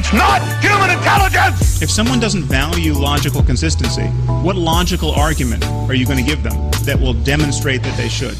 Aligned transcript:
It's 0.00 0.12
not 0.12 0.40
human 0.62 0.96
intelligence! 0.96 1.82
If 1.82 1.90
someone 1.90 2.20
doesn't 2.20 2.44
value 2.44 2.92
logical 2.92 3.42
consistency, 3.42 4.04
what 4.44 4.54
logical 4.54 5.10
argument 5.10 5.66
are 5.66 5.94
you 5.94 6.06
going 6.06 6.18
to 6.18 6.22
give 6.24 6.44
them 6.44 6.70
that 6.84 7.00
will 7.00 7.14
demonstrate 7.14 7.82
that 7.82 7.96
they 7.96 8.08
should? 8.08 8.36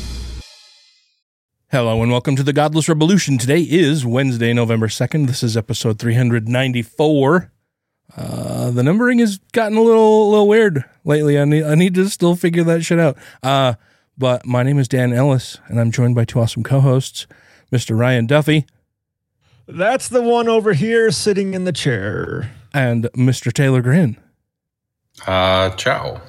Hello 1.72 2.00
and 2.00 2.12
welcome 2.12 2.36
to 2.36 2.44
the 2.44 2.52
Godless 2.52 2.88
Revolution. 2.88 3.38
Today 3.38 3.62
is 3.62 4.06
Wednesday, 4.06 4.52
November 4.52 4.86
2nd. 4.86 5.26
This 5.26 5.42
is 5.42 5.56
episode 5.56 5.98
394. 5.98 7.50
Uh, 8.16 8.70
the 8.70 8.84
numbering 8.84 9.18
has 9.18 9.38
gotten 9.50 9.76
a 9.76 9.82
little, 9.82 10.28
a 10.28 10.30
little 10.30 10.46
weird 10.46 10.84
lately. 11.02 11.40
I 11.40 11.44
need, 11.44 11.64
I 11.64 11.74
need 11.74 11.96
to 11.96 12.08
still 12.08 12.36
figure 12.36 12.62
that 12.62 12.84
shit 12.84 13.00
out. 13.00 13.18
Uh, 13.42 13.74
but 14.16 14.46
my 14.46 14.62
name 14.62 14.78
is 14.78 14.86
Dan 14.86 15.12
Ellis 15.12 15.58
and 15.66 15.80
I'm 15.80 15.90
joined 15.90 16.14
by 16.14 16.24
two 16.24 16.38
awesome 16.38 16.62
co-hosts, 16.62 17.26
Mr. 17.72 17.98
Ryan 17.98 18.28
Duffy 18.28 18.64
That's 19.68 20.08
the 20.08 20.22
one 20.22 20.48
over 20.48 20.72
here 20.72 21.10
sitting 21.10 21.52
in 21.54 21.64
the 21.64 21.72
chair. 21.72 22.50
and 22.72 23.04
Mr. 23.14 23.52
Taylor 23.52 23.82
Grin. 23.82 24.16
Uh, 25.26 25.70
ciao. 25.70 26.20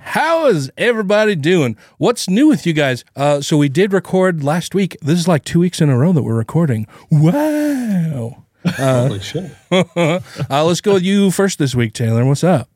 How 0.00 0.46
is 0.46 0.70
everybody 0.76 1.34
doing? 1.36 1.76
What's 1.98 2.28
new 2.28 2.48
with 2.48 2.66
you 2.66 2.72
guys? 2.72 3.04
Uh, 3.16 3.40
so 3.40 3.56
we 3.56 3.68
did 3.68 3.92
record 3.92 4.42
last 4.42 4.74
week. 4.74 4.96
This 5.02 5.18
is 5.18 5.28
like 5.28 5.44
two 5.44 5.60
weeks 5.60 5.80
in 5.80 5.88
a 5.88 5.96
row 5.98 6.12
that 6.12 6.22
we're 6.22 6.34
recording. 6.36 6.86
Wow. 7.10 8.44
Holy 8.66 9.20
shit. 9.20 9.50
uh, 9.70 10.20
let's 10.50 10.80
go 10.80 10.94
with 10.94 11.02
you 11.02 11.30
first 11.30 11.58
this 11.58 11.74
week, 11.74 11.92
Taylor. 11.92 12.24
What's 12.24 12.44
up? 12.44 12.68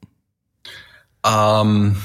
Um, 1.24 1.96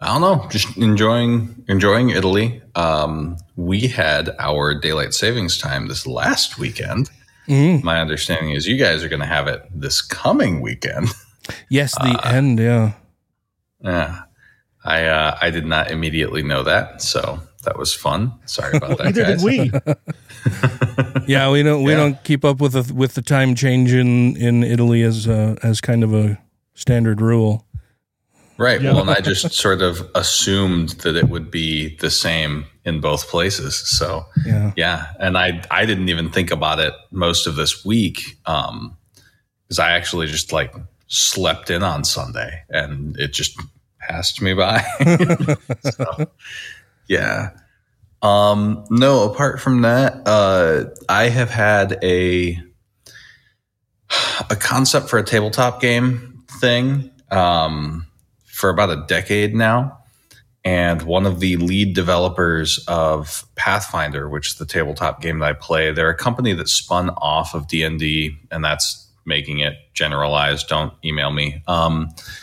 I 0.00 0.06
don't 0.08 0.20
know. 0.20 0.46
Just 0.50 0.76
enjoying 0.76 1.64
enjoying 1.68 2.10
Italy. 2.10 2.60
Um, 2.74 3.36
we 3.56 3.86
had 3.88 4.34
our 4.38 4.74
daylight 4.78 5.14
savings 5.14 5.56
time 5.58 5.88
this 5.88 6.06
last 6.06 6.58
weekend. 6.58 7.10
Mm. 7.48 7.82
My 7.82 8.00
understanding 8.00 8.50
is 8.52 8.66
you 8.66 8.76
guys 8.76 9.02
are 9.04 9.08
going 9.08 9.20
to 9.20 9.26
have 9.26 9.48
it 9.48 9.62
this 9.74 10.02
coming 10.02 10.60
weekend. 10.60 11.08
Yes, 11.68 11.94
the 11.98 12.20
end. 12.24 12.58
Yeah. 12.58 12.92
Yeah, 13.82 14.22
I 14.82 15.04
uh, 15.04 15.36
I 15.42 15.50
did 15.50 15.66
not 15.66 15.90
immediately 15.90 16.42
know 16.42 16.62
that, 16.62 17.02
so 17.02 17.38
that 17.64 17.78
was 17.78 17.92
fun. 17.94 18.32
Sorry 18.46 18.76
about 18.78 18.96
that, 18.98 19.04
Neither 19.04 19.22
guys. 19.24 19.42
did 19.42 19.44
we. 19.44 19.70
Yeah, 21.26 21.50
we 21.50 21.62
don't 21.62 21.82
we 21.84 21.92
Yeah. 21.92 21.98
don't 21.98 22.24
keep 22.24 22.44
up 22.44 22.60
with 22.60 22.72
the 22.72 22.92
with 22.94 23.14
the 23.14 23.22
time 23.22 23.54
change 23.54 23.92
in 23.94 24.36
in 24.36 24.62
Italy 24.62 25.02
as 25.02 25.26
uh, 25.28 25.56
as 25.62 25.80
kind 25.80 26.02
of 26.04 26.12
a 26.14 26.38
standard 26.74 27.20
rule. 27.20 27.63
Right. 28.56 28.80
Yeah. 28.80 28.92
Well, 28.92 29.00
and 29.02 29.10
I 29.10 29.20
just 29.20 29.52
sort 29.52 29.82
of 29.82 30.08
assumed 30.14 30.90
that 31.02 31.16
it 31.16 31.28
would 31.28 31.50
be 31.50 31.96
the 31.96 32.10
same 32.10 32.66
in 32.84 33.00
both 33.00 33.28
places. 33.28 33.76
So 33.76 34.26
Yeah. 34.46 34.72
yeah, 34.76 35.06
and 35.18 35.36
I 35.36 35.62
I 35.70 35.86
didn't 35.86 36.08
even 36.08 36.30
think 36.30 36.50
about 36.50 36.78
it 36.78 36.94
most 37.10 37.46
of 37.46 37.56
this 37.56 37.84
week 37.84 38.38
um 38.46 38.96
because 39.62 39.78
I 39.78 39.92
actually 39.92 40.26
just 40.28 40.52
like 40.52 40.74
slept 41.08 41.70
in 41.70 41.82
on 41.82 42.04
Sunday 42.04 42.62
and 42.68 43.16
it 43.18 43.32
just 43.32 43.58
passed 43.98 44.40
me 44.42 44.54
by. 44.54 44.84
so, 45.90 46.30
yeah. 47.08 47.50
Um 48.22 48.84
no, 48.90 49.24
apart 49.30 49.60
from 49.60 49.82
that, 49.82 50.22
uh 50.28 50.84
I 51.08 51.28
have 51.28 51.50
had 51.50 51.98
a 52.04 52.62
a 54.50 54.56
concept 54.56 55.08
for 55.08 55.18
a 55.18 55.24
tabletop 55.24 55.80
game 55.80 56.44
thing 56.60 57.10
um 57.30 58.06
for 58.54 58.70
about 58.70 58.90
a 58.90 59.04
decade 59.06 59.54
now. 59.54 59.98
And 60.64 61.02
one 61.02 61.26
of 61.26 61.40
the 61.40 61.56
lead 61.58 61.94
developers 61.94 62.82
of 62.88 63.44
Pathfinder, 63.54 64.30
which 64.30 64.52
is 64.52 64.54
the 64.54 64.64
tabletop 64.64 65.20
game 65.20 65.40
that 65.40 65.50
I 65.50 65.52
play, 65.52 65.92
they're 65.92 66.08
a 66.08 66.16
company 66.16 66.54
that 66.54 66.68
spun 66.68 67.10
off 67.10 67.54
of 67.54 67.68
D 67.68 67.82
and 67.82 67.98
D, 67.98 68.38
and 68.50 68.64
that's 68.64 69.03
making 69.26 69.60
it 69.60 69.74
generalized. 69.94 70.68
Don't 70.68 70.92
email 71.04 71.30
me. 71.30 71.62
Um, 71.66 72.10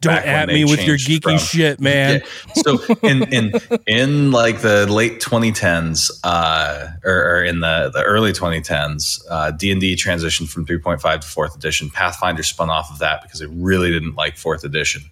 Don't 0.00 0.06
at 0.06 0.48
me 0.48 0.64
with 0.64 0.84
your 0.84 0.96
geeky 0.96 1.22
from- 1.22 1.38
shit, 1.38 1.80
man. 1.80 2.22
yeah. 2.22 2.62
So 2.62 2.78
in 3.02 3.22
in 3.32 3.52
in 3.86 4.30
like 4.32 4.60
the 4.60 4.86
late 4.86 5.20
2010s, 5.20 6.10
uh, 6.24 6.88
or, 7.04 7.12
or 7.36 7.44
in 7.44 7.60
the 7.60 7.90
the 7.92 8.02
early 8.02 8.32
2010s, 8.32 9.20
uh, 9.30 9.50
D 9.50 9.70
and 9.70 9.80
D 9.80 9.94
transitioned 9.94 10.48
from 10.48 10.64
3.5 10.66 11.20
to 11.20 11.26
fourth 11.26 11.54
edition. 11.56 11.90
Pathfinder 11.90 12.42
spun 12.42 12.70
off 12.70 12.90
of 12.90 12.98
that 13.00 13.22
because 13.22 13.40
they 13.40 13.46
really 13.46 13.90
didn't 13.90 14.14
like 14.14 14.36
fourth 14.36 14.64
edition. 14.64 15.02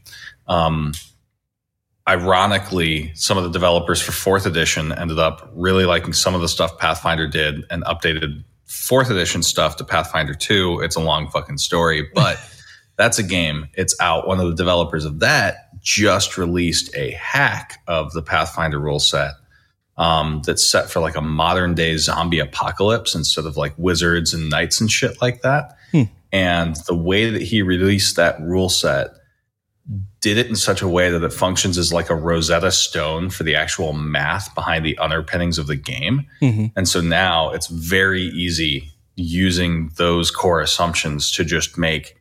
Um, 0.47 0.93
ironically, 2.09 3.13
some 3.15 3.39
of 3.39 3.45
the 3.45 3.51
developers 3.51 4.01
for 4.01 4.13
fourth 4.13 4.47
edition 4.47 4.93
ended 4.93 5.19
up 5.19 5.51
really 5.55 5.85
liking 5.87 6.13
some 6.13 6.35
of 6.35 6.41
the 6.41 6.49
stuff 6.49 6.79
Pathfinder 6.79 7.27
did 7.27 7.65
and 7.71 7.83
updated 7.85 8.45
fourth 8.67 9.11
edition 9.11 9.43
stuff 9.43 9.77
to 9.77 9.85
Pathfinder 9.85 10.35
2. 10.35 10.81
It's 10.81 10.97
a 10.97 11.01
long 11.01 11.29
fucking 11.31 11.59
story, 11.59 12.09
but 12.15 12.39
that's 12.97 13.19
a 13.19 13.23
game. 13.23 13.69
It's 13.75 13.97
out. 14.01 14.27
One 14.27 14.41
of 14.41 14.49
the 14.49 14.55
developers 14.55 15.05
of 15.05 15.21
that 15.21 15.69
just 15.81 16.39
released 16.39 16.95
a 16.95 17.13
hack 17.13 17.81
of 17.87 18.13
the 18.13 18.23
Pathfinder 18.23 18.79
rule 18.79 18.99
set 18.99 19.33
um, 19.97 20.43
that's 20.45 20.69
set 20.69 20.91
for 20.91 21.01
like 21.01 21.17
a 21.17 21.21
modern 21.21 21.75
day 21.75 21.97
zombie 21.97 22.39
apocalypse 22.39 23.15
instead 23.15 23.45
of 23.45 23.57
like 23.57 23.75
wizards 23.77 24.35
and 24.35 24.51
knights 24.51 24.81
and 24.81 24.91
shit 24.91 25.21
like 25.21 25.43
that. 25.43 25.77
And 26.33 26.75
the 26.89 26.97
way 26.97 27.31
that 27.31 27.43
he 27.43 27.63
released 27.63 28.17
that 28.17 28.41
rule 28.41 28.69
set 28.69 29.11
did 30.21 30.39
it 30.39 30.47
in 30.47 30.57
such 30.57 30.81
a 30.81 30.89
way 30.89 31.11
that 31.11 31.23
it 31.23 31.33
functions 31.33 31.77
as 31.77 31.93
like 31.93 32.09
a 32.09 32.15
Rosetta 32.15 32.71
Stone 32.73 33.31
for 33.31 33.43
the 33.43 33.55
actual 33.55 33.93
math 33.93 34.55
behind 34.55 34.85
the 34.85 34.97
underpinnings 34.99 35.59
of 35.59 35.67
the 35.67 35.77
game. 35.77 36.27
Mhm. 36.41 36.73
And 36.75 36.89
so 36.89 37.01
now 37.01 37.51
it's 37.51 37.67
very 37.67 38.23
easy 38.23 38.91
using 39.17 39.91
those 39.97 40.31
core 40.31 40.61
assumptions 40.61 41.31
to 41.33 41.45
just 41.45 41.77
make 41.77 42.17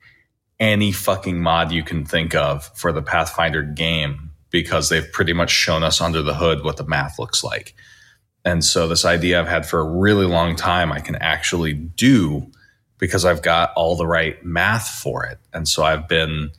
any 0.59 0.91
fucking 0.91 1.41
mod 1.41 1.71
you 1.71 1.83
can 1.83 2.05
think 2.05 2.35
of 2.35 2.69
for 2.75 2.91
the 2.91 3.01
Pathfinder 3.01 3.63
game 3.63 4.31
because 4.51 4.89
they've 4.89 5.11
pretty 5.11 5.33
much 5.33 5.49
shown 5.49 5.83
us 5.83 5.99
under 6.01 6.21
the 6.21 6.35
hood 6.35 6.63
what 6.63 6.77
the 6.77 6.85
math 6.85 7.17
looks 7.17 7.43
like. 7.43 7.73
And 8.45 8.63
so 8.63 8.87
this 8.87 9.05
idea 9.05 9.39
I've 9.39 9.47
had 9.47 9.65
for 9.65 9.79
a 9.79 9.89
really 9.89 10.25
long 10.25 10.55
time, 10.55 10.91
I 10.91 10.99
can 10.99 11.15
actually 11.15 11.73
do 11.73 12.51
because 12.99 13.25
I've 13.25 13.41
got 13.41 13.71
all 13.75 13.95
the 13.95 14.05
right 14.05 14.43
math 14.45 14.87
for 14.87 15.25
it. 15.25 15.39
And 15.53 15.67
so 15.67 15.83
I've 15.83 16.07
been 16.07 16.51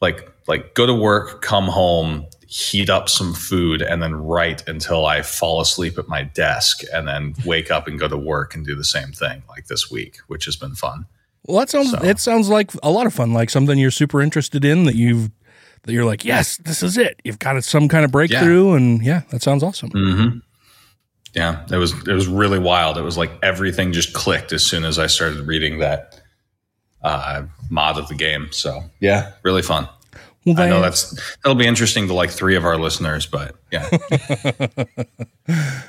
like 0.00 0.30
like 0.48 0.74
go 0.74 0.86
to 0.86 0.94
work, 0.94 1.42
come 1.42 1.66
home, 1.66 2.26
heat 2.48 2.90
up 2.90 3.08
some 3.08 3.34
food, 3.34 3.82
and 3.82 4.02
then 4.02 4.14
write 4.14 4.66
until 4.68 5.06
I 5.06 5.22
fall 5.22 5.60
asleep 5.60 5.98
at 5.98 6.08
my 6.08 6.22
desk, 6.24 6.80
and 6.92 7.06
then 7.06 7.34
wake 7.44 7.70
up 7.70 7.86
and 7.86 7.98
go 7.98 8.08
to 8.08 8.16
work 8.16 8.54
and 8.54 8.64
do 8.66 8.74
the 8.74 8.84
same 8.84 9.12
thing 9.12 9.42
like 9.48 9.66
this 9.66 9.90
week, 9.90 10.18
which 10.26 10.44
has 10.46 10.56
been 10.56 10.74
fun. 10.74 11.06
Well, 11.46 11.58
that 11.58 11.70
sounds 11.70 11.90
So- 11.92 12.02
it 12.02 12.18
sounds 12.18 12.48
like 12.48 12.70
a 12.82 12.90
lot 12.90 13.06
of 13.06 13.14
fun, 13.14 13.32
like 13.32 13.50
something 13.50 13.78
you're 13.78 13.90
super 13.90 14.20
interested 14.20 14.64
in 14.64 14.84
that 14.84 14.96
you've 14.96 15.30
that 15.84 15.92
you're 15.94 16.04
like, 16.04 16.26
yes, 16.26 16.58
this 16.58 16.82
is 16.82 16.98
it. 16.98 17.18
You've 17.24 17.38
got 17.38 17.62
some 17.64 17.88
kind 17.88 18.04
of 18.04 18.10
breakthrough, 18.10 18.72
and 18.74 19.02
yeah, 19.02 19.22
that 19.30 19.42
sounds 19.42 19.62
awesome. 19.62 19.88
Mm-hmm. 19.90 20.38
Yeah, 21.34 21.64
it 21.70 21.76
was 21.76 21.92
it 22.06 22.12
was 22.12 22.26
really 22.26 22.58
wild. 22.58 22.98
It 22.98 23.02
was 23.02 23.16
like 23.16 23.30
everything 23.42 23.92
just 23.92 24.12
clicked 24.12 24.52
as 24.52 24.64
soon 24.66 24.84
as 24.84 24.98
I 24.98 25.06
started 25.06 25.46
reading 25.46 25.78
that 25.78 26.19
uh, 27.02 27.42
mod 27.70 27.98
of 27.98 28.08
the 28.08 28.14
game. 28.14 28.48
So 28.52 28.82
yeah, 29.00 29.32
really 29.42 29.62
fun. 29.62 29.88
Well, 30.46 30.58
I 30.58 30.68
know 30.70 30.80
that's 30.80 31.10
that'll 31.42 31.54
be 31.54 31.66
interesting 31.66 32.06
to 32.08 32.14
like 32.14 32.30
three 32.30 32.56
of 32.56 32.64
our 32.64 32.78
listeners, 32.78 33.26
but 33.26 33.56
yeah, 33.70 33.86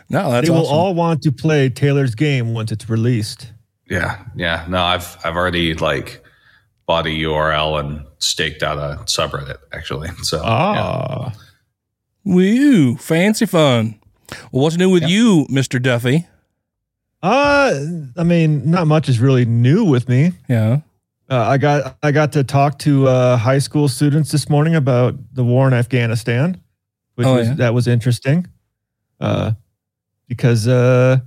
no, 0.10 0.32
that's 0.32 0.48
they 0.48 0.52
will 0.52 0.66
awesome. 0.66 0.76
all 0.76 0.94
want 0.94 1.22
to 1.24 1.32
play 1.32 1.70
Taylor's 1.70 2.16
game 2.16 2.54
once 2.54 2.72
it's 2.72 2.90
released. 2.90 3.52
yeah, 3.90 4.24
yeah. 4.36 4.66
No, 4.68 4.82
I've 4.84 5.18
I've 5.24 5.38
already 5.38 5.74
like 5.76 6.22
bought 6.86 7.06
a 7.06 7.10
URL 7.10 7.80
and 7.80 8.06
staked 8.20 8.62
out 8.62 8.78
a 8.78 9.02
subreddit 9.06 9.58
actually. 9.72 10.10
So 10.24 10.38
yeah. 10.38 10.44
Ah. 10.46 11.34
Woo, 12.26 12.98
fancy 12.98 13.46
fun. 13.46 14.00
Well, 14.52 14.64
what's 14.64 14.78
new 14.78 14.90
with 14.90 15.04
you, 15.08 15.46
Mister 15.50 15.80
Duffy? 15.80 16.28
Uh, 17.24 17.80
I 18.18 18.24
mean, 18.24 18.70
not 18.70 18.88
much 18.88 19.08
is 19.08 19.20
really 19.20 19.46
new 19.46 19.86
with 19.86 20.10
me. 20.10 20.34
Yeah. 20.50 20.82
Uh, 21.32 21.48
I 21.48 21.58
got 21.58 21.98
I 22.04 22.12
got 22.12 22.34
to 22.34 22.44
talk 22.44 22.78
to 22.80 23.08
uh, 23.08 23.38
high 23.38 23.60
school 23.60 23.88
students 23.88 24.32
this 24.34 24.50
morning 24.50 24.76
about 24.76 25.16
the 25.34 25.46
war 25.46 25.66
in 25.66 25.74
Afghanistan, 25.74 26.60
which 27.16 27.26
Oh, 27.26 27.36
was 27.38 27.48
yeah. 27.48 27.54
that 27.54 27.74
was 27.74 27.88
interesting. 27.88 28.48
Uh, 29.22 29.54
because 30.28 30.68
uh, 30.68 31.20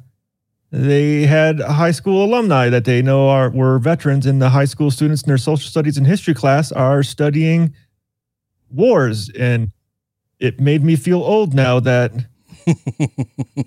they 0.70 1.22
had 1.24 1.58
high 1.60 1.90
school 1.90 2.22
alumni 2.22 2.68
that 2.68 2.84
they 2.84 3.00
know 3.00 3.28
are 3.30 3.48
were 3.48 3.78
veterans, 3.78 4.26
and 4.26 4.42
the 4.42 4.50
high 4.50 4.66
school 4.66 4.90
students 4.90 5.22
in 5.22 5.28
their 5.28 5.38
social 5.38 5.70
studies 5.70 5.96
and 5.96 6.06
history 6.06 6.34
class 6.34 6.70
are 6.70 7.02
studying 7.02 7.74
wars, 8.70 9.30
and 9.38 9.72
it 10.38 10.60
made 10.60 10.84
me 10.84 10.96
feel 10.96 11.22
old 11.22 11.54
now 11.54 11.80
that 11.80 12.12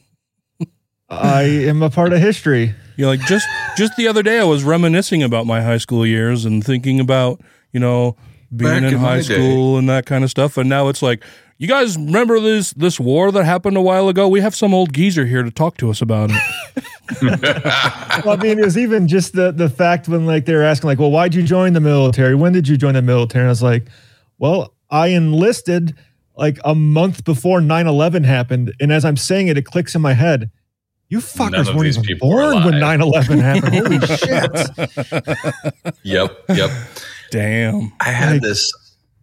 I 1.09 1.41
am 1.43 1.81
a 1.81 1.89
part 1.89 2.13
of 2.13 2.19
history. 2.19 2.75
You're 2.97 3.07
like 3.07 3.19
just 3.21 3.47
just 3.77 3.95
the 3.95 4.07
other 4.07 4.23
day 4.23 4.39
I 4.39 4.43
was 4.43 4.63
reminiscing 4.63 5.23
about 5.23 5.45
my 5.45 5.61
high 5.61 5.77
school 5.77 6.05
years 6.05 6.45
and 6.45 6.63
thinking 6.63 6.99
about, 6.99 7.41
you 7.71 7.79
know, 7.79 8.15
being 8.55 8.71
Back 8.71 8.77
in 8.83 8.93
in 8.93 8.97
high 8.97 9.17
my 9.17 9.21
day. 9.21 9.35
school 9.35 9.77
and 9.77 9.87
that 9.89 10.05
kind 10.05 10.23
of 10.23 10.29
stuff. 10.29 10.57
And 10.57 10.69
now 10.69 10.87
it's 10.87 11.01
like, 11.01 11.23
you 11.57 11.67
guys 11.67 11.97
remember 11.97 12.39
this 12.39 12.71
this 12.73 12.99
war 12.99 13.31
that 13.31 13.43
happened 13.43 13.77
a 13.77 13.81
while 13.81 14.09
ago? 14.09 14.27
We 14.27 14.41
have 14.41 14.55
some 14.55 14.73
old 14.73 14.93
geezer 14.93 15.25
here 15.25 15.43
to 15.43 15.51
talk 15.51 15.77
to 15.77 15.89
us 15.89 16.01
about 16.01 16.31
it. 16.31 16.83
well, 18.25 18.37
I 18.37 18.41
mean, 18.41 18.59
it 18.59 18.65
was 18.65 18.77
even 18.77 19.07
just 19.07 19.33
the 19.33 19.51
the 19.51 19.69
fact 19.69 20.07
when 20.07 20.25
like 20.25 20.45
they 20.45 20.53
were 20.55 20.63
asking, 20.63 20.87
like, 20.87 20.99
well, 20.99 21.11
why'd 21.11 21.33
you 21.35 21.43
join 21.43 21.73
the 21.73 21.79
military? 21.79 22.35
When 22.35 22.53
did 22.53 22.67
you 22.67 22.77
join 22.77 22.93
the 22.93 23.01
military? 23.01 23.43
And 23.43 23.49
I 23.49 23.51
was 23.51 23.63
like, 23.63 23.87
well, 24.37 24.73
I 24.89 25.07
enlisted 25.07 25.95
like 26.35 26.59
a 26.63 26.75
month 26.75 27.23
before 27.25 27.59
9-11 27.59 28.23
happened. 28.23 28.71
And 28.79 28.91
as 28.91 29.03
I'm 29.03 29.17
saying 29.17 29.47
it, 29.47 29.57
it 29.57 29.65
clicks 29.65 29.95
in 29.95 30.01
my 30.03 30.13
head. 30.13 30.51
You 31.09 31.19
fuckers 31.19 31.67
weren't 31.67 31.81
these 31.83 31.97
even 31.97 32.07
people 32.07 32.29
born 32.29 32.63
when 32.65 32.73
alive. 32.81 32.99
9-11 32.99 33.41
happened. 33.41 33.75
Holy 33.75 33.99
shit. 35.85 35.95
Yep, 36.03 36.37
yep. 36.49 36.71
Damn. 37.31 37.93
I 38.01 38.09
had 38.09 38.33
Like- 38.33 38.41
this 38.41 38.71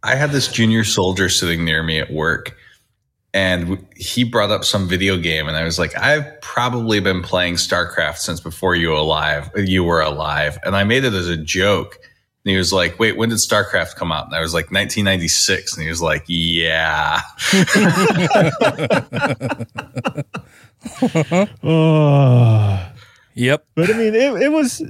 I 0.02 0.14
had 0.16 0.30
this 0.32 0.48
junior 0.48 0.84
soldier 0.84 1.28
sitting 1.28 1.64
near 1.64 1.82
me 1.82 1.98
at 1.98 2.10
work 2.12 2.56
and 3.32 3.84
he 3.96 4.22
brought 4.24 4.50
up 4.50 4.64
some 4.64 4.86
video 4.88 5.16
game 5.16 5.48
and 5.48 5.56
I 5.56 5.64
was 5.64 5.78
like 5.78 5.96
I've 5.98 6.40
probably 6.40 7.00
been 7.00 7.22
playing 7.22 7.54
StarCraft 7.54 8.18
since 8.18 8.40
before 8.40 8.74
you 8.76 8.94
alive 8.96 9.50
you 9.56 9.82
were 9.84 10.00
alive 10.02 10.58
and 10.64 10.76
I 10.76 10.84
made 10.84 11.04
it 11.04 11.12
as 11.14 11.28
a 11.28 11.36
joke 11.36 11.98
and 12.44 12.50
he 12.50 12.56
was 12.56 12.72
like 12.72 12.98
wait 12.98 13.16
when 13.16 13.28
did 13.30 13.38
StarCraft 13.38 13.96
come 13.96 14.12
out 14.12 14.26
and 14.26 14.34
I 14.34 14.40
was 14.40 14.52
like 14.54 14.70
1996 14.70 15.74
and 15.74 15.82
he 15.82 15.88
was 15.88 16.02
like 16.02 16.24
yeah 16.28 17.20
oh. 21.62 22.90
Yep. 23.36 23.66
But 23.74 23.90
I 23.92 23.98
mean, 23.98 24.14
it, 24.14 24.42
it 24.42 24.52
was 24.52 24.80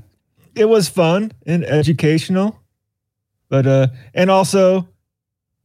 it 0.54 0.66
was 0.68 0.86
fun 0.90 1.32
and 1.46 1.64
educational. 1.64 2.60
But 3.48 3.66
uh 3.66 3.86
and 4.12 4.30
also 4.30 4.86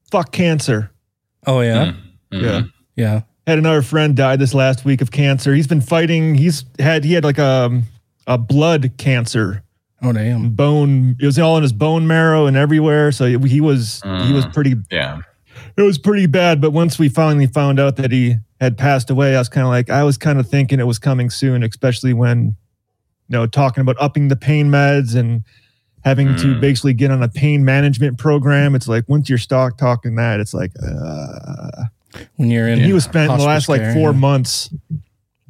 fuck 0.10 0.32
cancer. 0.32 0.90
Oh 1.46 1.60
yeah. 1.60 1.92
Mhm. 2.32 2.42
Yeah. 2.42 2.62
Yeah. 2.96 3.22
Had 3.46 3.58
another 3.58 3.82
friend 3.82 4.16
die 4.16 4.38
this 4.38 4.54
last 4.54 4.86
week 4.86 5.02
of 5.02 5.12
cancer. 5.12 5.54
He's 5.54 5.68
been 5.68 5.82
fighting. 5.82 6.36
He's 6.36 6.64
had 6.80 7.04
he 7.04 7.12
had 7.12 7.26
like 7.26 7.38
a 7.38 7.82
a 8.28 8.38
blood 8.38 8.94
cancer, 8.98 9.62
Oh 10.02 10.14
damn. 10.14 10.52
bone. 10.52 11.18
It 11.20 11.26
was 11.26 11.38
all 11.38 11.58
in 11.58 11.64
his 11.64 11.74
bone 11.74 12.08
marrow 12.08 12.46
and 12.46 12.56
everywhere. 12.56 13.12
So 13.12 13.26
he 13.26 13.60
was 13.60 14.02
he 14.26 14.32
was 14.32 14.46
Mm. 14.46 14.54
pretty. 14.54 14.76
yeah 14.90 15.20
It 15.76 15.82
was 15.82 15.98
pretty 15.98 16.28
bad. 16.28 16.62
But 16.62 16.72
once 16.72 16.98
we 16.98 17.10
finally 17.10 17.48
found 17.48 17.78
out 17.78 17.98
that 17.98 18.14
he 18.14 18.38
had 18.60 18.78
passed 18.78 19.10
away, 19.10 19.36
I 19.36 19.40
was 19.40 19.50
kind 19.50 19.66
of 19.66 19.70
like 19.72 19.90
I 19.90 20.04
was 20.04 20.18
kind 20.18 20.40
of 20.40 20.48
thinking 20.48 20.80
it 20.80 20.88
was 20.88 21.00
coming 21.00 21.30
soon, 21.30 21.64
especially 21.64 22.14
when 22.14 22.56
you 23.28 23.34
know 23.38 23.46
talking 23.48 23.82
about 23.82 23.96
upping 24.00 24.28
the 24.28 24.36
pain 24.36 24.70
meds 24.70 25.16
and 25.16 25.44
having 26.06 26.28
to 26.38 26.56
Mm. 26.56 26.62
basically 26.62 26.94
get 26.94 27.12
on 27.12 27.22
a 27.24 27.28
pain 27.30 27.66
management 27.66 28.18
program. 28.18 28.74
It's 28.76 28.88
like 28.88 29.08
once 29.10 29.28
you're 29.30 29.38
stock 29.38 29.78
talking 29.78 30.16
that, 30.16 30.40
it's 30.40 30.54
like. 30.54 30.72
uh 30.82 31.86
When 32.38 32.50
you're 32.50 32.68
in 32.68 32.80
and 32.80 32.82
he 32.86 32.94
was 32.94 33.04
spent 33.04 33.32
in 33.32 33.38
the 33.38 33.44
hospice 33.44 33.70
last 33.70 33.70
like 33.70 33.94
four 33.94 34.12
yeah. 34.12 34.18
months. 34.18 34.70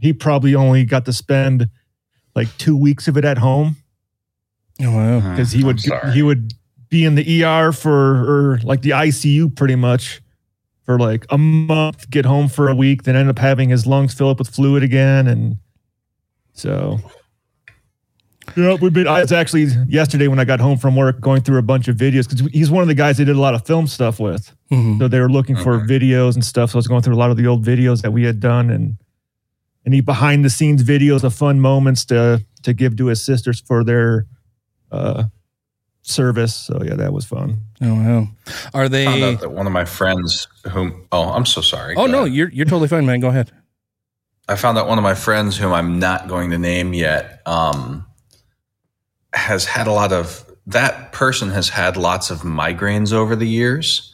He 0.02 0.14
probably 0.14 0.56
only 0.56 0.86
got 0.86 1.06
to 1.06 1.14
spend 1.14 1.70
like 2.36 2.48
two 2.58 2.76
weeks 2.78 3.08
of 3.08 3.18
it 3.18 3.26
at 3.26 3.38
home 3.38 3.76
Oh 4.82 4.92
wow. 4.96 5.20
because 5.32 5.52
he 5.52 5.64
would 5.64 5.80
he 6.14 6.22
would 6.22 6.54
be 6.90 7.06
in 7.06 7.16
the 7.16 7.44
ER 7.44 7.72
for 7.72 7.94
or 8.54 8.60
like 8.64 8.82
the 8.82 8.92
ICU 8.92 9.56
pretty 9.56 9.76
much 9.76 10.22
for 10.90 10.98
like 10.98 11.24
a 11.30 11.38
month, 11.38 12.10
get 12.10 12.26
home 12.26 12.48
for 12.48 12.68
a 12.68 12.74
week, 12.74 13.04
then 13.04 13.16
end 13.16 13.30
up 13.30 13.38
having 13.38 13.70
his 13.70 13.86
lungs 13.86 14.12
fill 14.12 14.28
up 14.30 14.40
with 14.40 14.50
fluid 14.50 14.82
again, 14.82 15.28
and 15.28 15.58
so. 16.54 16.98
Yeah, 18.58 18.74
we've 18.82 18.92
been. 18.92 19.08
I 19.08 19.22
was 19.22 19.32
actually 19.32 19.68
yesterday 19.88 20.28
when 20.28 20.40
I 20.40 20.46
got 20.46 20.60
home 20.60 20.80
from 20.80 20.96
work 20.96 21.22
going 21.22 21.42
through 21.44 21.60
a 21.60 21.62
bunch 21.62 21.88
of 21.88 21.96
videos 21.96 22.28
because 22.28 22.52
he's 22.52 22.72
one 22.72 22.82
of 22.82 22.88
the 22.88 22.96
guys 22.96 23.18
they 23.18 23.24
did 23.24 23.36
a 23.36 23.40
lot 23.40 23.54
of 23.54 23.68
film 23.68 23.86
stuff 23.86 24.20
with. 24.20 24.52
Mhm. 24.72 24.98
So 24.98 25.08
they 25.08 25.20
were 25.20 25.30
looking 25.30 25.56
for 25.56 25.80
videos 25.80 26.34
and 26.34 26.44
stuff. 26.44 26.72
So 26.72 26.78
I 26.78 26.80
was 26.80 26.88
going 26.88 27.04
through 27.04 27.14
a 27.14 27.22
lot 27.22 27.30
of 27.30 27.38
the 27.38 27.46
old 27.46 27.64
videos 27.64 28.02
that 28.02 28.12
we 28.12 28.24
had 28.24 28.40
done 28.40 28.72
and 28.72 28.98
any 29.86 30.02
behind 30.02 30.44
the 30.44 30.50
scenes 30.50 30.82
videos 30.84 31.24
of 31.24 31.36
fun 31.36 31.60
moments 31.60 32.04
to 32.06 32.44
to 32.64 32.74
give 32.74 32.98
to 32.98 33.06
his 33.06 33.24
sisters 33.24 33.62
for 33.62 33.84
their 33.84 34.26
uh 34.92 35.26
service. 36.10 36.56
So 36.56 36.82
yeah, 36.84 36.96
that 36.96 37.14
was 37.14 37.26
fun. 37.26 37.62
Oh 37.82 37.94
wow. 37.94 38.28
Are 38.74 38.90
they 38.90 39.06
found 39.06 39.24
out 39.24 39.40
that 39.42 39.52
one 39.52 39.68
of 39.68 39.74
my 39.74 39.86
friends 39.86 40.48
whom 40.72 41.08
oh 41.12 41.30
I'm 41.30 41.46
so 41.46 41.62
sorry 41.62 41.96
Oh 41.96 42.06
Go 42.06 42.12
no, 42.12 42.20
ahead. 42.24 42.34
you're 42.34 42.50
you're 42.50 42.66
totally 42.66 42.88
fine, 42.88 43.06
man. 43.06 43.20
Go 43.20 43.30
ahead. 43.30 43.52
I 44.48 44.56
found 44.56 44.78
out 44.80 44.88
one 44.88 44.98
of 44.98 45.04
my 45.04 45.14
friends, 45.14 45.58
whom 45.58 45.72
I'm 45.72 46.00
not 46.00 46.28
going 46.28 46.50
to 46.50 46.58
name 46.58 46.94
yet, 46.94 47.42
um, 47.46 48.08
has 49.32 49.66
had 49.66 49.86
a 49.86 49.92
lot 49.92 50.12
of 50.12 50.44
that 50.66 51.12
person 51.12 51.50
has 51.52 51.70
had 51.70 51.98
lots 51.98 52.32
of 52.32 52.40
migraines 52.40 53.14
over 53.14 53.36
the 53.36 53.48
years 53.48 54.14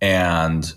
and 0.00 0.72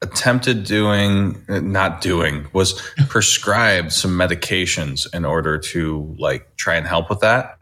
attempted 0.00 0.64
doing 0.64 1.36
not 1.48 2.00
doing 2.00 2.46
was 2.52 2.80
prescribed 3.08 3.92
some 3.92 4.12
medications 4.12 5.12
in 5.14 5.24
order 5.24 5.58
to 5.58 6.14
like 6.18 6.56
try 6.56 6.76
and 6.76 6.86
help 6.86 7.10
with 7.10 7.20
that 7.20 7.57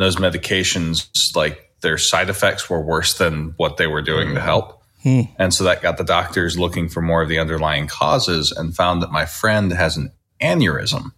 those 0.00 0.16
medications 0.16 1.34
like 1.36 1.70
their 1.82 1.96
side 1.98 2.28
effects 2.28 2.68
were 2.68 2.80
worse 2.80 3.14
than 3.18 3.54
what 3.56 3.76
they 3.76 3.86
were 3.86 4.02
doing 4.02 4.34
to 4.34 4.40
help 4.40 4.76
Hmm. 5.02 5.22
and 5.38 5.54
so 5.54 5.64
that 5.64 5.80
got 5.80 5.96
the 5.96 6.04
doctors 6.04 6.58
looking 6.58 6.90
for 6.90 7.00
more 7.00 7.22
of 7.22 7.28
the 7.30 7.38
underlying 7.38 7.86
causes 7.86 8.52
and 8.52 8.76
found 8.76 9.00
that 9.02 9.10
my 9.10 9.24
friend 9.24 9.72
has 9.72 9.96
an 9.96 10.12
aneurysm. 10.42 11.12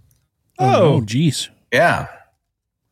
Oh, 0.56 1.02
jeez. 1.04 1.48
Yeah. 1.72 2.06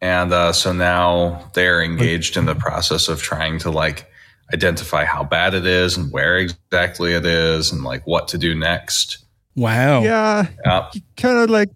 And 0.01 0.33
uh, 0.33 0.53
so 0.53 0.73
now 0.73 1.49
they're 1.55 1.81
engaged 1.81 2.37
in 2.37 2.47
the 2.47 2.57
process 2.57 3.07
of 3.07 3.23
trying 3.23 3.61
to 3.61 3.71
like 3.71 4.11
identify 4.53 5.05
how 5.05 5.23
bad 5.23 5.55
it 5.55 5.65
is 5.65 5.97
and 5.97 6.11
where 6.11 6.39
exactly 6.39 7.13
it 7.13 7.25
is 7.25 7.71
and 7.71 7.85
like 7.85 8.05
what 8.05 8.27
to 8.29 8.39
do 8.39 8.57
next. 8.57 9.19
Wow. 9.55 10.03
Yeah, 10.03 10.47
Yep. 10.65 10.95
kind 11.17 11.39
of 11.39 11.51
like 11.51 11.71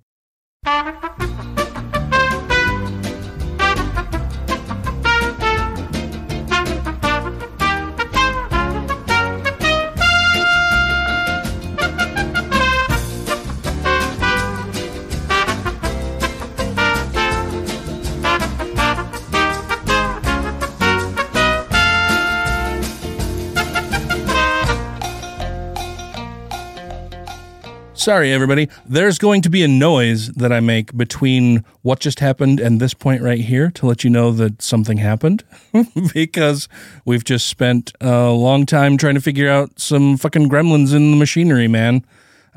Sorry, 28.04 28.34
everybody. 28.34 28.68
There's 28.84 29.16
going 29.16 29.40
to 29.40 29.48
be 29.48 29.62
a 29.62 29.66
noise 29.66 30.28
that 30.32 30.52
I 30.52 30.60
make 30.60 30.94
between 30.94 31.64
what 31.80 32.00
just 32.00 32.20
happened 32.20 32.60
and 32.60 32.78
this 32.78 32.92
point 32.92 33.22
right 33.22 33.40
here 33.40 33.70
to 33.70 33.86
let 33.86 34.04
you 34.04 34.10
know 34.10 34.30
that 34.32 34.60
something 34.60 34.98
happened 34.98 35.42
because 36.12 36.68
we've 37.06 37.24
just 37.24 37.48
spent 37.48 37.92
a 38.02 38.28
long 38.28 38.66
time 38.66 38.98
trying 38.98 39.14
to 39.14 39.22
figure 39.22 39.48
out 39.48 39.80
some 39.80 40.18
fucking 40.18 40.50
gremlins 40.50 40.94
in 40.94 41.12
the 41.12 41.16
machinery, 41.16 41.66
man. 41.66 42.04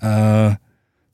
Uh, 0.02 0.56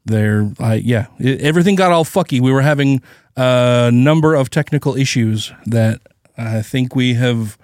they're, 0.03 0.51
uh, 0.59 0.79
yeah, 0.81 1.05
it, 1.19 1.39
everything 1.41 1.75
got 1.75 1.91
all 1.91 2.03
fucky. 2.03 2.41
We 2.41 2.51
were 2.51 2.63
having 2.63 3.03
a 3.37 3.91
number 3.93 4.33
of 4.33 4.49
technical 4.49 4.95
issues 4.95 5.53
that 5.67 6.01
I 6.39 6.63
think 6.63 6.95
we 6.95 7.13
have 7.13 7.55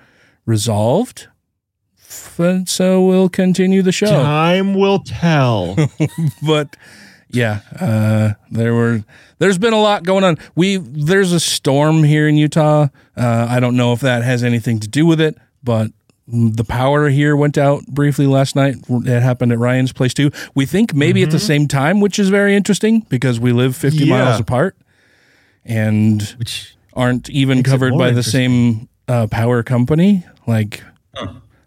resolved. 0.46 1.29
F- 2.10 2.68
So 2.68 3.06
we'll 3.06 3.30
continue 3.30 3.82
the 3.82 3.92
show 3.92 4.08
time 4.08 4.74
will 4.74 5.00
tell. 5.00 5.76
but 6.46 6.76
yeah, 7.30 7.60
uh, 7.80 8.34
there 8.50 8.74
were 8.74 9.04
there's 9.38 9.58
been 9.60 9.74
a 9.74 9.80
lot 9.82 10.04
going 10.04 10.24
on. 10.24 10.38
We 10.56 10.78
there's 10.78 11.32
a 11.32 11.40
storm 11.40 12.04
here 12.04 12.28
in 12.28 12.36
Utah. 12.36 12.88
Uh, 13.16 13.48
I 13.50 13.60
don't 13.60 13.76
know 13.78 13.94
if 13.94 14.00
that 14.00 14.24
has 14.24 14.44
anything 14.44 14.80
to 14.80 14.88
do 14.88 15.06
with 15.06 15.22
it, 15.22 15.38
but 15.64 15.92
the 16.28 16.64
power 16.64 17.10
here 17.10 17.36
went 17.36 17.58
out 17.58 17.86
briefly 17.88 18.26
last 18.28 18.56
night. 18.56 18.76
It 18.90 19.22
happened 19.22 19.52
at 19.52 19.60
Ryan's 19.60 19.92
place 19.94 20.14
too. 20.14 20.32
We 20.56 20.66
think 20.66 20.94
maybe 20.94 21.22
at 21.24 21.32
the 21.32 21.40
same 21.40 21.68
time, 21.68 22.02
which 22.02 22.18
is 22.20 22.30
very 22.30 22.56
interesting 22.56 23.02
because 23.10 23.40
we 23.40 23.52
live 23.52 23.76
50 23.76 24.06
Yeah. 24.06 24.18
miles 24.26 24.40
apart 24.40 24.76
and 25.66 26.22
Which 26.38 26.76
aren't 26.94 27.30
even 27.30 27.64
covered 27.64 27.98
by 27.98 28.12
the 28.12 28.24
same 28.24 28.90
uh, 29.08 29.28
power 29.28 29.64
company. 29.64 30.24
Like 30.48 30.84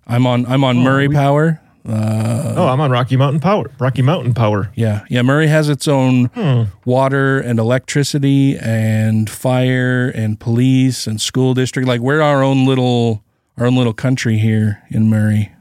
I'm 0.06 0.26
on 0.26 0.47
I'm 0.47 0.64
on 0.64 0.78
oh, 0.78 0.82
Murray 0.82 1.09
we- 1.09 1.14
Power. 1.14 1.61
oh, 1.85 1.92
uh, 1.92 2.71
I'm 2.73 2.80
on 2.80 2.90
Rocky 2.92 3.16
Mountain 3.16 3.40
Power. 3.40 3.71
Rocky 3.80 4.02
Mountain 4.02 4.35
Power. 4.35 4.71
Yeah, 4.76 5.04
yeah. 5.09 5.23
Murray 5.23 5.49
has 5.49 5.68
its 5.68 5.88
own 5.88 6.26
hmm. 6.26 6.64
water 6.85 7.40
and 7.40 7.59
electricity 7.59 8.56
and 8.56 9.28
fire 9.28 10.09
and 10.09 10.38
police 10.38 11.06
and 11.06 11.21
school 11.21 11.54
district. 11.54 11.88
Like 11.88 12.00
we're 12.00 12.21
our 12.21 12.42
own 12.42 12.66
little 12.66 13.25
our 13.59 13.66
own 13.66 13.76
little 13.76 13.92
country 13.92 14.38
here 14.38 14.82
in 14.90 15.09
Murray. 15.09 15.52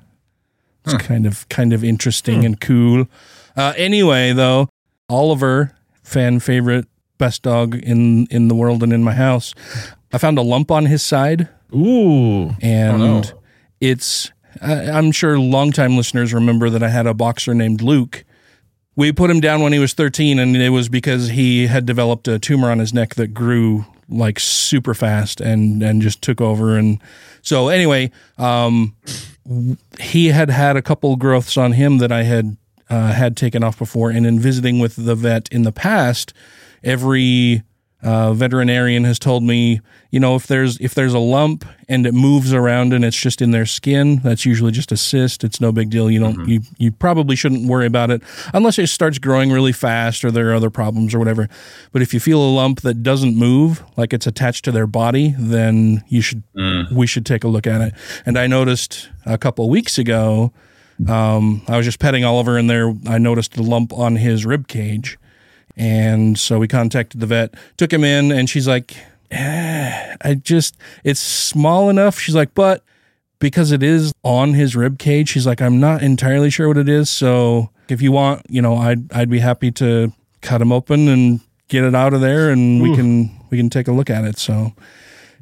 It's 0.86 0.94
hmm. 0.94 1.00
kind 1.00 1.26
of 1.26 1.48
kind 1.50 1.74
of 1.74 1.84
interesting 1.84 2.40
hmm. 2.40 2.46
and 2.46 2.62
cool. 2.62 3.08
Uh, 3.56 3.74
anyway, 3.76 4.32
though, 4.32 4.70
Oliver, 5.10 5.76
fan 6.04 6.40
favorite, 6.40 6.86
best 7.18 7.42
dog 7.44 7.76
in 7.76 8.28
in 8.28 8.48
the 8.48 8.56
world 8.56 8.84
and 8.84 8.94
in 8.94 9.04
my 9.04 9.14
house. 9.14 9.54
I 10.14 10.18
found 10.18 10.38
a 10.38 10.42
lump 10.42 10.72
on 10.72 10.86
his 10.86 11.02
side 11.02 11.48
Ooh. 11.74 12.50
and 12.62 13.02
oh, 13.02 13.41
it's 13.82 14.32
I'm 14.62 15.12
sure 15.12 15.40
longtime 15.40 15.98
listeners 15.98 16.34
remember 16.34 16.70
that 16.70 16.84
I 16.84 16.90
had 16.90 17.08
a 17.08 17.14
boxer 17.14 17.54
named 17.54 17.82
Luke. 17.82 18.24
We 18.96 19.12
put 19.12 19.30
him 19.30 19.40
down 19.40 19.62
when 19.62 19.74
he 19.74 19.80
was 19.80 19.94
13, 19.94 20.38
and 20.38 20.56
it 20.56 20.70
was 20.70 20.90
because 20.90 21.30
he 21.30 21.68
had 21.68 21.86
developed 21.86 22.28
a 22.28 22.38
tumor 22.38 22.70
on 22.70 22.80
his 22.80 22.94
neck 22.94 23.16
that 23.16 23.34
grew 23.34 23.86
like 24.08 24.40
super 24.40 24.94
fast 24.94 25.42
and 25.42 25.82
and 25.82 26.02
just 26.02 26.22
took 26.22 26.42
over. 26.42 26.78
And 26.78 27.02
so 27.42 27.70
anyway, 27.70 28.12
um, 28.38 28.96
he 30.00 30.28
had 30.28 30.50
had 30.50 30.78
a 30.78 30.82
couple 30.82 31.16
growths 31.16 31.58
on 31.58 31.72
him 31.74 31.98
that 31.98 32.12
I 32.12 32.24
had 32.24 32.58
uh, 32.90 33.14
had 33.14 33.38
taken 33.38 33.64
off 33.64 33.80
before, 33.80 34.12
and 34.12 34.26
in 34.28 34.40
visiting 34.40 34.80
with 34.80 34.98
the 34.98 35.16
vet 35.16 35.48
in 35.50 35.64
the 35.64 35.72
past, 35.72 36.34
every 36.84 37.64
uh, 38.04 38.34
veterinarian 38.34 39.04
has 39.04 39.20
told 39.20 39.44
me, 39.44 39.80
you 40.10 40.20
know, 40.20 40.36
if 40.36 40.48
there's 40.48 40.78
if 40.80 40.96
there's 40.96 41.14
a 41.14 41.20
lump 41.20 41.66
and 41.88 42.06
it 42.06 42.14
moves 42.14 42.54
around 42.54 42.94
and 42.94 43.06
it's 43.06 43.20
just 43.20 43.42
in 43.42 43.52
their 43.52 43.66
skin, 43.66 44.18
that's 44.24 44.46
usually 44.46 44.72
just 44.72 44.92
a 44.92 44.98
cyst. 44.98 45.44
It's 45.44 45.62
no 45.62 45.72
big 45.72 45.90
deal. 45.90 46.10
You 46.10 46.20
don't 46.20 46.48
you 46.48 46.62
you 46.78 46.92
probably 46.92 47.36
shouldn't 47.36 47.68
worry 47.68 47.86
about 47.86 48.10
it 48.12 48.22
unless 48.54 48.80
it 48.80 48.88
starts 48.88 49.20
growing 49.20 49.52
really 49.52 49.72
fast 49.72 50.26
or 50.26 50.32
there 50.32 50.50
are 50.52 50.56
other 50.56 50.70
problems 50.70 51.14
or 51.14 51.20
whatever. 51.20 51.48
But 51.92 52.02
if 52.02 52.14
you 52.14 52.20
feel 52.20 52.42
a 52.42 52.50
lump 52.52 52.82
that 52.82 53.04
doesn't 53.04 53.36
move, 53.38 53.84
like 53.98 54.14
it's 54.14 54.28
attached 54.28 54.66
to 54.66 54.72
their 54.72 54.88
body, 54.88 55.36
then 55.38 56.04
you 56.08 56.22
should 56.22 56.44
we 56.96 57.06
should 57.08 57.26
take 57.26 57.44
a 57.44 57.48
look 57.48 57.68
at 57.68 57.82
it. 57.82 57.94
And 58.26 58.38
I 58.38 58.48
noticed 58.48 59.10
a 59.26 59.38
couple 59.38 59.70
weeks 59.70 59.98
ago, 59.98 60.52
um, 61.08 61.62
I 61.68 61.78
was 61.78 61.86
just 61.86 62.00
petting 62.00 62.24
Oliver 62.26 62.58
and 62.58 62.70
there 62.70 62.94
I 63.08 63.18
noticed 63.18 63.58
a 63.58 63.64
lump 63.64 63.94
on 63.94 64.16
his 64.18 64.46
rib 64.46 64.68
cage. 64.68 65.18
And 65.78 66.38
so 66.38 66.60
we 66.60 66.68
contacted 66.68 67.20
the 67.20 67.26
vet, 67.26 67.54
took 67.78 67.92
him 67.92 68.04
in, 68.04 68.32
and 68.32 68.50
she's 68.50 68.68
like, 68.68 68.96
eh, 69.32 70.16
I 70.22 70.34
just, 70.36 70.78
it's 71.04 71.20
small 71.20 71.90
enough. 71.90 72.20
She's 72.20 72.36
like, 72.36 72.54
but 72.54 72.84
because 73.40 73.72
it 73.72 73.82
is 73.82 74.14
on 74.24 74.54
his 74.54 74.76
rib 74.76 75.00
cage, 75.00 75.30
she's 75.30 75.48
like, 75.48 75.62
I'm 75.62 75.80
not 75.80 76.04
entirely 76.04 76.50
sure 76.50 76.68
what 76.68 76.78
it 76.78 76.90
is. 76.90 77.10
So 77.10 77.70
if 77.90 78.02
you 78.02 78.12
want, 78.12 78.46
you 78.50 78.62
know, 78.62 78.76
I'd, 78.76 79.12
I'd 79.12 79.30
be 79.30 79.40
happy 79.40 79.72
to 79.72 80.14
cut 80.42 80.62
him 80.62 80.72
open 80.72 81.08
and 81.08 81.40
get 81.68 81.84
it 81.84 81.96
out 81.96 82.14
of 82.14 82.22
there 82.22 82.50
and 82.50 82.82
we 82.82 82.96
can, 82.96 83.32
we 83.50 83.58
can 83.58 83.70
take 83.70 83.88
a 83.88 83.92
look 83.92 84.10
at 84.10 84.26
it. 84.26 84.38
So 84.38 84.74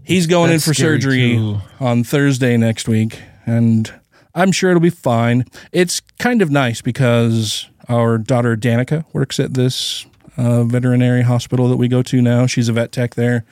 he's 0.04 0.28
going 0.28 0.52
That's 0.52 0.66
in 0.66 0.74
for 0.74 0.76
surgery 0.76 1.36
too. 1.36 1.58
on 1.80 2.04
Thursday 2.04 2.56
next 2.56 2.88
week. 2.88 3.20
And 3.46 3.92
I'm 4.36 4.52
sure 4.52 4.70
it'll 4.70 4.80
be 4.80 4.90
fine. 4.90 5.46
It's 5.72 6.02
kind 6.20 6.42
of 6.42 6.52
nice 6.52 6.82
because 6.82 7.68
our 7.90 8.18
daughter 8.18 8.56
Danica 8.56 9.04
works 9.14 9.40
at 9.40 9.56
this 9.56 10.06
uh, 10.40 10.64
veterinary 10.64 11.24
hospital 11.24 11.68
that 11.70 11.78
we 11.78 11.88
go 11.88 12.02
to 12.04 12.22
now. 12.22 12.46
She's 12.48 12.70
a 12.70 12.74
vet 12.74 12.92
tech 12.92 13.16
there. 13.16 13.44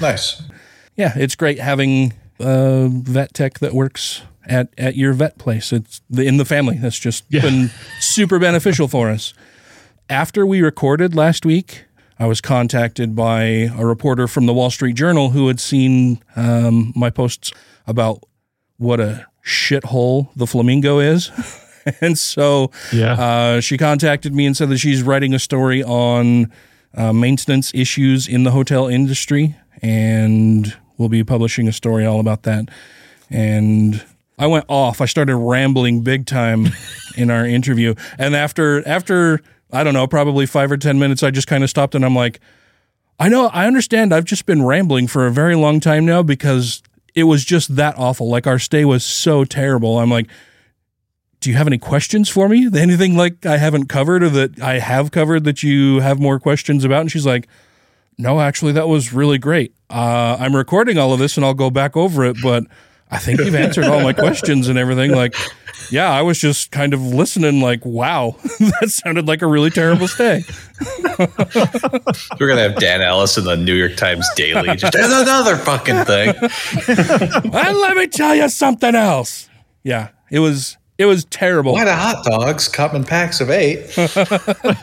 Nice. 0.00 0.42
Yeah, 0.96 1.12
it's 1.16 1.36
great 1.36 1.58
having 1.58 2.14
a 2.40 2.88
vet 2.90 3.34
tech 3.34 3.58
that 3.60 3.72
works 3.74 4.22
at, 4.46 4.68
at 4.78 4.96
your 4.96 5.12
vet 5.12 5.38
place. 5.38 5.72
It's 5.72 6.00
the, 6.10 6.24
in 6.24 6.36
the 6.38 6.44
family. 6.44 6.76
That's 6.78 6.98
just 6.98 7.24
Yeah. 7.28 7.42
been 7.42 7.70
super 8.00 8.38
beneficial 8.38 8.88
for 8.88 9.10
us. 9.10 9.34
After 10.08 10.44
we 10.46 10.60
recorded 10.62 11.14
last 11.14 11.44
week, 11.46 11.84
I 12.18 12.26
was 12.26 12.40
contacted 12.40 13.14
by 13.16 13.42
a 13.76 13.84
reporter 13.86 14.26
from 14.28 14.46
the 14.46 14.52
Wall 14.52 14.70
Street 14.70 14.94
Journal 14.96 15.30
who 15.30 15.48
had 15.48 15.60
seen 15.60 16.22
um, 16.36 16.92
my 16.96 17.10
posts 17.10 17.52
about 17.86 18.22
what 18.76 19.00
a 19.00 19.26
shithole 19.44 20.28
the 20.36 20.46
flamingo 20.46 20.98
is. 20.98 21.30
and 22.00 22.16
so 22.18 22.70
Yeah. 22.92 23.12
uh, 23.14 23.60
she 23.60 23.76
contacted 23.78 24.34
me 24.34 24.46
and 24.46 24.56
said 24.56 24.68
that 24.70 24.78
she's 24.78 25.02
writing 25.02 25.34
a 25.34 25.38
story 25.38 25.82
on 25.82 26.52
uh, 26.94 27.12
maintenance 27.12 27.72
issues 27.74 28.28
in 28.28 28.44
the 28.44 28.50
hotel 28.50 28.86
industry, 28.86 29.56
and 29.80 30.76
we'll 30.98 31.08
be 31.08 31.24
publishing 31.24 31.66
a 31.68 31.72
story 31.72 32.04
all 32.06 32.20
about 32.20 32.42
that. 32.44 32.68
And 33.30 34.04
I 34.38 34.46
went 34.46 34.64
off. 34.68 35.00
I 35.00 35.06
started 35.06 35.36
rambling 35.36 36.02
big 36.02 36.26
time 36.26 36.68
in 37.16 37.30
our 37.30 37.46
interview, 37.46 37.94
and 38.18 38.34
after 38.36 38.86
after 38.86 39.40
I 39.72 39.84
don't 39.84 39.94
know, 39.94 40.06
probably 40.06 40.44
five 40.46 40.70
or 40.70 40.76
ten 40.76 40.98
minutes, 40.98 41.22
I 41.22 41.30
just 41.30 41.46
kind 41.48 41.64
of 41.64 41.70
stopped 41.70 41.94
and 41.94 42.04
I'm 42.04 42.14
like, 42.14 42.40
I 43.18 43.28
know, 43.28 43.46
I 43.46 43.66
understand. 43.66 44.12
I've 44.12 44.24
just 44.26 44.44
been 44.44 44.62
rambling 44.62 45.06
for 45.06 45.26
a 45.26 45.30
very 45.30 45.54
long 45.54 45.80
time 45.80 46.04
now 46.04 46.22
because 46.22 46.82
it 47.14 47.24
was 47.24 47.42
just 47.44 47.76
that 47.76 47.96
awful. 47.96 48.28
Like 48.28 48.46
our 48.46 48.58
stay 48.58 48.84
was 48.84 49.02
so 49.04 49.44
terrible. 49.44 49.98
I'm 49.98 50.10
like, 50.10 50.28
do 51.42 51.50
you 51.50 51.56
have 51.56 51.66
any 51.66 51.76
questions 51.78 52.28
for 52.28 52.48
me? 52.48 52.68
Anything 52.74 53.16
like 53.16 53.44
I 53.44 53.58
haven't 53.58 53.88
covered 53.88 54.22
or 54.22 54.30
that 54.30 54.60
I 54.60 54.78
have 54.78 55.10
covered 55.10 55.44
that 55.44 55.62
you 55.62 56.00
have 56.00 56.20
more 56.20 56.38
questions 56.38 56.84
about? 56.84 57.00
And 57.02 57.10
she's 57.10 57.26
like, 57.26 57.48
no, 58.16 58.40
actually, 58.40 58.72
that 58.72 58.88
was 58.88 59.12
really 59.12 59.38
great. 59.38 59.74
Uh, 59.90 60.36
I'm 60.38 60.54
recording 60.54 60.98
all 60.98 61.12
of 61.12 61.18
this 61.18 61.36
and 61.36 61.44
I'll 61.44 61.52
go 61.52 61.68
back 61.68 61.96
over 61.96 62.24
it, 62.24 62.36
but 62.42 62.64
I 63.10 63.18
think 63.18 63.40
you've 63.40 63.56
answered 63.56 63.84
all 63.86 64.00
my 64.00 64.12
questions 64.12 64.68
and 64.68 64.78
everything. 64.78 65.10
Like, 65.10 65.34
yeah, 65.90 66.10
I 66.10 66.22
was 66.22 66.38
just 66.38 66.70
kind 66.70 66.94
of 66.94 67.02
listening, 67.02 67.60
like, 67.60 67.84
wow, 67.84 68.36
that 68.60 68.90
sounded 68.90 69.26
like 69.26 69.42
a 69.42 69.46
really 69.46 69.70
terrible 69.70 70.06
stay. 70.06 70.42
We're 71.18 72.48
gonna 72.48 72.62
have 72.62 72.76
Dan 72.76 73.02
Ellis 73.02 73.36
in 73.36 73.44
the 73.44 73.56
New 73.56 73.74
York 73.74 73.96
Times 73.96 74.26
Daily. 74.36 74.76
Just 74.76 74.92
"There's 74.92 75.12
another 75.12 75.56
fucking 75.56 76.04
thing. 76.04 76.34
and 77.52 77.78
let 77.78 77.96
me 77.96 78.06
tell 78.06 78.34
you 78.34 78.48
something 78.48 78.94
else. 78.94 79.48
Yeah, 79.82 80.08
it 80.30 80.38
was 80.38 80.78
it 80.98 81.06
was 81.06 81.24
terrible. 81.26 81.72
Why 81.72 81.84
the 81.84 81.94
hot 81.94 82.24
dogs 82.24 82.68
come 82.68 82.96
in 82.96 83.04
packs 83.04 83.40
of 83.40 83.50
eight? 83.50 83.94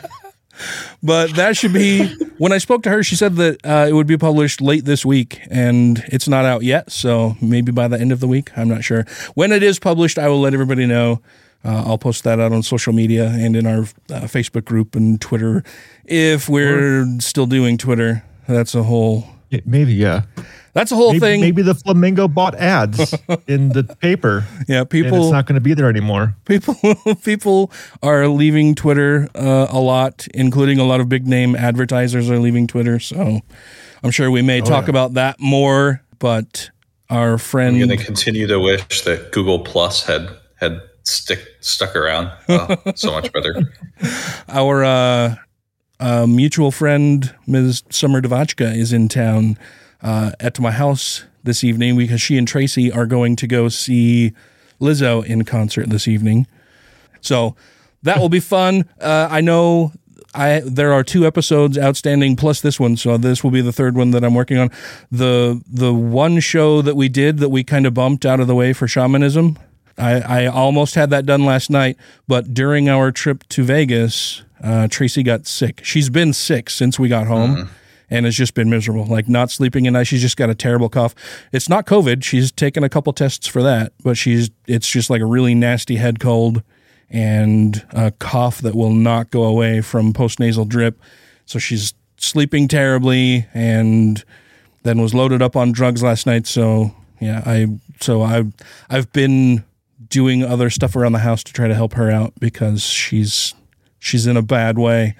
But 1.02 1.34
that 1.36 1.56
should 1.56 1.72
be 1.72 2.06
when 2.38 2.52
I 2.52 2.58
spoke 2.58 2.82
to 2.82 2.90
her. 2.90 3.02
She 3.02 3.16
said 3.16 3.36
that 3.36 3.64
uh, 3.64 3.86
it 3.88 3.92
would 3.94 4.06
be 4.06 4.18
published 4.18 4.60
late 4.60 4.84
this 4.84 5.04
week, 5.04 5.40
and 5.50 6.02
it's 6.08 6.28
not 6.28 6.44
out 6.44 6.62
yet. 6.62 6.92
So 6.92 7.36
maybe 7.40 7.72
by 7.72 7.88
the 7.88 7.98
end 7.98 8.12
of 8.12 8.20
the 8.20 8.28
week, 8.28 8.50
I'm 8.56 8.68
not 8.68 8.84
sure. 8.84 9.06
When 9.34 9.52
it 9.52 9.62
is 9.62 9.78
published, 9.78 10.18
I 10.18 10.28
will 10.28 10.40
let 10.40 10.52
everybody 10.52 10.86
know. 10.86 11.22
Uh, 11.64 11.84
I'll 11.86 11.98
post 11.98 12.24
that 12.24 12.40
out 12.40 12.52
on 12.52 12.62
social 12.62 12.92
media 12.92 13.28
and 13.28 13.54
in 13.54 13.66
our 13.66 13.80
uh, 13.80 14.26
Facebook 14.26 14.64
group 14.64 14.94
and 14.94 15.20
Twitter. 15.20 15.62
If 16.04 16.48
we're 16.48 17.06
still 17.20 17.46
doing 17.46 17.76
Twitter, 17.76 18.24
that's 18.48 18.74
a 18.74 18.82
whole 18.82 19.26
Yeah, 19.50 19.60
Maybe, 19.66 19.94
yeah. 19.94 20.22
that's 20.74 20.92
a 20.92 20.94
whole 20.94 21.08
Maybe, 21.12 21.20
thing. 21.20 21.40
maybe 21.40 21.62
the 21.62 21.74
flamingo 21.74 22.28
bought 22.28 22.54
ads 22.54 23.12
in 23.48 23.70
the 23.70 23.82
paper. 23.82 24.46
yeah, 24.68 24.80
and 24.80 24.90
people 24.90 25.24
it's 25.24 25.32
not 25.32 25.46
going 25.46 25.56
to 25.56 25.60
be 25.60 25.74
there 25.74 25.88
anymore. 25.88 26.36
people 26.44 26.76
people 27.24 27.72
are 28.02 28.28
leaving 28.28 28.74
Twitter 28.76 29.28
uh, 29.34 29.66
a 29.70 29.80
lot, 29.80 30.26
including 30.34 30.78
a 30.78 30.84
lot 30.84 31.00
of 31.00 31.08
big 31.08 31.26
name 31.26 31.56
advertisers 31.56 32.30
are 32.30 32.38
leaving 32.38 32.66
Twitter. 32.68 33.00
So 33.00 33.40
I'm 34.04 34.10
sure 34.12 34.30
we 34.30 34.42
may 34.42 34.60
talk 34.60 34.86
about 34.88 35.14
that 35.14 35.40
more. 35.40 36.02
But 36.20 36.70
our 37.08 37.36
friend, 37.38 37.74
I'm 37.76 37.88
gonna 37.88 37.96
continue 38.02 38.46
to 38.46 38.60
wish 38.60 39.02
that 39.02 39.32
Google 39.32 39.58
Plus 39.60 40.04
had 40.06 40.30
had 40.60 40.80
stick 41.02 41.40
stuck 41.60 41.96
around. 41.96 42.30
Oh, 42.48 42.76
so 42.94 43.10
much 43.10 43.32
better. 43.32 43.56
our 44.48 44.84
uh, 44.84 45.34
uh, 46.00 46.26
mutual 46.26 46.70
friend, 46.70 47.34
Ms. 47.46 47.84
Summer 47.90 48.20
Devachka, 48.20 48.74
is 48.74 48.92
in 48.92 49.08
town 49.08 49.58
uh, 50.02 50.32
at 50.40 50.58
my 50.58 50.70
house 50.70 51.24
this 51.44 51.62
evening 51.62 51.96
because 51.96 52.20
she 52.20 52.36
and 52.36 52.48
Tracy 52.48 52.90
are 52.90 53.06
going 53.06 53.36
to 53.36 53.46
go 53.46 53.68
see 53.68 54.32
Lizzo 54.80 55.24
in 55.24 55.44
concert 55.44 55.90
this 55.90 56.08
evening. 56.08 56.46
So 57.20 57.54
that 58.02 58.18
will 58.18 58.28
be 58.28 58.40
fun. 58.56 58.88
Uh, 59.00 59.28
I 59.30 59.40
know 59.40 59.92
I 60.34 60.62
there 60.64 60.92
are 60.92 61.02
two 61.02 61.26
episodes 61.26 61.76
outstanding 61.76 62.36
plus 62.36 62.60
this 62.60 62.78
one, 62.78 62.96
so 62.96 63.16
this 63.16 63.42
will 63.42 63.50
be 63.50 63.60
the 63.60 63.72
third 63.72 63.96
one 63.96 64.10
that 64.12 64.24
I'm 64.24 64.34
working 64.34 64.58
on. 64.58 64.70
the 65.10 65.62
The 65.66 65.92
one 65.92 66.40
show 66.40 66.82
that 66.82 66.96
we 66.96 67.08
did 67.08 67.38
that 67.38 67.48
we 67.48 67.64
kind 67.64 67.86
of 67.86 67.94
bumped 67.94 68.24
out 68.24 68.40
of 68.40 68.46
the 68.46 68.54
way 68.54 68.72
for 68.72 68.88
shamanism. 68.88 69.58
I, 69.98 70.20
I 70.20 70.46
almost 70.46 70.94
had 70.94 71.10
that 71.10 71.26
done 71.26 71.44
last 71.44 71.68
night, 71.68 71.98
but 72.26 72.54
during 72.54 72.88
our 72.88 73.12
trip 73.12 73.44
to 73.50 73.62
Vegas, 73.64 74.44
uh, 74.62 74.88
Tracy 74.88 75.22
got 75.22 75.46
sick. 75.46 75.80
She's 75.84 76.10
been 76.10 76.32
sick 76.32 76.70
since 76.70 76.98
we 76.98 77.08
got 77.08 77.26
home. 77.26 77.70
And 78.12 78.26
has 78.26 78.34
just 78.34 78.54
been 78.54 78.68
miserable, 78.68 79.06
like 79.06 79.28
not 79.28 79.52
sleeping 79.52 79.86
at 79.86 79.92
night. 79.92 80.08
She's 80.08 80.20
just 80.20 80.36
got 80.36 80.50
a 80.50 80.54
terrible 80.56 80.88
cough. 80.88 81.14
It's 81.52 81.68
not 81.68 81.86
COVID. 81.86 82.24
She's 82.24 82.50
taken 82.50 82.82
a 82.82 82.88
couple 82.88 83.12
tests 83.12 83.46
for 83.46 83.62
that, 83.62 83.92
but 84.02 84.18
she's 84.18 84.50
it's 84.66 84.90
just 84.90 85.10
like 85.10 85.20
a 85.20 85.24
really 85.24 85.54
nasty 85.54 85.94
head 85.94 86.18
cold 86.18 86.64
and 87.08 87.86
a 87.90 88.10
cough 88.10 88.62
that 88.62 88.74
will 88.74 88.92
not 88.92 89.30
go 89.30 89.44
away 89.44 89.80
from 89.80 90.12
postnasal 90.12 90.68
drip. 90.68 91.00
So 91.46 91.60
she's 91.60 91.94
sleeping 92.16 92.66
terribly 92.66 93.46
and 93.54 94.24
then 94.82 95.00
was 95.00 95.14
loaded 95.14 95.40
up 95.40 95.54
on 95.54 95.70
drugs 95.70 96.02
last 96.02 96.26
night. 96.26 96.48
So 96.48 96.94
yeah, 97.20 97.42
I 97.46 97.66
so 98.00 98.22
I 98.22 98.44
I've 98.88 99.12
been 99.12 99.64
doing 100.08 100.42
other 100.42 100.70
stuff 100.70 100.96
around 100.96 101.12
the 101.12 101.20
house 101.20 101.44
to 101.44 101.52
try 101.52 101.68
to 101.68 101.74
help 101.74 101.94
her 101.94 102.10
out 102.10 102.32
because 102.40 102.82
she's 102.82 103.54
she's 104.00 104.26
in 104.26 104.36
a 104.36 104.42
bad 104.42 104.76
way. 104.78 105.14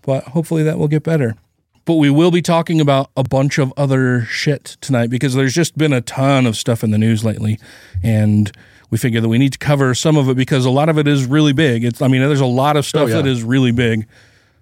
But 0.00 0.24
hopefully 0.24 0.64
that 0.64 0.78
will 0.78 0.88
get 0.88 1.04
better. 1.04 1.36
But 1.84 1.94
we 1.94 2.10
will 2.10 2.30
be 2.30 2.42
talking 2.42 2.80
about 2.80 3.10
a 3.16 3.22
bunch 3.22 3.58
of 3.58 3.72
other 3.76 4.22
shit 4.22 4.76
tonight 4.80 5.10
because 5.10 5.34
there's 5.34 5.54
just 5.54 5.78
been 5.78 5.92
a 5.92 6.00
ton 6.00 6.46
of 6.46 6.56
stuff 6.56 6.82
in 6.82 6.90
the 6.90 6.98
news 6.98 7.24
lately. 7.24 7.58
And 8.02 8.50
we 8.90 8.98
figure 8.98 9.20
that 9.20 9.28
we 9.28 9.38
need 9.38 9.52
to 9.52 9.58
cover 9.58 9.94
some 9.94 10.16
of 10.16 10.28
it 10.28 10.36
because 10.36 10.64
a 10.64 10.70
lot 10.70 10.88
of 10.88 10.98
it 10.98 11.06
is 11.06 11.26
really 11.26 11.52
big. 11.52 11.84
It's 11.84 12.02
I 12.02 12.08
mean, 12.08 12.20
there's 12.20 12.40
a 12.40 12.46
lot 12.46 12.76
of 12.76 12.84
stuff 12.84 13.04
oh, 13.04 13.06
yeah. 13.06 13.16
that 13.16 13.26
is 13.26 13.42
really 13.42 13.72
big. 13.72 14.06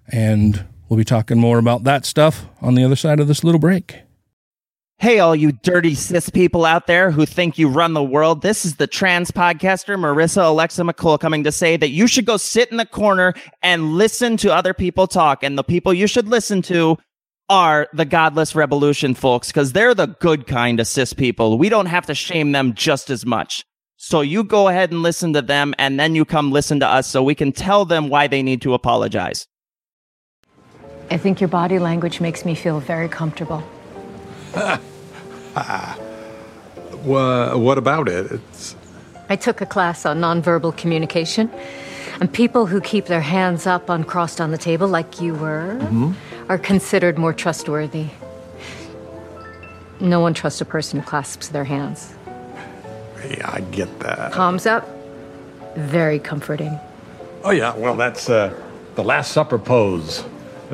And 0.07 0.65
we'll 0.89 0.97
be 0.97 1.03
talking 1.03 1.39
more 1.39 1.57
about 1.57 1.83
that 1.83 2.05
stuff 2.05 2.45
on 2.59 2.75
the 2.75 2.83
other 2.83 2.95
side 2.95 3.19
of 3.19 3.27
this 3.27 3.43
little 3.43 3.59
break. 3.59 4.01
Hey, 5.01 5.17
all 5.17 5.35
you 5.35 5.51
dirty 5.51 5.95
cis 5.95 6.29
people 6.29 6.63
out 6.63 6.85
there 6.85 7.09
who 7.09 7.25
think 7.25 7.57
you 7.57 7.69
run 7.69 7.93
the 7.93 8.03
world. 8.03 8.43
This 8.43 8.65
is 8.65 8.75
the 8.75 8.85
trans 8.85 9.31
podcaster, 9.31 9.97
Marissa 9.97 10.45
Alexa 10.45 10.83
McCool, 10.83 11.19
coming 11.19 11.43
to 11.43 11.51
say 11.51 11.75
that 11.75 11.89
you 11.89 12.05
should 12.05 12.27
go 12.27 12.37
sit 12.37 12.69
in 12.69 12.77
the 12.77 12.85
corner 12.85 13.33
and 13.63 13.93
listen 13.93 14.37
to 14.37 14.53
other 14.53 14.75
people 14.75 15.07
talk. 15.07 15.41
And 15.41 15.57
the 15.57 15.63
people 15.63 15.91
you 15.91 16.05
should 16.05 16.27
listen 16.27 16.61
to 16.61 16.99
are 17.49 17.87
the 17.93 18.05
godless 18.05 18.53
revolution 18.53 19.15
folks, 19.15 19.47
because 19.47 19.73
they're 19.73 19.95
the 19.95 20.05
good 20.05 20.45
kind 20.45 20.79
of 20.79 20.85
cis 20.85 21.13
people. 21.13 21.57
We 21.57 21.69
don't 21.69 21.87
have 21.87 22.05
to 22.05 22.13
shame 22.13 22.51
them 22.51 22.75
just 22.75 23.09
as 23.09 23.25
much. 23.25 23.65
So 23.97 24.21
you 24.21 24.43
go 24.43 24.67
ahead 24.67 24.91
and 24.91 25.01
listen 25.01 25.33
to 25.33 25.41
them, 25.41 25.73
and 25.79 25.99
then 25.99 26.13
you 26.13 26.25
come 26.25 26.51
listen 26.51 26.79
to 26.79 26.87
us 26.87 27.07
so 27.07 27.23
we 27.23 27.33
can 27.33 27.53
tell 27.53 27.85
them 27.85 28.09
why 28.09 28.27
they 28.27 28.43
need 28.43 28.61
to 28.61 28.75
apologize. 28.75 29.47
I 31.09 31.17
think 31.17 31.41
your 31.41 31.47
body 31.47 31.79
language 31.79 32.21
makes 32.21 32.45
me 32.45 32.53
feel 32.53 32.79
very 32.79 33.09
comfortable. 33.09 33.63
Wha 35.55 37.55
what 37.55 37.77
about 37.77 38.07
it? 38.07 38.31
It's 38.31 38.75
I 39.29 39.35
took 39.37 39.61
a 39.61 39.65
class 39.65 40.05
on 40.05 40.19
nonverbal 40.19 40.75
communication, 40.75 41.49
and 42.19 42.31
people 42.31 42.65
who 42.65 42.81
keep 42.81 43.05
their 43.05 43.21
hands 43.21 43.65
up 43.65 43.89
uncrossed 43.89 44.41
on 44.41 44.51
the 44.51 44.57
table, 44.57 44.89
like 44.89 45.21
you 45.21 45.33
were, 45.33 45.79
are 46.49 46.57
considered 46.57 47.17
more 47.17 47.33
trustworthy. 47.33 48.07
No 50.01 50.19
one 50.19 50.33
trusts 50.33 50.59
a 50.59 50.65
person 50.65 50.99
who 50.99 51.05
clasps 51.05 51.49
their 51.49 51.63
hands. 51.63 52.13
yeah, 53.29 53.49
I 53.53 53.61
get 53.71 53.99
that. 54.01 54.33
Palms 54.33 54.65
up, 54.65 54.85
very 55.75 56.19
comforting. 56.19 56.77
Oh 57.43 57.51
yeah, 57.51 57.75
well 57.75 57.95
that's 57.95 58.29
uh, 58.29 58.53
the 58.95 59.03
Last 59.03 59.31
Supper 59.31 59.57
pose. 59.57 60.23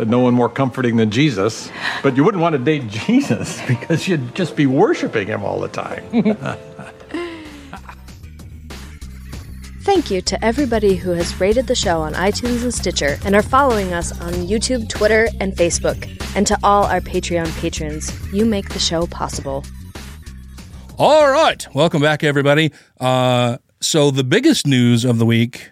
No 0.06 0.20
one 0.20 0.34
more 0.34 0.50
comforting 0.50 0.98
than 0.98 1.10
Jesus. 1.10 1.70
But 2.04 2.16
you 2.16 2.24
wouldn't 2.24 2.42
want 2.42 2.54
to 2.54 2.60
date 2.60 2.88
Jesus 2.88 3.60
because 3.68 4.08
you'd 4.08 4.36
just 4.36 4.56
be 4.56 4.66
worshiping 4.68 5.28
him 5.28 5.44
all 5.44 5.60
the 5.60 5.70
time. 5.70 6.04
Thank 9.82 10.12
you 10.12 10.22
to 10.24 10.44
everybody 10.44 10.96
who 10.96 11.12
has 11.12 11.40
rated 11.40 11.68
the 11.68 11.74
show 11.74 12.02
on 12.02 12.14
iTunes 12.14 12.62
and 12.64 12.74
Stitcher 12.74 13.18
and 13.24 13.34
are 13.34 13.42
following 13.42 13.94
us 13.94 14.12
on 14.20 14.34
YouTube, 14.34 14.90
Twitter, 14.90 15.30
and 15.40 15.54
Facebook. 15.54 16.14
And 16.36 16.46
to 16.46 16.60
all 16.62 16.84
our 16.84 17.00
Patreon 17.00 17.58
patrons, 17.58 18.12
you 18.34 18.46
make 18.46 18.68
the 18.70 18.80
show 18.80 19.08
possible. 19.08 19.64
All 21.00 21.32
right, 21.32 21.66
welcome 21.74 22.02
back, 22.02 22.24
everybody. 22.26 22.74
Uh, 23.00 23.60
so 23.80 24.12
the 24.12 24.26
biggest 24.26 24.68
news 24.68 25.06
of 25.06 25.20
the 25.20 25.26
week, 25.26 25.72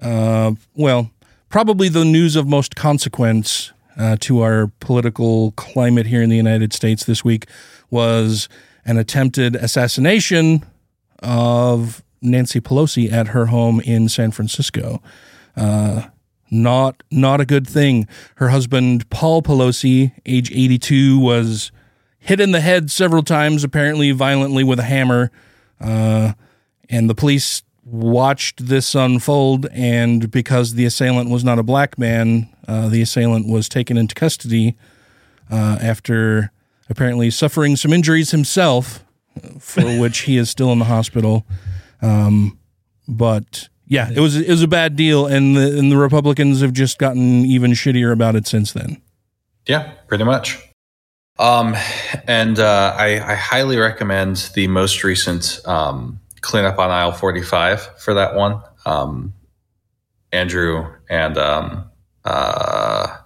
uh, 0.00 0.54
well, 0.74 1.12
probably 1.48 1.88
the 1.88 2.04
news 2.04 2.36
of 2.36 2.46
most 2.46 2.76
consequence 2.76 3.72
uh, 3.96 4.16
to 4.20 4.40
our 4.40 4.68
political 4.80 5.52
climate 5.52 6.06
here 6.06 6.22
in 6.22 6.30
the 6.30 6.36
United 6.36 6.72
States 6.72 7.04
this 7.04 7.24
week, 7.24 7.46
was 7.90 8.48
an 8.84 8.98
attempted 8.98 9.56
assassination 9.56 10.64
of 11.20 12.02
Nancy 12.20 12.60
Pelosi 12.60 13.12
at 13.12 13.28
her 13.28 13.46
home 13.46 13.80
in 13.80 14.08
San 14.08 14.30
Francisco. 14.30 15.02
Uh, 15.56 16.08
not 16.50 17.02
not 17.10 17.40
a 17.40 17.46
good 17.46 17.66
thing. 17.66 18.06
Her 18.36 18.48
husband 18.48 19.08
Paul 19.10 19.42
Pelosi, 19.42 20.12
age 20.26 20.50
82, 20.50 21.18
was 21.18 21.72
hit 22.18 22.40
in 22.40 22.52
the 22.52 22.60
head 22.60 22.90
several 22.90 23.22
times, 23.22 23.64
apparently 23.64 24.10
violently 24.12 24.64
with 24.64 24.78
a 24.78 24.84
hammer. 24.84 25.30
Uh, 25.80 26.32
and 26.88 27.08
the 27.08 27.14
police 27.14 27.62
watched 27.84 28.66
this 28.66 28.94
unfold. 28.94 29.66
And 29.72 30.30
because 30.30 30.74
the 30.74 30.84
assailant 30.84 31.30
was 31.30 31.44
not 31.44 31.58
a 31.58 31.62
black 31.62 31.98
man, 31.98 32.48
uh, 32.66 32.88
the 32.88 33.02
assailant 33.02 33.48
was 33.48 33.68
taken 33.68 33.96
into 33.96 34.14
custody 34.14 34.76
uh, 35.50 35.78
after 35.80 36.52
apparently 36.88 37.30
suffering 37.30 37.76
some 37.76 37.92
injuries 37.92 38.30
himself, 38.30 39.04
for 39.58 39.82
which 40.00 40.20
he 40.20 40.36
is 40.36 40.50
still 40.50 40.72
in 40.72 40.78
the 40.78 40.84
hospital. 40.86 41.46
Um, 42.02 42.58
but 43.06 43.68
yeah, 43.86 44.10
it 44.10 44.20
was 44.20 44.36
it 44.36 44.48
was 44.48 44.62
a 44.62 44.68
bad 44.68 44.96
deal, 44.96 45.26
and 45.26 45.56
the 45.56 45.78
and 45.78 45.92
the 45.92 45.96
Republicans 45.96 46.60
have 46.60 46.72
just 46.72 46.98
gotten 46.98 47.44
even 47.44 47.72
shittier 47.72 48.12
about 48.12 48.34
it 48.34 48.46
since 48.46 48.72
then. 48.72 49.00
Yeah, 49.66 49.92
pretty 50.08 50.24
much. 50.24 50.58
Um, 51.38 51.74
and 52.28 52.58
uh, 52.58 52.94
I, 52.96 53.32
I 53.32 53.34
highly 53.34 53.76
recommend 53.76 54.50
the 54.54 54.68
most 54.68 55.02
recent 55.02 55.60
um, 55.64 56.20
cleanup 56.44 56.78
on 56.78 56.90
aisle 56.90 57.12
45 57.12 57.98
for 58.00 58.14
that 58.14 58.34
one. 58.34 58.60
Um, 58.86 59.32
Andrew 60.32 60.92
and 61.08 61.38
um, 61.38 61.90
uh, 62.24 63.16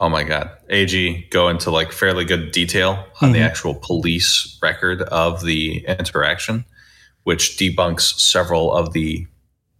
oh 0.00 0.08
my 0.08 0.22
god, 0.22 0.50
AG 0.70 1.26
go 1.30 1.48
into 1.48 1.70
like 1.70 1.90
fairly 1.92 2.24
good 2.24 2.52
detail 2.52 3.04
on 3.20 3.32
the 3.32 3.40
Mhm. 3.40 3.46
actual 3.46 3.74
police 3.74 4.58
record 4.62 5.02
of 5.02 5.42
the 5.44 5.84
interaction, 5.86 6.64
which 7.24 7.56
debunks 7.56 8.18
several 8.20 8.72
of 8.72 8.92
the 8.92 9.26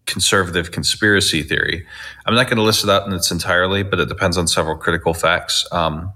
conservative 0.07 0.73
conspiracy 0.73 1.43
theory. 1.43 1.87
I'm 2.27 2.35
not 2.35 2.47
going 2.47 2.57
to 2.57 2.63
list 2.63 2.83
it 2.83 2.89
out 2.91 3.07
in 3.07 3.13
its 3.13 3.31
entirely, 3.31 3.83
but 3.83 4.01
it 4.01 4.09
depends 4.09 4.39
on 4.39 4.49
several 4.49 4.77
critical 4.77 5.13
facts. 5.13 5.67
Um, 5.71 6.13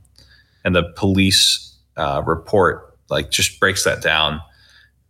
and 0.65 0.75
the 0.75 0.85
police 0.97 1.77
uh, 1.99 2.23
report 2.25 2.97
like 3.11 3.31
just 3.31 3.61
breaks 3.61 3.85
that 3.85 4.01
down 4.03 4.41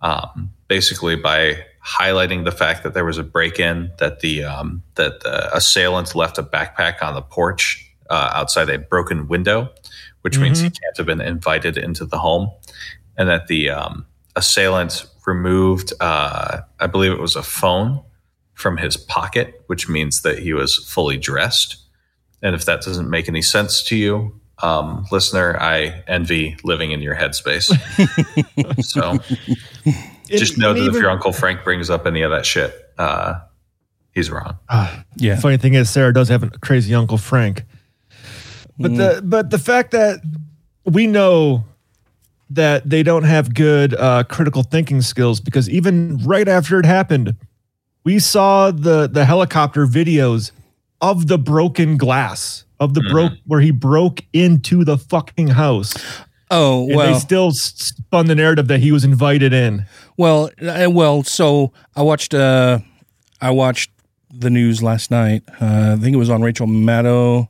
um, 0.00 0.50
basically 0.72 1.16
by 1.16 1.62
highlighting 1.86 2.44
the 2.46 2.50
fact 2.50 2.82
that 2.82 2.94
there 2.94 3.04
was 3.04 3.18
a 3.18 3.22
break-in 3.22 3.92
that 3.98 4.20
the 4.20 4.42
um, 4.42 4.82
that 4.94 5.20
the 5.20 5.54
assailant 5.54 6.14
left 6.14 6.38
a 6.38 6.42
backpack 6.42 7.02
on 7.02 7.12
the 7.14 7.20
porch 7.20 7.92
uh, 8.08 8.30
outside 8.32 8.70
a 8.70 8.78
broken 8.78 9.28
window, 9.28 9.70
which 10.22 10.38
means 10.38 10.60
he 10.60 10.70
can't 10.70 10.96
have 10.96 11.04
been 11.04 11.20
invited 11.20 11.76
into 11.76 12.06
the 12.06 12.16
home, 12.16 12.50
and 13.18 13.28
that 13.28 13.48
the 13.48 13.68
um, 13.68 14.06
assailant 14.34 15.04
removed, 15.26 15.92
uh, 16.00 16.62
I 16.80 16.86
believe 16.86 17.12
it 17.12 17.20
was 17.20 17.36
a 17.36 17.42
phone 17.42 18.02
from 18.54 18.78
his 18.78 18.96
pocket, 18.96 19.62
which 19.66 19.90
means 19.90 20.22
that 20.22 20.38
he 20.38 20.54
was 20.54 20.78
fully 20.78 21.18
dressed. 21.18 21.76
And 22.40 22.54
if 22.54 22.64
that 22.64 22.80
doesn't 22.80 23.10
make 23.10 23.28
any 23.28 23.42
sense 23.42 23.82
to 23.84 23.96
you, 23.96 24.40
um, 24.62 25.04
listener, 25.12 25.60
I 25.60 26.02
envy 26.06 26.56
living 26.64 26.92
in 26.92 27.02
your 27.02 27.14
headspace. 27.14 27.68
so 28.84 29.18
just 30.38 30.58
know 30.58 30.70
and 30.70 30.80
that 30.80 30.86
if 30.88 30.94
your 30.94 31.10
Uncle 31.10 31.32
Frank 31.32 31.64
brings 31.64 31.90
up 31.90 32.06
any 32.06 32.22
of 32.22 32.30
that 32.30 32.44
shit, 32.46 32.74
uh, 32.98 33.40
he's 34.12 34.30
wrong. 34.30 34.58
Yeah. 35.16 35.38
Funny 35.38 35.56
thing 35.56 35.74
is, 35.74 35.90
Sarah 35.90 36.12
does 36.12 36.28
have 36.28 36.42
a 36.42 36.50
crazy 36.50 36.94
Uncle 36.94 37.18
Frank. 37.18 37.64
But 38.78 38.94
the 38.96 39.22
but 39.24 39.50
the 39.50 39.58
fact 39.58 39.90
that 39.92 40.20
we 40.84 41.06
know 41.06 41.64
that 42.50 42.88
they 42.88 43.02
don't 43.02 43.24
have 43.24 43.54
good 43.54 43.94
uh, 43.94 44.24
critical 44.24 44.62
thinking 44.62 45.00
skills 45.02 45.40
because 45.40 45.68
even 45.70 46.18
right 46.18 46.48
after 46.48 46.78
it 46.78 46.84
happened, 46.86 47.36
we 48.04 48.18
saw 48.18 48.70
the 48.70 49.08
the 49.08 49.24
helicopter 49.24 49.86
videos 49.86 50.52
of 51.00 51.28
the 51.28 51.38
broken 51.38 51.96
glass 51.96 52.64
of 52.80 52.94
the 52.94 53.00
broke 53.10 53.32
where 53.46 53.60
he 53.60 53.70
broke 53.70 54.22
into 54.32 54.84
the 54.84 54.98
fucking 54.98 55.48
house. 55.48 55.94
Oh 56.50 56.86
And 56.88 56.96
well, 56.96 57.12
they 57.12 57.18
still 57.18 57.48
s- 57.48 57.72
spun 57.76 58.26
the 58.26 58.34
narrative 58.34 58.68
that 58.68 58.80
he 58.80 58.90
was 58.92 59.04
invited 59.04 59.52
in. 59.52 59.86
Well, 60.16 60.50
uh, 60.60 60.88
well, 60.90 61.22
so 61.22 61.72
I 61.96 62.02
watched 62.02 62.34
uh 62.34 62.80
I 63.40 63.50
watched 63.50 63.90
the 64.30 64.50
news 64.50 64.82
last 64.82 65.10
night. 65.10 65.42
Uh, 65.60 65.96
I 65.96 66.00
think 66.00 66.14
it 66.14 66.18
was 66.18 66.30
on 66.30 66.42
Rachel 66.42 66.66
Maddow. 66.66 67.48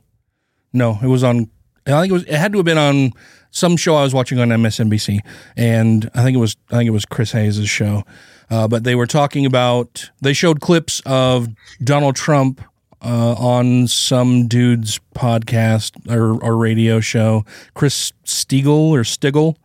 No, 0.73 0.99
it 1.01 1.07
was 1.07 1.23
on 1.23 1.49
I 1.85 2.01
think 2.01 2.11
it 2.11 2.13
was 2.13 2.23
it 2.23 2.35
had 2.35 2.51
to 2.53 2.59
have 2.59 2.65
been 2.65 2.77
on 2.77 3.11
some 3.51 3.77
show 3.77 3.95
I 3.95 4.03
was 4.03 4.13
watching 4.13 4.39
on 4.39 4.49
MSNBC 4.49 5.19
and 5.55 6.09
I 6.15 6.23
think 6.23 6.35
it 6.35 6.39
was 6.39 6.55
I 6.71 6.77
think 6.77 6.87
it 6.87 6.91
was 6.91 7.05
Chris 7.05 7.31
Hayes' 7.31 7.67
show. 7.69 8.03
Uh, 8.49 8.67
but 8.67 8.83
they 8.83 8.95
were 8.95 9.07
talking 9.07 9.45
about 9.45 10.11
they 10.21 10.33
showed 10.33 10.61
clips 10.61 11.01
of 11.05 11.47
Donald 11.83 12.15
Trump 12.15 12.61
uh, 13.03 13.33
on 13.33 13.87
some 13.87 14.47
dude's 14.47 14.99
podcast 15.15 15.91
or, 16.09 16.41
or 16.43 16.55
radio 16.55 16.99
show, 16.99 17.45
Chris 17.73 18.13
Stiegel 18.25 18.91
or 18.91 19.03
Stigel. 19.03 19.57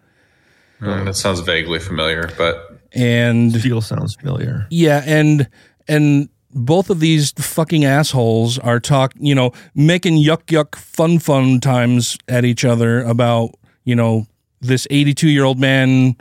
Mm, 0.80 1.06
that 1.06 1.14
sounds 1.14 1.40
vaguely 1.40 1.78
familiar, 1.78 2.30
but 2.36 2.67
and 2.92 3.52
Steel 3.54 3.80
sounds 3.80 4.14
familiar. 4.14 4.66
Yeah, 4.70 5.02
and 5.06 5.48
and 5.86 6.28
both 6.52 6.90
of 6.90 7.00
these 7.00 7.32
fucking 7.32 7.84
assholes 7.84 8.58
are 8.58 8.80
talk, 8.80 9.12
you 9.18 9.34
know, 9.34 9.52
making 9.74 10.16
yuck 10.16 10.46
yuck 10.46 10.76
fun 10.76 11.18
fun 11.18 11.60
times 11.60 12.16
at 12.26 12.44
each 12.44 12.64
other 12.64 13.02
about, 13.02 13.50
you 13.84 13.94
know, 13.94 14.26
this 14.60 14.86
82 14.90 15.28
year 15.28 15.44
old 15.44 15.58
man 15.58 16.16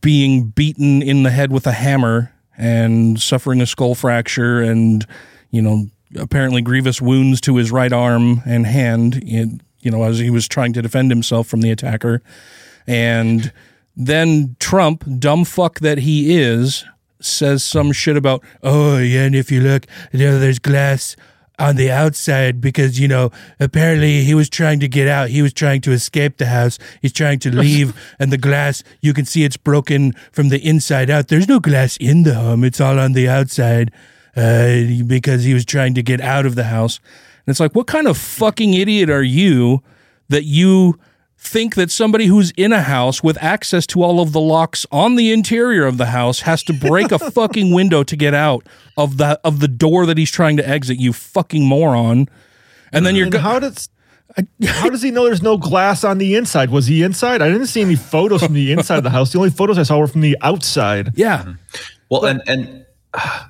being 0.00 0.48
beaten 0.48 1.02
in 1.02 1.22
the 1.22 1.30
head 1.30 1.52
with 1.52 1.66
a 1.66 1.72
hammer 1.72 2.32
and 2.56 3.20
suffering 3.20 3.60
a 3.60 3.66
skull 3.66 3.94
fracture 3.94 4.60
and, 4.60 5.06
you 5.50 5.62
know, 5.62 5.86
apparently 6.16 6.62
grievous 6.62 7.00
wounds 7.00 7.40
to 7.42 7.56
his 7.56 7.70
right 7.70 7.92
arm 7.92 8.42
and 8.46 8.66
hand, 8.66 9.22
you 9.24 9.90
know, 9.90 10.02
as 10.02 10.18
he 10.18 10.30
was 10.30 10.48
trying 10.48 10.72
to 10.72 10.82
defend 10.82 11.10
himself 11.10 11.46
from 11.46 11.60
the 11.60 11.70
attacker. 11.70 12.22
And 12.86 13.52
then 13.98 14.54
Trump, 14.60 15.04
dumb 15.18 15.44
fuck 15.44 15.80
that 15.80 15.98
he 15.98 16.38
is, 16.38 16.84
says 17.20 17.64
some 17.64 17.90
shit 17.90 18.16
about, 18.16 18.44
oh, 18.62 18.98
yeah, 18.98 19.24
and 19.24 19.34
if 19.34 19.50
you 19.50 19.60
look, 19.60 19.86
you 20.12 20.20
know, 20.20 20.38
there's 20.38 20.60
glass 20.60 21.16
on 21.58 21.74
the 21.74 21.90
outside 21.90 22.60
because, 22.60 23.00
you 23.00 23.08
know, 23.08 23.32
apparently 23.58 24.22
he 24.22 24.34
was 24.34 24.48
trying 24.48 24.78
to 24.78 24.86
get 24.86 25.08
out. 25.08 25.30
He 25.30 25.42
was 25.42 25.52
trying 25.52 25.80
to 25.80 25.90
escape 25.90 26.36
the 26.36 26.46
house. 26.46 26.78
He's 27.02 27.12
trying 27.12 27.40
to 27.40 27.50
leave, 27.50 27.92
and 28.20 28.30
the 28.30 28.38
glass, 28.38 28.84
you 29.00 29.12
can 29.12 29.24
see 29.24 29.42
it's 29.42 29.56
broken 29.56 30.12
from 30.30 30.50
the 30.50 30.64
inside 30.64 31.10
out. 31.10 31.26
There's 31.26 31.48
no 31.48 31.58
glass 31.58 31.96
in 31.96 32.22
the 32.22 32.34
home, 32.34 32.62
it's 32.62 32.80
all 32.80 33.00
on 33.00 33.14
the 33.14 33.28
outside 33.28 33.90
uh, 34.36 35.02
because 35.08 35.42
he 35.42 35.54
was 35.54 35.64
trying 35.64 35.94
to 35.94 36.04
get 36.04 36.20
out 36.20 36.46
of 36.46 36.54
the 36.54 36.64
house. 36.64 37.00
And 37.44 37.52
it's 37.52 37.58
like, 37.58 37.74
what 37.74 37.88
kind 37.88 38.06
of 38.06 38.16
fucking 38.16 38.74
idiot 38.74 39.10
are 39.10 39.24
you 39.24 39.82
that 40.28 40.44
you 40.44 41.00
think 41.40 41.76
that 41.76 41.90
somebody 41.90 42.26
who's 42.26 42.50
in 42.56 42.72
a 42.72 42.82
house 42.82 43.22
with 43.22 43.40
access 43.42 43.86
to 43.86 44.02
all 44.02 44.20
of 44.20 44.32
the 44.32 44.40
locks 44.40 44.84
on 44.90 45.14
the 45.14 45.32
interior 45.32 45.86
of 45.86 45.96
the 45.96 46.06
house 46.06 46.40
has 46.40 46.62
to 46.64 46.72
break 46.72 47.12
a 47.12 47.18
fucking 47.30 47.72
window 47.72 48.02
to 48.02 48.16
get 48.16 48.34
out 48.34 48.66
of 48.96 49.16
the 49.18 49.40
of 49.44 49.60
the 49.60 49.68
door 49.68 50.04
that 50.04 50.18
he's 50.18 50.30
trying 50.30 50.56
to 50.56 50.68
exit 50.68 50.98
you 50.98 51.12
fucking 51.12 51.64
moron 51.64 52.26
and 52.92 53.06
then 53.06 53.14
you're 53.14 53.24
And 53.26 53.32
go- 53.32 53.38
how 53.38 53.58
does 53.60 53.88
how 54.66 54.88
does 54.90 55.00
he 55.02 55.10
know 55.10 55.24
there's 55.24 55.42
no 55.42 55.56
glass 55.56 56.04
on 56.04 56.18
the 56.18 56.34
inside? 56.34 56.70
Was 56.70 56.86
he 56.86 57.02
inside? 57.02 57.40
I 57.40 57.48
didn't 57.50 57.66
see 57.68 57.80
any 57.82 57.96
photos 57.96 58.42
from 58.44 58.54
the 58.54 58.72
inside 58.72 58.98
of 58.98 59.04
the 59.04 59.10
house. 59.10 59.32
The 59.32 59.38
only 59.38 59.50
photos 59.50 59.78
I 59.78 59.84
saw 59.84 59.98
were 59.98 60.06
from 60.06 60.20
the 60.20 60.36
outside. 60.42 61.12
Yeah. 61.16 61.54
Well, 62.10 62.24
and 62.26 62.42
and 62.46 62.84
uh, 63.14 63.44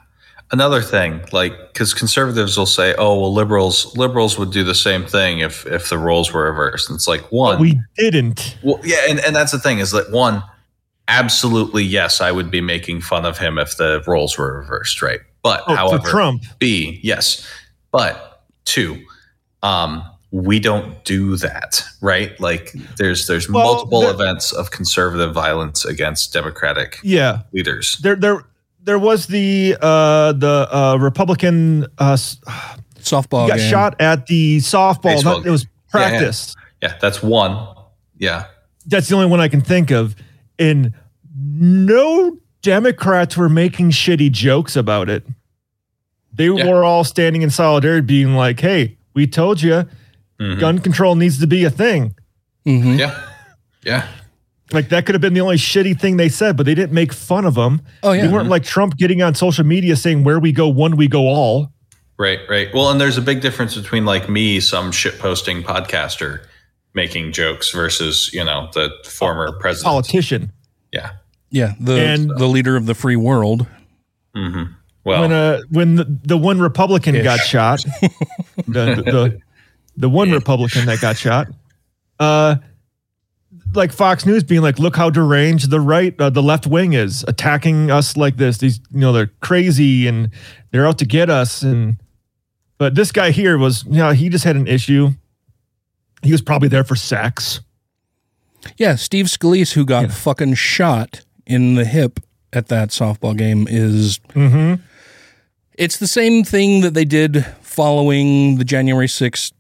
another 0.51 0.81
thing, 0.83 1.21
like 1.33 1.53
because 1.73 1.95
conservatives 1.95 2.57
will 2.57 2.67
say, 2.67 2.95
"Oh, 2.99 3.21
well, 3.21 3.33
liberals 3.33 3.97
liberals 3.97 4.39
would 4.39 4.51
do 4.51 4.65
the 4.65 4.75
same 4.75 5.05
thing 5.07 5.41
if 5.41 5.67
if 5.67 5.89
the 5.89 5.99
roles 5.99 6.33
were 6.33 6.45
reversed." 6.45 6.89
And 6.89 6.97
it's 6.97 7.09
like 7.09 7.31
one, 7.33 7.61
We 7.61 7.81
didn't. 7.97 8.57
well, 8.63 8.81
yeah, 8.85 9.07
and 9.09 9.21
and 9.21 9.35
that's 9.37 9.53
the 9.53 9.59
thing 9.59 9.79
is 9.79 9.91
that 9.93 10.11
one, 10.11 10.43
absolutely 11.09 11.83
yes, 11.85 12.21
I 12.21 12.33
would 12.33 12.51
be 12.51 12.61
making 12.61 13.01
fun 13.01 13.25
of 13.25 13.39
him 13.39 13.59
if 13.59 13.77
the 13.77 14.03
roles 14.07 14.37
were 14.39 14.59
reversed, 14.61 15.03
right? 15.03 15.21
But 15.43 15.63
Oh, 15.67 15.75
however, 15.75 16.09
Trump. 16.09 16.43
B, 16.59 17.01
yes, 17.03 17.47
but 17.93 18.43
two, 18.65 19.01
um, 19.63 20.03
we 20.31 20.59
don't 20.61 21.03
do 21.05 21.37
that, 21.37 21.83
right? 22.03 22.39
Like 22.41 22.73
there's 22.97 23.27
there's 23.27 23.49
Well, 23.49 23.65
multiple 23.65 24.09
events 24.11 24.53
of 24.53 24.71
conservative 24.71 25.33
violence 25.33 25.85
against 25.87 26.33
Democratic 26.33 26.99
Yeah. 27.03 27.43
leaders. 27.53 27.97
There 28.03 28.17
there 28.17 28.45
there 28.89 28.99
was 28.99 29.27
the 29.27 29.77
uh 29.83 30.33
the 30.33 30.67
uh 30.73 30.97
Republican 30.99 31.85
uh 31.99 32.15
softball 32.99 33.43
he 33.45 33.49
got 33.49 33.59
game. 33.59 33.71
shot 33.71 34.01
at 34.01 34.27
the 34.27 34.59
softball. 34.59 35.03
Baseball 35.03 35.37
Not- 35.39 35.47
it 35.47 35.51
was 35.51 35.65
game. 35.65 35.71
Yeah, 35.95 36.01
yeah. 36.01 36.09
practice. 36.11 36.57
Yeah, 36.83 36.95
that's 37.01 37.23
one. 37.23 37.53
Yeah. 38.17 38.47
That's 38.87 39.09
the 39.09 39.15
only 39.17 39.27
one 39.29 39.41
I 39.41 39.49
can 39.49 39.61
think 39.61 39.91
of. 39.91 40.17
And 40.59 40.95
no 41.37 42.39
Democrats 42.63 43.37
were 43.37 43.49
making 43.51 43.91
shitty 43.91 44.31
jokes 44.33 44.75
about 44.77 45.11
it. 45.11 45.27
They 46.33 46.49
were 46.51 46.83
all 46.85 47.05
standing 47.05 47.43
in 47.43 47.51
solidarity, 47.51 48.07
being 48.07 48.35
like, 48.35 48.61
"Hey, 48.61 48.97
we 49.15 49.27
told 49.27 49.61
you, 49.61 49.85
Mm-hmm. 50.41 50.61
gun 50.61 50.79
control 50.79 51.15
needs 51.17 51.39
to 51.41 51.47
be 51.47 51.65
a 51.65 51.71
thing." 51.71 52.15
Yeah. 52.65 53.13
Yeah. 53.85 54.07
Like 54.73 54.91
that 54.91 55.07
could 55.07 55.15
have 55.15 55.23
been 55.23 55.35
the 55.35 55.41
only 55.41 55.57
shitty 55.57 55.99
thing 55.99 56.17
they 56.19 56.29
said, 56.29 56.57
but 56.57 56.67
they 56.67 56.75
didn't 56.75 56.93
make 56.93 57.13
fun 57.13 57.45
of 57.47 57.55
them. 57.55 57.81
Oh, 58.03 58.13
yeah. 58.13 58.27
they 58.27 58.33
weren't 58.33 58.49
like 58.49 58.65
Trump 58.65 58.97
getting 58.97 59.23
on 59.23 59.35
social 59.35 59.65
media 59.65 59.97
saying, 59.97 60.25
"Where 60.25 60.39
we 60.39 60.53
go, 60.53 60.69
one 60.69 60.97
we 60.97 61.09
go 61.09 61.23
all." 61.29 61.73
Right, 62.19 62.41
right. 62.49 62.69
Well, 62.75 62.91
and 62.91 63.01
there's 63.01 63.17
a 63.17 63.23
big 63.23 63.41
difference 63.41 63.77
between 63.77 64.05
like 64.05 64.29
me, 64.29 64.61
some 64.61 64.91
shit 64.93 65.19
posting 65.19 65.63
podcaster 65.63 66.41
making 66.95 67.33
jokes 67.33 67.71
versus, 67.71 68.29
you 68.33 68.45
know, 68.45 68.69
the 68.75 68.91
former 69.05 69.53
president. 69.53 69.85
Politician. 69.93 70.53
Yeah. 70.93 71.13
Yeah, 71.51 71.75
the 71.81 71.93
And- 72.01 72.31
the 72.31 72.47
leader 72.47 72.77
of 72.77 72.87
the 72.87 72.95
free 72.95 73.17
world. 73.17 73.67
Mm-hmm. 74.37 74.73
Well, 75.05 75.21
when 75.23 75.33
uh 75.33 75.61
when 75.71 75.95
the, 75.95 76.05
the 76.25 76.37
one 76.37 76.61
Republican 76.61 77.15
Ish. 77.15 77.25
got 77.25 77.41
shot, 77.41 77.85
the, 78.67 78.95
the 78.97 79.03
the 79.03 79.41
the 79.97 80.09
one 80.11 80.31
Republican 80.31 80.85
that 80.87 81.01
got 81.01 81.17
shot, 81.17 81.47
uh, 82.21 82.57
like 83.75 83.93
Fox 83.93 84.27
News 84.27 84.45
being 84.45 84.63
like, 84.63 84.79
look 84.79 84.97
how 84.97 85.11
deranged 85.11 85.71
the 85.71 85.81
right, 85.81 86.19
uh, 86.21 86.31
the 86.31 86.43
left 86.43 86.67
wing 86.67 86.93
is 86.93 87.25
attacking 87.29 87.91
us 87.91 88.17
like 88.17 88.37
this. 88.37 88.59
These, 88.59 88.81
you 88.93 89.01
know, 89.01 89.13
they're 89.13 89.33
crazy 89.41 90.07
and 90.07 90.31
they're 90.71 90.87
out 90.87 90.99
to 90.99 91.07
get 91.07 91.31
us. 91.31 91.63
And 91.63 91.97
but 92.79 92.95
this 92.95 93.13
guy 93.13 93.31
here 93.31 93.59
was, 93.59 93.85
you 93.85 93.99
know, 93.99 94.13
he 94.13 94.29
just 94.29 94.45
had 94.45 94.57
an 94.57 94.67
issue. 94.67 95.11
He 96.23 96.33
was 96.33 96.43
probably 96.43 96.69
there 96.69 96.85
for 96.85 96.97
sex. 96.97 97.61
Yeah, 98.77 98.97
Steve 98.97 99.27
Scalise, 99.27 99.73
who 99.73 99.85
got 99.85 100.11
fucking 100.11 100.55
shot 100.55 101.25
in 101.47 101.77
the 101.77 101.85
hip 101.85 102.21
at 102.53 102.69
that 102.69 102.89
softball 102.91 103.37
game, 103.37 103.67
is. 103.69 104.19
Mm-hmm. 104.31 104.83
It's 105.75 105.99
the 105.99 106.09
same 106.09 106.43
thing 106.43 106.81
that 106.81 106.95
they 106.95 107.05
did 107.05 107.47
following 107.63 108.57
the 108.57 108.65
January 108.65 109.07
6th 109.07 109.53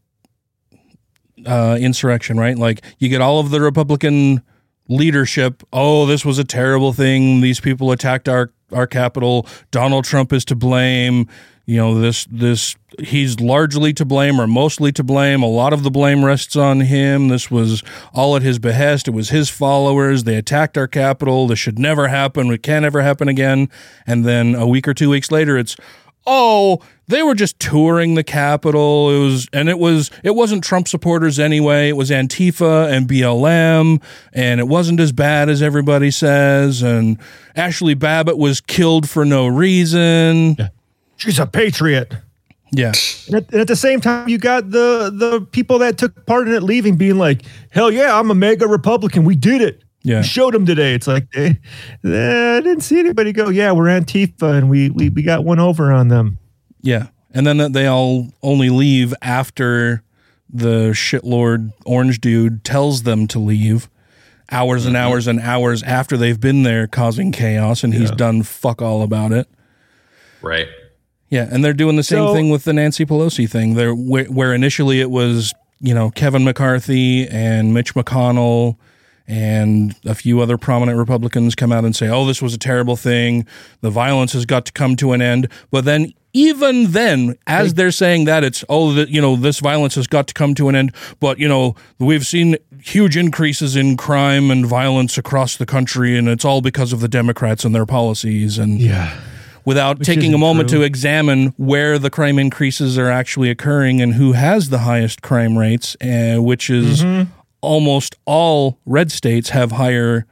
uh, 1.46 1.78
insurrection, 1.80 2.38
right? 2.38 2.56
Like, 2.56 2.84
you 2.98 3.08
get 3.08 3.20
all 3.20 3.40
of 3.40 3.50
the 3.50 3.60
Republican 3.60 4.42
leadership. 4.88 5.62
Oh, 5.72 6.06
this 6.06 6.24
was 6.24 6.38
a 6.38 6.44
terrible 6.44 6.92
thing. 6.92 7.40
These 7.40 7.60
people 7.60 7.92
attacked 7.92 8.28
our 8.28 8.50
our 8.72 8.86
capital. 8.86 9.46
Donald 9.70 10.04
Trump 10.04 10.32
is 10.32 10.44
to 10.46 10.54
blame. 10.54 11.28
You 11.66 11.76
know 11.76 12.00
this 12.00 12.26
this 12.30 12.76
he's 12.98 13.40
largely 13.40 13.92
to 13.92 14.04
blame 14.06 14.40
or 14.40 14.46
mostly 14.46 14.90
to 14.92 15.04
blame. 15.04 15.42
A 15.42 15.48
lot 15.48 15.74
of 15.74 15.82
the 15.82 15.90
blame 15.90 16.24
rests 16.24 16.56
on 16.56 16.80
him. 16.80 17.28
This 17.28 17.50
was 17.50 17.82
all 18.14 18.36
at 18.36 18.42
his 18.42 18.58
behest. 18.58 19.06
It 19.06 19.10
was 19.10 19.28
his 19.28 19.50
followers. 19.50 20.24
They 20.24 20.36
attacked 20.36 20.78
our 20.78 20.88
capital. 20.88 21.46
This 21.46 21.58
should 21.58 21.78
never 21.78 22.08
happen. 22.08 22.50
It 22.50 22.62
can't 22.62 22.86
ever 22.86 23.02
happen 23.02 23.28
again. 23.28 23.68
And 24.06 24.24
then 24.24 24.54
a 24.54 24.66
week 24.66 24.88
or 24.88 24.94
two 24.94 25.10
weeks 25.10 25.30
later, 25.30 25.58
it's 25.58 25.76
oh 26.26 26.80
they 27.08 27.22
were 27.22 27.34
just 27.34 27.58
touring 27.58 28.14
the 28.14 28.22
capitol 28.22 29.10
it 29.10 29.18
was 29.18 29.48
and 29.52 29.68
it 29.68 29.78
was 29.78 30.10
it 30.22 30.34
wasn't 30.34 30.62
trump 30.62 30.86
supporters 30.86 31.38
anyway 31.38 31.88
it 31.88 31.96
was 31.96 32.10
antifa 32.10 32.88
and 32.92 33.08
blm 33.08 34.00
and 34.32 34.60
it 34.60 34.68
wasn't 34.68 35.00
as 35.00 35.10
bad 35.12 35.48
as 35.48 35.62
everybody 35.62 36.10
says 36.10 36.82
and 36.82 37.18
ashley 37.56 37.94
babbitt 37.94 38.38
was 38.38 38.60
killed 38.60 39.08
for 39.08 39.24
no 39.24 39.46
reason 39.46 40.56
She's 41.16 41.40
a 41.40 41.46
patriot. 41.46 42.14
yeah 42.70 42.92
And 43.26 43.36
at, 43.36 43.50
and 43.52 43.60
at 43.62 43.66
the 43.66 43.74
same 43.74 44.00
time, 44.00 44.28
you 44.28 44.38
got 44.38 44.70
the 44.70 45.10
the 45.12 45.40
people 45.50 45.80
that 45.80 45.98
took 45.98 46.26
part 46.26 46.46
in 46.46 46.54
it 46.54 46.62
leaving, 46.62 46.94
being 46.96 47.18
like, 47.18 47.42
"Hell 47.70 47.90
yeah, 47.90 48.16
I'm 48.16 48.30
a 48.30 48.34
MAGA 48.36 48.68
Republican. 48.68 49.24
We 49.24 49.34
did 49.34 49.60
it. 49.60 49.82
Yeah. 50.04 50.18
We 50.20 50.26
showed 50.26 50.54
them 50.54 50.64
today." 50.64 50.94
It's 50.94 51.08
like 51.08 51.26
eh, 51.34 51.54
eh, 52.04 52.56
I 52.56 52.60
didn't 52.60 52.82
see 52.82 53.00
anybody 53.00 53.32
go, 53.32 53.48
"Yeah, 53.48 53.72
we're 53.72 53.86
Antifa 53.86 54.56
and 54.56 54.70
we 54.70 54.90
we 54.90 55.08
we 55.08 55.22
got 55.22 55.44
one 55.44 55.58
over 55.58 55.90
on 55.90 56.06
them." 56.06 56.38
Yeah. 56.88 57.08
And 57.32 57.46
then 57.46 57.72
they 57.72 57.86
all 57.86 58.28
only 58.42 58.70
leave 58.70 59.12
after 59.20 60.02
the 60.48 60.90
shitlord 60.92 61.72
orange 61.84 62.20
dude 62.20 62.64
tells 62.64 63.02
them 63.02 63.26
to 63.28 63.38
leave 63.38 63.90
hours 64.50 64.86
and 64.86 64.96
mm-hmm. 64.96 65.06
hours 65.06 65.26
and 65.26 65.38
hours 65.40 65.82
after 65.82 66.16
they've 66.16 66.40
been 66.40 66.62
there 66.62 66.86
causing 66.86 67.30
chaos 67.30 67.84
and 67.84 67.92
he's 67.92 68.10
done 68.10 68.42
fuck 68.42 68.80
all 68.80 69.02
about 69.02 69.32
it. 69.32 69.46
Right. 70.40 70.68
Yeah, 71.28 71.46
and 71.50 71.62
they're 71.62 71.74
doing 71.74 71.96
the 71.96 72.02
same 72.02 72.28
So- 72.28 72.34
thing 72.34 72.48
with 72.48 72.64
the 72.64 72.72
Nancy 72.72 73.04
Pelosi 73.04 73.48
thing. 73.48 73.74
There, 73.74 73.94
where, 73.94 74.24
where 74.24 74.54
initially 74.54 75.00
it 75.00 75.10
was, 75.10 75.52
you 75.80 75.92
know, 75.92 76.10
Kevin 76.10 76.44
McCarthy 76.44 77.28
and 77.28 77.74
Mitch 77.74 77.92
McConnell 77.92 78.78
and 79.28 79.94
a 80.06 80.14
few 80.14 80.40
other 80.40 80.56
prominent 80.58 80.98
Republicans 80.98 81.54
come 81.54 81.70
out 81.70 81.84
and 81.84 81.94
say, 81.94 82.08
"Oh, 82.08 82.24
this 82.26 82.40
was 82.42 82.54
a 82.54 82.58
terrible 82.58 82.96
thing. 82.96 83.46
The 83.82 83.90
violence 83.90 84.32
has 84.32 84.46
got 84.46 84.64
to 84.66 84.72
come 84.72 84.96
to 84.96 85.12
an 85.12 85.20
end." 85.22 85.48
But 85.70 85.84
then, 85.84 86.14
even 86.32 86.92
then, 86.92 87.36
as 87.46 87.74
they're 87.74 87.90
saying 87.90 88.24
that, 88.24 88.42
it's, 88.42 88.64
"Oh, 88.68 88.92
that 88.94 89.10
you 89.10 89.20
know, 89.20 89.36
this 89.36 89.60
violence 89.60 89.94
has 89.96 90.06
got 90.06 90.26
to 90.28 90.34
come 90.34 90.54
to 90.56 90.68
an 90.68 90.74
end." 90.74 90.92
But 91.20 91.38
you 91.38 91.46
know, 91.48 91.74
we've 91.98 92.26
seen 92.26 92.56
huge 92.82 93.16
increases 93.16 93.76
in 93.76 93.96
crime 93.96 94.50
and 94.50 94.64
violence 94.66 95.18
across 95.18 95.56
the 95.56 95.66
country, 95.66 96.16
and 96.16 96.26
it's 96.28 96.44
all 96.44 96.60
because 96.62 96.92
of 96.92 97.00
the 97.00 97.08
Democrats 97.08 97.64
and 97.64 97.74
their 97.74 97.86
policies. 97.86 98.56
And 98.58 98.80
Yeah. 98.80 99.10
without 99.64 99.98
Which 99.98 100.06
taking 100.06 100.32
a 100.32 100.38
moment 100.38 100.70
true. 100.70 100.78
to 100.78 100.84
examine 100.84 101.52
where 101.58 101.98
the 101.98 102.08
crime 102.08 102.38
increases 102.38 102.96
are 102.96 103.10
actually 103.10 103.50
occurring 103.50 104.00
and 104.00 104.14
who 104.14 104.32
has 104.32 104.70
the 104.70 104.78
highest 104.78 105.20
crime 105.20 105.58
rates, 105.58 105.94
uh, 106.00 106.36
which 106.40 106.70
is 106.70 107.02
Mm-hmm. 107.02 107.30
Almost 107.60 108.16
all 108.24 108.78
red 108.86 109.10
states 109.12 109.50
have 109.50 109.72
higher 109.72 110.26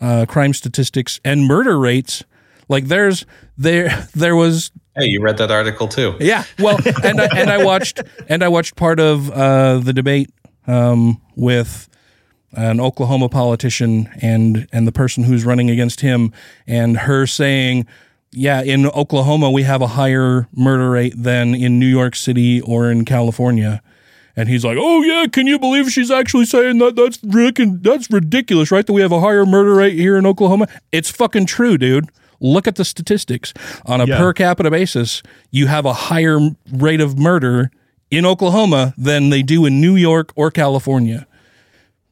uh, 0.00 0.26
crime 0.28 0.52
statistics 0.52 1.20
and 1.24 1.46
murder 1.46 1.78
rates. 1.78 2.24
Like 2.68 2.86
there's 2.86 3.24
there 3.56 4.06
there 4.14 4.36
was 4.36 4.70
Hey, 4.96 5.06
you 5.06 5.22
read 5.22 5.36
that 5.38 5.50
article 5.50 5.88
too. 5.88 6.16
yeah 6.20 6.44
well 6.58 6.78
and 7.04 7.20
I, 7.20 7.28
and 7.36 7.50
I 7.50 7.62
watched 7.62 8.00
and 8.28 8.42
I 8.42 8.48
watched 8.48 8.76
part 8.76 8.98
of 8.98 9.30
uh, 9.30 9.78
the 9.78 9.92
debate 9.92 10.30
um, 10.66 11.20
with 11.34 11.88
an 12.52 12.80
Oklahoma 12.80 13.28
politician 13.28 14.08
and 14.22 14.66
and 14.72 14.86
the 14.86 14.92
person 14.92 15.24
who's 15.24 15.44
running 15.44 15.70
against 15.70 16.00
him 16.00 16.32
and 16.66 16.96
her 16.98 17.26
saying 17.26 17.86
yeah, 18.32 18.60
in 18.60 18.86
Oklahoma, 18.86 19.50
we 19.50 19.62
have 19.62 19.80
a 19.80 19.86
higher 19.86 20.46
murder 20.54 20.90
rate 20.90 21.14
than 21.16 21.54
in 21.54 21.78
New 21.78 21.86
York 21.86 22.14
City 22.14 22.60
or 22.60 22.90
in 22.90 23.06
California. 23.06 23.80
And 24.38 24.48
he's 24.50 24.64
like, 24.64 24.76
"Oh 24.78 25.02
yeah, 25.02 25.26
can 25.26 25.46
you 25.46 25.58
believe 25.58 25.90
she's 25.90 26.10
actually 26.10 26.44
saying 26.44 26.78
that? 26.78 26.94
That's 26.94 27.16
ridic- 27.18 27.82
that's 27.82 28.10
ridiculous, 28.10 28.70
right? 28.70 28.86
That 28.86 28.92
we 28.92 29.00
have 29.00 29.12
a 29.12 29.20
higher 29.20 29.46
murder 29.46 29.74
rate 29.74 29.94
here 29.94 30.16
in 30.18 30.26
Oklahoma. 30.26 30.66
It's 30.92 31.10
fucking 31.10 31.46
true, 31.46 31.78
dude. 31.78 32.10
Look 32.38 32.68
at 32.68 32.74
the 32.76 32.84
statistics. 32.84 33.54
On 33.86 34.00
a 34.00 34.06
Yeah. 34.06 34.18
per 34.18 34.34
capita 34.34 34.70
basis, 34.70 35.22
you 35.50 35.68
have 35.68 35.86
a 35.86 35.94
higher 35.94 36.38
rate 36.70 37.00
of 37.00 37.18
murder 37.18 37.70
in 38.10 38.26
Oklahoma 38.26 38.92
than 38.98 39.30
they 39.30 39.42
do 39.42 39.64
in 39.64 39.80
New 39.80 39.96
York 39.96 40.32
or 40.36 40.50
California. 40.50 41.26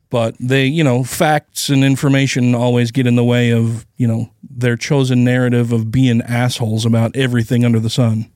But 0.08 0.34
they, 0.40 0.64
you 0.66 0.82
know, 0.84 1.02
facts 1.04 1.68
and 1.68 1.84
information 1.84 2.54
always 2.54 2.90
get 2.90 3.06
in 3.06 3.16
the 3.16 3.24
way 3.24 3.50
of, 3.50 3.84
you 3.96 4.06
know, 4.06 4.30
their 4.48 4.76
chosen 4.76 5.24
narrative 5.24 5.72
of 5.72 5.90
being 5.90 6.22
assholes 6.22 6.86
about 6.86 7.14
everything 7.16 7.64
under 7.64 7.80
the 7.80 7.90
sun. 7.90 8.26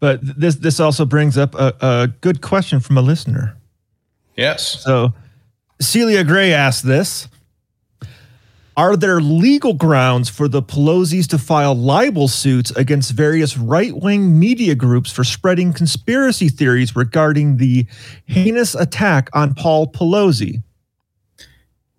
But 0.00 0.20
this 0.22 0.56
this 0.56 0.80
also 0.80 1.04
brings 1.04 1.38
up 1.38 1.54
a, 1.54 1.74
a 1.80 2.08
good 2.20 2.40
question 2.40 2.80
from 2.80 2.96
a 2.98 3.02
listener. 3.02 3.56
Yes. 4.36 4.82
So 4.82 5.12
Celia 5.80 6.24
Gray 6.24 6.52
asked 6.52 6.86
this. 6.86 7.28
Are 8.76 8.96
there 8.96 9.20
legal 9.20 9.74
grounds 9.74 10.30
for 10.30 10.48
the 10.48 10.62
Pelosi's 10.62 11.26
to 11.28 11.38
file 11.38 11.74
libel 11.74 12.28
suits 12.28 12.70
against 12.70 13.12
various 13.12 13.58
right 13.58 13.94
wing 13.94 14.38
media 14.38 14.74
groups 14.74 15.12
for 15.12 15.22
spreading 15.22 15.74
conspiracy 15.74 16.48
theories 16.48 16.96
regarding 16.96 17.58
the 17.58 17.86
heinous 18.24 18.74
attack 18.74 19.28
on 19.34 19.54
Paul 19.54 19.86
Pelosi? 19.88 20.62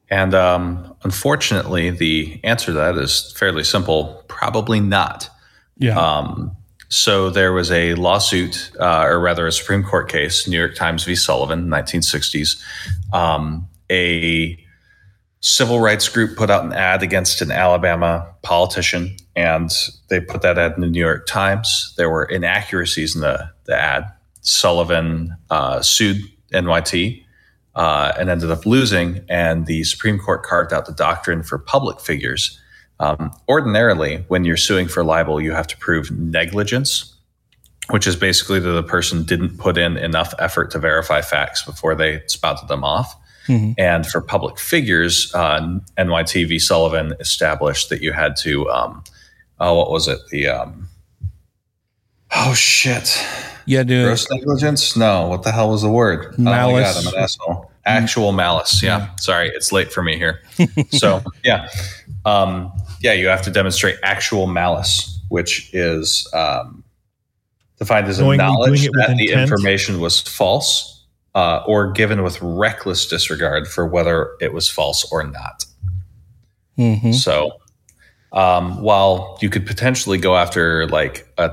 And 0.10 0.34
um, 0.34 0.96
unfortunately, 1.04 1.92
the 1.92 2.40
answer 2.44 2.68
to 2.68 2.74
that 2.74 2.98
is 2.98 3.32
fairly 3.34 3.64
simple. 3.64 4.24
Probably 4.28 4.80
not. 4.80 5.30
Yeah. 5.78 6.00
Um, 6.00 6.56
so 6.92 7.30
there 7.30 7.54
was 7.54 7.72
a 7.72 7.94
lawsuit, 7.96 8.70
uh, 8.78 9.06
or 9.06 9.22
rather, 9.22 9.48
a 9.48 9.52
Supreme 9.52 9.82
Court 9.82 10.10
case, 10.10 10.46
New 10.46 10.58
York 10.58 10.76
Times 10.76 11.06
v. 11.06 11.16
Sullivan, 11.16 11.68
1960s. 11.68 12.62
Um, 13.14 13.70
a 13.90 14.58
civil 15.40 15.80
rights 15.80 16.10
group 16.10 16.36
put 16.36 16.50
out 16.50 16.66
an 16.66 16.74
ad 16.74 17.02
against 17.02 17.42
an 17.42 17.50
Alabama 17.50 18.28
politician, 18.42 19.16
and 19.38 19.72
they 20.10 20.20
put 20.20 20.42
that 20.42 20.58
ad 20.58 20.74
in 20.76 20.82
the 20.82 20.88
New 20.88 21.00
York 21.00 21.28
Times. 21.28 21.94
There 21.96 22.10
were 22.10 22.26
inaccuracies 22.26 23.16
in 23.16 23.22
the, 23.22 23.50
the 23.64 23.76
ad. 23.76 24.04
Sullivan 24.42 25.38
uh, 25.50 25.82
sued 25.82 26.18
NYT 26.52 27.24
uh, 27.74 28.12
and 28.20 28.30
ended 28.30 28.52
up 28.52 28.66
losing, 28.66 29.24
and 29.30 29.66
the 29.66 29.86
Supreme 29.86 30.20
Court 30.20 30.44
carved 30.44 30.74
out 30.74 30.88
the 30.88 30.94
doctrine 30.94 31.42
for 31.42 31.58
public 31.58 32.02
figures. 32.02 32.60
Um, 33.02 33.32
ordinarily, 33.50 34.24
when 34.28 34.46
you're 34.46 34.58
suing 34.58 34.88
for 34.88 35.04
libel, 35.04 35.42
you 35.42 35.54
have 35.54 35.66
to 35.68 35.78
prove 35.78 36.12
negligence, 36.12 37.16
which 37.90 38.06
is 38.06 38.16
basically 38.16 38.60
that 38.60 38.70
the 38.70 38.84
person 38.84 39.24
didn't 39.24 39.58
put 39.58 39.76
in 39.78 39.98
enough 39.98 40.36
effort 40.38 40.70
to 40.72 40.80
verify 40.80 41.22
facts 41.22 41.66
before 41.66 41.96
they 41.96 42.22
spouted 42.28 42.68
them 42.68 42.84
off. 42.84 43.16
Mhm. 43.48 43.74
And 43.80 44.06
for 44.06 44.22
public 44.22 44.60
figures, 44.60 45.34
uh, 45.34 45.60
NYT 45.98 46.46
v. 46.46 46.60
Sullivan 46.60 47.16
established 47.20 47.90
that 47.90 48.02
you 48.04 48.14
had 48.14 48.36
to, 48.38 48.70
um, 48.70 49.04
oh, 49.60 49.74
what 49.74 49.90
was 49.90 50.08
it? 50.08 50.20
The, 50.30 50.48
um, 50.48 50.88
oh 52.36 52.54
shit. 52.54 53.20
Yeah, 53.66 53.82
dude. 53.82 54.06
Gross 54.06 54.30
negligence? 54.30 54.96
No. 54.96 55.28
What 55.28 55.42
the 55.42 55.52
hell 55.52 55.72
was 55.72 55.82
the 55.82 55.90
word? 55.90 56.36
Oh 56.38 56.42
my 56.42 56.52
Malice. 56.52 56.94
God, 56.94 57.08
I'm 57.08 57.14
an 57.16 57.20
asshole. 57.24 57.71
Actual 57.86 58.32
malice. 58.32 58.82
Yeah. 58.84 59.10
Sorry. 59.17 59.50
It's 59.50 59.72
late 59.72 59.91
for 59.91 60.04
me 60.04 60.17
here. 60.17 60.41
so, 60.91 61.24
yeah. 61.44 61.67
Um, 62.26 62.72
yeah, 63.02 63.13
you 63.13 63.28
have 63.28 63.41
to 63.44 63.52
demonstrate 63.52 63.98
actual 64.04 64.48
malice, 64.48 65.20
which 65.30 65.70
is 65.74 66.30
um, 66.34 66.84
defined 67.80 68.08
as 68.08 68.20
a 68.20 68.36
knowledge 68.36 68.84
that 68.84 69.15
the 69.17 69.30
intent? 69.30 69.41
information 69.41 70.00
was 70.00 70.22
false 70.22 71.06
uh, 71.34 71.63
or 71.65 71.91
given 71.91 72.24
with 72.24 72.41
reckless 72.41 73.08
disregard 73.08 73.67
for 73.67 73.88
whether 73.88 74.32
it 74.39 74.54
was 74.54 74.70
false 74.70 75.10
or 75.12 75.24
not. 75.24 75.65
Mhm. 76.78 77.13
So, 77.13 77.54
um, 78.34 78.82
while 78.82 79.38
you 79.41 79.50
could 79.50 79.65
potentially 79.65 80.17
go 80.17 80.36
after 80.36 80.88
like 80.88 81.28
a 81.38 81.52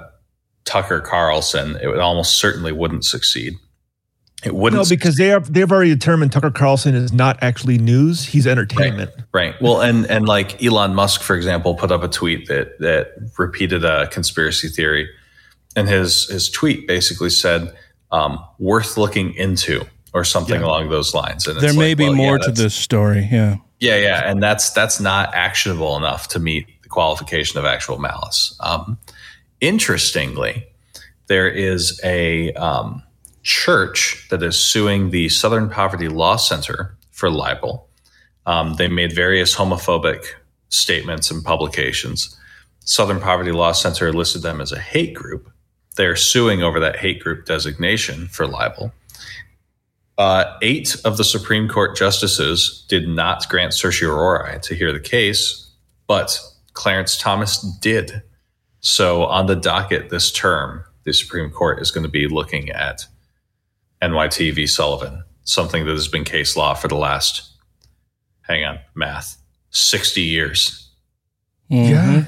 Tucker 0.64 1.00
Carlson, 1.00 1.76
it 1.82 1.86
would 1.88 1.98
almost 1.98 2.38
certainly 2.38 2.72
wouldn't 2.72 3.04
succeed. 3.04 3.54
It 4.44 4.54
wouldn't 4.54 4.80
No, 4.80 4.88
because 4.88 5.16
they 5.16 5.32
are 5.32 5.40
they've 5.40 5.70
already 5.70 5.90
determined 5.90 6.30
Tucker 6.30 6.52
Carlson 6.52 6.94
is 6.94 7.12
not 7.12 7.38
actually 7.42 7.76
news; 7.78 8.24
he's 8.24 8.46
entertainment. 8.46 9.10
Right. 9.32 9.60
Well, 9.60 9.80
and 9.80 10.06
and 10.06 10.28
like 10.28 10.62
Elon 10.62 10.94
Musk, 10.94 11.22
for 11.22 11.34
example, 11.34 11.74
put 11.74 11.90
up 11.90 12.04
a 12.04 12.08
tweet 12.08 12.46
that 12.46 12.78
that 12.78 13.14
repeated 13.36 13.84
a 13.84 14.06
conspiracy 14.08 14.68
theory, 14.68 15.08
and 15.74 15.88
his 15.88 16.28
his 16.28 16.48
tweet 16.48 16.86
basically 16.86 17.30
said 17.30 17.74
um, 18.12 18.38
"worth 18.60 18.96
looking 18.96 19.34
into" 19.34 19.84
or 20.14 20.22
something 20.22 20.62
along 20.62 20.88
those 20.90 21.14
lines. 21.14 21.46
And 21.48 21.60
There 21.60 21.70
it's 21.70 21.78
may 21.78 21.90
like, 21.90 21.98
be 21.98 22.04
well, 22.04 22.12
yeah, 22.12 22.16
more 22.16 22.38
to 22.38 22.52
this 22.52 22.74
story. 22.74 23.28
Yeah. 23.30 23.56
Yeah, 23.80 23.96
yeah, 23.96 24.28
and 24.28 24.42
that's 24.42 24.70
that's 24.70 24.98
not 24.98 25.34
actionable 25.34 25.96
enough 25.96 26.26
to 26.28 26.40
meet 26.40 26.66
the 26.82 26.88
qualification 26.88 27.58
of 27.58 27.64
actual 27.64 27.98
malice. 27.98 28.56
Um, 28.60 28.98
interestingly, 29.60 30.66
there 31.28 31.48
is 31.48 32.00
a 32.02 32.52
um, 32.54 33.04
church 33.48 34.26
that 34.28 34.42
is 34.42 34.58
suing 34.58 35.08
the 35.08 35.26
Southern 35.30 35.70
Poverty 35.70 36.06
Law 36.06 36.36
Center 36.36 36.94
for 37.12 37.30
libel. 37.30 37.88
Um, 38.44 38.74
they 38.74 38.88
made 38.88 39.14
various 39.14 39.56
homophobic 39.56 40.22
statements 40.68 41.30
and 41.30 41.42
publications. 41.42 42.38
Southern 42.80 43.20
Poverty 43.20 43.52
Law 43.52 43.72
Center 43.72 44.12
listed 44.12 44.42
them 44.42 44.60
as 44.60 44.70
a 44.70 44.78
hate 44.78 45.14
group. 45.14 45.50
They're 45.96 46.14
suing 46.14 46.62
over 46.62 46.78
that 46.78 46.96
hate 46.96 47.20
group 47.20 47.46
designation 47.46 48.28
for 48.28 48.46
libel. 48.46 48.92
Uh, 50.18 50.58
eight 50.60 50.94
of 51.06 51.16
the 51.16 51.24
Supreme 51.24 51.70
Court 51.70 51.96
justices 51.96 52.84
did 52.90 53.08
not 53.08 53.48
grant 53.48 53.72
certiorari 53.72 54.60
to 54.60 54.74
hear 54.74 54.92
the 54.92 55.00
case, 55.00 55.70
but 56.06 56.38
Clarence 56.74 57.16
Thomas 57.16 57.62
did. 57.80 58.22
So, 58.80 59.24
on 59.24 59.46
the 59.46 59.56
docket 59.56 60.10
this 60.10 60.30
term, 60.30 60.84
the 61.04 61.14
Supreme 61.14 61.50
Court 61.50 61.80
is 61.80 61.90
going 61.90 62.04
to 62.04 62.10
be 62.10 62.28
looking 62.28 62.68
at 62.68 63.06
NYT 64.02 64.54
v. 64.54 64.66
Sullivan, 64.66 65.24
something 65.44 65.84
that 65.86 65.92
has 65.92 66.08
been 66.08 66.24
case 66.24 66.56
law 66.56 66.74
for 66.74 66.88
the 66.88 66.96
last, 66.96 67.50
hang 68.42 68.64
on, 68.64 68.78
math, 68.94 69.36
60 69.70 70.20
years. 70.22 70.90
Yeah. 71.68 72.24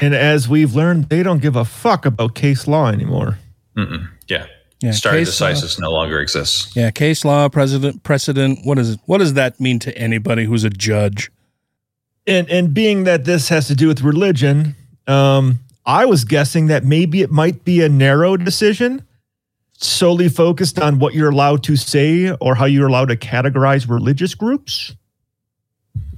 And 0.00 0.14
as 0.14 0.48
we've 0.48 0.74
learned, 0.74 1.08
they 1.08 1.22
don't 1.22 1.40
give 1.40 1.56
a 1.56 1.64
fuck 1.64 2.04
about 2.04 2.34
case 2.34 2.66
law 2.68 2.88
anymore. 2.88 3.38
Mm-mm. 3.76 4.08
Yeah. 4.28 4.46
Yeah, 4.82 4.90
Stare 4.90 5.12
case 5.12 5.40
law. 5.40 5.48
decisis 5.48 5.80
no 5.80 5.90
longer 5.90 6.20
exists. 6.20 6.76
Yeah, 6.76 6.90
case 6.90 7.24
law, 7.24 7.48
precedent, 7.48 8.02
precedent. 8.02 8.58
What 8.64 8.78
is 8.78 8.98
what 9.06 9.18
does 9.18 9.32
that 9.32 9.58
mean 9.58 9.78
to 9.78 9.96
anybody 9.96 10.44
who's 10.44 10.64
a 10.64 10.70
judge? 10.70 11.30
And 12.26 12.48
and 12.50 12.74
being 12.74 13.04
that 13.04 13.24
this 13.24 13.48
has 13.48 13.68
to 13.68 13.74
do 13.74 13.88
with 13.88 14.02
religion, 14.02 14.74
um, 15.06 15.60
I 15.86 16.04
was 16.04 16.24
guessing 16.24 16.66
that 16.66 16.84
maybe 16.84 17.22
it 17.22 17.30
might 17.30 17.64
be 17.64 17.82
a 17.82 17.88
narrow 17.88 18.36
decision, 18.36 19.05
solely 19.78 20.28
focused 20.28 20.78
on 20.78 20.98
what 20.98 21.14
you're 21.14 21.30
allowed 21.30 21.62
to 21.64 21.76
say 21.76 22.30
or 22.32 22.54
how 22.54 22.64
you're 22.64 22.88
allowed 22.88 23.08
to 23.08 23.16
categorize 23.16 23.88
religious 23.88 24.34
groups, 24.34 24.94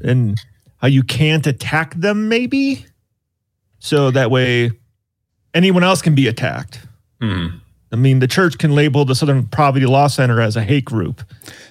and 0.00 0.40
how 0.76 0.88
you 0.88 1.02
can't 1.02 1.46
attack 1.46 1.94
them. 1.94 2.28
Maybe, 2.28 2.86
so 3.80 4.10
that 4.12 4.30
way, 4.30 4.70
anyone 5.54 5.82
else 5.82 6.02
can 6.02 6.14
be 6.14 6.28
attacked. 6.28 6.80
Mhm. 7.20 7.60
I 7.90 7.96
mean, 7.96 8.18
the 8.18 8.26
church 8.28 8.58
can 8.58 8.74
label 8.74 9.04
the 9.04 9.14
Southern 9.14 9.46
Poverty 9.46 9.86
Law 9.86 10.08
Center 10.08 10.40
as 10.40 10.56
a 10.56 10.62
hate 10.62 10.84
group. 10.84 11.22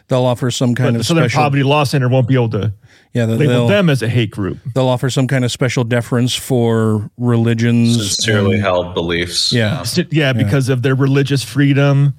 They'll 0.08 0.26
offer 0.26 0.50
some 0.50 0.74
But 0.74 0.78
kind 0.84 0.96
the 0.96 1.02
of 1.02 1.06
Southern 1.06 1.26
special. 1.26 1.44
Poverty 1.44 1.64
Law 1.64 1.84
Center 1.84 2.10
won't 2.10 2.28
be 2.28 2.34
able 2.34 2.50
to 2.50 2.74
yeah, 3.14 3.26
they- 3.28 3.36
label 3.38 3.54
they'll 3.54 3.68
them 3.68 3.90
as 3.90 4.02
a 4.02 4.10
hate 4.10 4.32
group. 4.32 4.58
they'll 4.74 4.88
offer 4.88 5.10
some 5.12 5.28
kind 5.28 5.46
of 5.46 5.52
special 5.52 5.84
deference 5.84 6.34
for 6.34 7.10
religions. 7.18 7.96
Sincerely 8.16 8.56
and- 8.56 8.64
held 8.64 8.94
beliefs. 8.96 9.54
Yeah. 9.54 9.84
Si- 9.84 10.08
yeah, 10.10 10.34
because 10.34 10.70
of 10.70 10.82
their 10.82 10.96
religious 10.96 11.44
freedom 11.44 12.14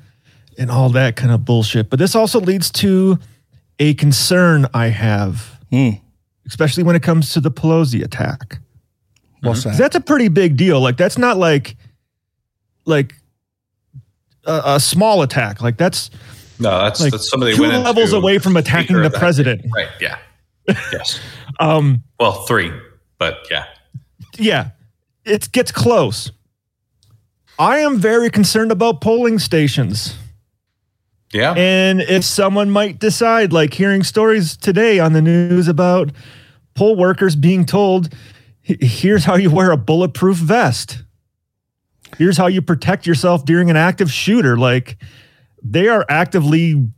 and 0.57 0.71
all 0.71 0.91
that 0.91 1.17
kind 1.17 1.33
of 1.33 1.45
bullshit. 1.45 1.91
But 1.91 1.99
this 1.99 2.15
also 2.15 2.41
leads 2.41 2.71
to 2.73 3.19
a 3.81 3.95
concern 3.95 4.67
I 4.75 4.89
have, 4.89 5.59
Hmm. 5.73 5.91
especially 6.47 6.83
when 6.85 6.95
it 6.97 7.03
comes 7.03 7.33
to 7.33 7.41
the 7.41 7.51
Pelosi 7.51 8.03
attack. 8.05 8.59
What's 9.41 9.63
'Cause 9.65 9.73
that? 9.77 9.79
That's 9.83 9.97
a 9.97 10.01
pretty 10.01 10.29
big 10.29 10.57
deal. 10.57 10.81
Like 10.81 10.97
that's 10.97 11.19
not 11.19 11.37
like 11.37 11.77
like 12.87 13.15
a, 14.49 14.63
a 14.77 14.81
small 14.81 15.23
attack. 15.23 15.61
Like 15.61 15.77
that's 15.77 16.11
No, 16.59 16.71
that's, 16.83 17.01
like 17.01 17.13
that's 17.13 17.31
somebody 17.31 17.55
two 17.55 17.63
went 17.63 17.85
levels 17.85 18.13
away 18.13 18.39
from 18.39 18.57
attacking 18.57 18.97
the 18.97 19.09
that- 19.09 19.19
president. 19.19 19.65
Right. 19.75 19.89
Yeah. 20.01 20.19
yes. 20.93 21.21
Um, 21.61 22.03
Well, 22.21 22.45
three, 22.47 22.73
but 23.19 23.39
yeah. 23.51 23.65
yeah, 24.37 24.71
it 25.25 25.51
gets 25.53 25.73
close. 25.73 26.31
I 27.59 27.79
am 27.79 27.99
very 27.99 28.31
concerned 28.31 28.71
about 28.71 29.01
polling 29.01 29.39
stations. 29.39 30.17
Yeah. 31.33 31.55
And 31.57 32.01
if 32.01 32.25
someone 32.25 32.71
might 32.71 32.99
decide, 33.01 33.53
like 33.53 33.75
hearing 33.75 34.03
stories 34.03 34.57
today 34.57 34.99
on 35.01 35.13
the 35.13 35.21
news 35.23 35.69
about 35.69 36.11
poll 36.75 36.97
workers 36.97 37.35
being 37.37 37.65
told, 37.65 38.15
Here's 38.63 39.25
how 39.25 39.37
you 39.37 39.51
wear 39.51 39.71
a 39.71 39.79
bulletproof 39.79 40.37
vest. 40.37 41.03
Here's 42.17 42.37
how 42.37 42.47
you 42.47 42.63
protect 42.63 43.07
yourself 43.07 43.45
during 43.45 43.71
an 43.71 43.77
active 43.77 44.11
shooter. 44.11 44.57
Like 44.57 44.97
they 45.63 45.89
are 45.89 46.05
actively 46.09 46.89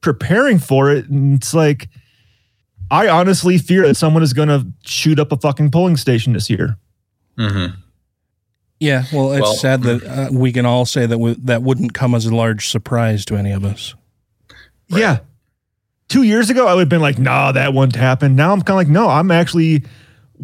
preparing 0.00 0.58
for 0.58 0.90
it. 0.90 1.08
And 1.08 1.36
it's 1.36 1.52
like, 1.54 1.88
I 2.90 3.08
honestly 3.08 3.58
fear 3.58 3.86
that 3.86 3.96
someone 3.96 4.22
is 4.22 4.32
going 4.32 4.48
to 4.48 4.66
shoot 4.84 5.18
up 5.18 5.32
a 5.32 5.36
fucking 5.36 5.70
polling 5.70 5.96
station 5.96 6.32
this 6.34 6.48
year. 6.50 6.76
Mm-hmm. 7.38 7.74
Yeah, 8.80 9.04
well, 9.12 9.32
it's 9.32 9.42
Well- 9.42 9.54
sad 9.54 9.82
that 9.84 10.02
uh, 10.04 10.28
we 10.32 10.52
can 10.52 10.66
all 10.66 10.84
say 10.84 11.02
that 11.06 11.14
w- 11.14 11.36
that 11.44 11.62
wouldn't 11.62 11.94
come 11.94 12.14
as 12.14 12.26
a 12.26 12.34
large 12.34 12.68
surprise 12.68 13.24
to 13.26 13.36
any 13.36 13.52
of 13.52 13.64
us. 13.64 13.94
Yeah. 14.88 15.20
Two 16.08 16.24
years 16.24 16.50
ago, 16.50 16.66
I 16.66 16.74
would 16.74 16.80
have 16.80 16.88
been 16.88 17.00
like, 17.00 17.18
nah, 17.18 17.52
that 17.52 17.72
won't 17.72 17.94
happen. 17.94 18.34
Now 18.36 18.52
I'm 18.52 18.60
kind 18.60 18.70
of 18.70 18.76
like, 18.76 18.88
no, 18.88 19.08
I'm 19.08 19.30
actually 19.30 19.84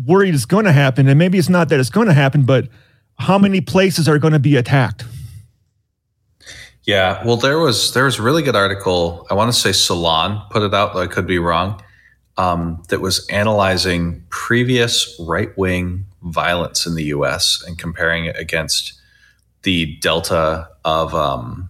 worried 0.06 0.34
it's 0.34 0.44
going 0.46 0.64
to 0.64 0.72
happen. 0.72 1.08
And 1.08 1.18
maybe 1.18 1.36
it's 1.36 1.48
not 1.48 1.68
that 1.70 1.80
it's 1.80 1.90
going 1.90 2.06
to 2.06 2.14
happen, 2.14 2.44
but 2.44 2.68
how 3.18 3.38
many 3.38 3.60
places 3.60 4.08
are 4.08 4.18
going 4.18 4.32
to 4.32 4.38
be 4.38 4.56
attacked? 4.56 5.04
Yeah, 6.84 7.22
well, 7.24 7.36
there 7.36 7.58
was 7.58 7.92
there 7.92 8.04
was 8.04 8.18
a 8.18 8.22
really 8.22 8.42
good 8.42 8.56
article. 8.56 9.26
I 9.30 9.34
want 9.34 9.52
to 9.52 9.58
say 9.58 9.72
Salon 9.72 10.42
put 10.50 10.62
it 10.62 10.72
out, 10.72 10.94
though 10.94 11.02
I 11.02 11.06
could 11.06 11.26
be 11.26 11.38
wrong. 11.38 11.82
Um, 12.38 12.82
that 12.88 13.00
was 13.00 13.26
analyzing 13.28 14.24
previous 14.30 15.14
right 15.20 15.56
wing 15.58 16.06
violence 16.22 16.86
in 16.86 16.94
the 16.94 17.04
U.S. 17.04 17.62
and 17.66 17.78
comparing 17.78 18.24
it 18.24 18.38
against 18.38 18.94
the 19.64 19.96
delta 19.96 20.68
of 20.84 21.14
um, 21.14 21.68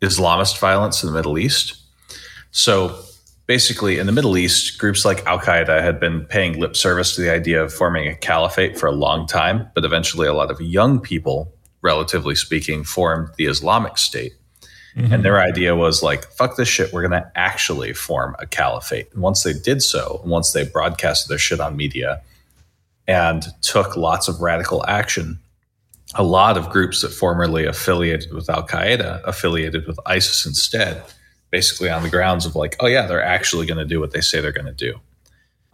Islamist 0.00 0.58
violence 0.58 1.02
in 1.04 1.08
the 1.08 1.14
Middle 1.14 1.38
East. 1.38 1.76
So 2.50 2.98
basically, 3.46 3.98
in 3.98 4.06
the 4.06 4.12
Middle 4.12 4.36
East, 4.36 4.78
groups 4.78 5.04
like 5.04 5.24
Al 5.26 5.38
Qaeda 5.38 5.82
had 5.82 6.00
been 6.00 6.24
paying 6.24 6.58
lip 6.60 6.76
service 6.76 7.14
to 7.14 7.22
the 7.22 7.32
idea 7.32 7.62
of 7.62 7.72
forming 7.72 8.08
a 8.08 8.14
caliphate 8.14 8.78
for 8.78 8.86
a 8.86 8.92
long 8.92 9.26
time, 9.26 9.68
but 9.74 9.84
eventually, 9.84 10.26
a 10.26 10.32
lot 10.32 10.50
of 10.50 10.60
young 10.60 11.00
people, 11.00 11.52
relatively 11.82 12.34
speaking, 12.34 12.84
formed 12.84 13.30
the 13.36 13.46
Islamic 13.46 13.98
State. 13.98 14.32
And 14.94 15.06
mm-hmm. 15.06 15.22
their 15.22 15.40
idea 15.40 15.74
was 15.74 16.02
like, 16.02 16.24
fuck 16.32 16.56
this 16.56 16.68
shit, 16.68 16.92
we're 16.92 17.06
going 17.06 17.22
to 17.22 17.32
actually 17.34 17.94
form 17.94 18.36
a 18.38 18.46
caliphate. 18.46 19.10
And 19.12 19.22
once 19.22 19.42
they 19.42 19.54
did 19.54 19.82
so, 19.82 20.20
once 20.24 20.52
they 20.52 20.64
broadcasted 20.64 21.30
their 21.30 21.38
shit 21.38 21.60
on 21.60 21.76
media 21.76 22.20
and 23.08 23.42
took 23.62 23.96
lots 23.96 24.28
of 24.28 24.42
radical 24.42 24.84
action, 24.86 25.38
a 26.14 26.22
lot 26.22 26.58
of 26.58 26.68
groups 26.68 27.00
that 27.00 27.08
formerly 27.08 27.64
affiliated 27.64 28.34
with 28.34 28.50
Al 28.50 28.66
Qaeda 28.66 29.22
affiliated 29.24 29.86
with 29.86 29.98
ISIS 30.04 30.44
instead, 30.44 31.02
basically 31.52 31.90
on 31.90 32.02
the 32.02 32.10
grounds 32.10 32.44
of 32.44 32.56
like, 32.56 32.74
oh, 32.80 32.88
yeah, 32.88 33.06
they're 33.06 33.22
actually 33.22 33.66
going 33.66 33.78
to 33.78 33.84
do 33.84 34.00
what 34.00 34.10
they 34.10 34.20
say 34.20 34.40
they're 34.40 34.50
going 34.50 34.66
to 34.66 34.72
do. 34.72 34.98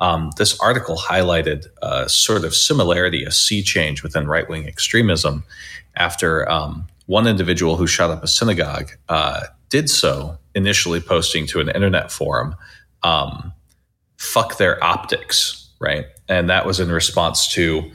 Um, 0.00 0.30
this 0.36 0.58
article 0.60 0.96
highlighted 0.96 1.66
a 1.80 2.08
sort 2.08 2.44
of 2.44 2.54
similarity, 2.54 3.24
a 3.24 3.30
sea 3.30 3.62
change 3.62 4.02
within 4.02 4.26
right 4.26 4.48
wing 4.48 4.66
extremism 4.66 5.44
after 5.96 6.48
um, 6.50 6.86
one 7.06 7.26
individual 7.26 7.76
who 7.76 7.86
shot 7.86 8.10
up 8.10 8.22
a 8.22 8.26
synagogue 8.26 8.90
uh, 9.08 9.44
did 9.70 9.88
so, 9.88 10.38
initially 10.54 11.00
posting 11.00 11.46
to 11.46 11.60
an 11.60 11.68
internet 11.68 12.12
forum, 12.12 12.54
um, 13.02 13.52
fuck 14.16 14.58
their 14.58 14.82
optics, 14.84 15.70
right? 15.80 16.06
And 16.28 16.50
that 16.50 16.66
was 16.66 16.80
in 16.80 16.90
response 16.90 17.48
to 17.54 17.90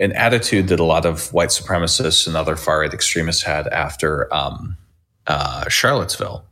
an 0.00 0.12
attitude 0.12 0.68
that 0.68 0.80
a 0.80 0.84
lot 0.84 1.04
of 1.04 1.32
white 1.32 1.48
supremacists 1.50 2.26
and 2.26 2.36
other 2.36 2.56
far 2.56 2.80
right 2.80 2.94
extremists 2.94 3.42
had 3.42 3.66
after 3.68 4.32
um, 4.32 4.76
uh, 5.26 5.68
Charlottesville, 5.68 6.44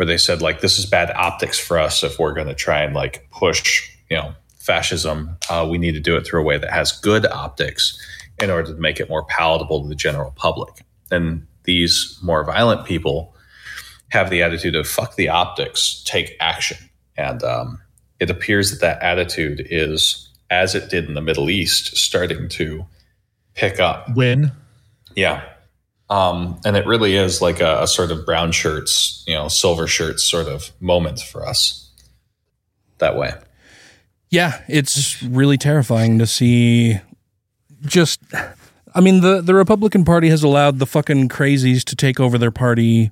where 0.00 0.06
they 0.06 0.16
said, 0.16 0.40
like, 0.40 0.62
this 0.62 0.78
is 0.78 0.86
bad 0.86 1.10
optics 1.10 1.58
for 1.58 1.78
us 1.78 2.02
if 2.02 2.18
we're 2.18 2.32
going 2.32 2.46
to 2.46 2.54
try 2.54 2.80
and 2.80 2.94
like 2.94 3.28
push, 3.30 3.86
you 4.08 4.16
know, 4.16 4.32
fascism. 4.58 5.36
Uh, 5.50 5.68
we 5.70 5.76
need 5.76 5.92
to 5.92 6.00
do 6.00 6.16
it 6.16 6.26
through 6.26 6.40
a 6.40 6.42
way 6.42 6.56
that 6.56 6.70
has 6.70 6.90
good 6.90 7.26
optics 7.26 8.00
in 8.38 8.48
order 8.48 8.72
to 8.72 8.80
make 8.80 8.98
it 8.98 9.10
more 9.10 9.26
palatable 9.26 9.82
to 9.82 9.88
the 9.90 9.94
general 9.94 10.30
public. 10.36 10.86
And 11.10 11.46
these 11.64 12.18
more 12.22 12.42
violent 12.44 12.86
people 12.86 13.36
have 14.08 14.30
the 14.30 14.42
attitude 14.42 14.74
of 14.74 14.88
fuck 14.88 15.16
the 15.16 15.28
optics, 15.28 16.02
take 16.06 16.34
action. 16.40 16.78
And 17.18 17.42
um, 17.44 17.82
it 18.20 18.30
appears 18.30 18.70
that 18.70 18.80
that 18.80 19.02
attitude 19.02 19.66
is, 19.68 20.30
as 20.48 20.74
it 20.74 20.88
did 20.88 21.08
in 21.08 21.14
the 21.14 21.20
Middle 21.20 21.50
East, 21.50 21.94
starting 21.98 22.48
to 22.48 22.86
pick 23.52 23.78
up. 23.78 24.16
Win. 24.16 24.52
Yeah. 25.14 25.46
Um, 26.10 26.60
and 26.64 26.76
it 26.76 26.86
really 26.86 27.14
is 27.14 27.40
like 27.40 27.60
a, 27.60 27.82
a 27.82 27.86
sort 27.86 28.10
of 28.10 28.26
brown 28.26 28.50
shirts, 28.50 29.24
you 29.28 29.34
know, 29.34 29.46
silver 29.46 29.86
shirts 29.86 30.24
sort 30.24 30.48
of 30.48 30.72
moment 30.80 31.20
for 31.20 31.46
us 31.46 31.88
that 32.98 33.16
way. 33.16 33.32
Yeah, 34.28 34.60
it's 34.68 35.22
really 35.22 35.56
terrifying 35.56 36.18
to 36.18 36.26
see 36.26 36.98
just 37.82 38.20
I 38.94 39.00
mean 39.00 39.20
the 39.20 39.40
the 39.40 39.54
Republican 39.54 40.04
Party 40.04 40.28
has 40.28 40.42
allowed 40.42 40.78
the 40.78 40.86
fucking 40.86 41.28
crazies 41.28 41.84
to 41.84 41.96
take 41.96 42.20
over 42.20 42.38
their 42.38 42.50
party 42.50 43.10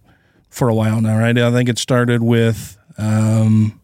for 0.51 0.69
a 0.69 0.75
while 0.75 1.01
now, 1.01 1.19
right? 1.19 1.37
I 1.37 1.51
think 1.51 1.69
it 1.69 1.79
started 1.79 2.23
with 2.23 2.77
um 2.99 3.81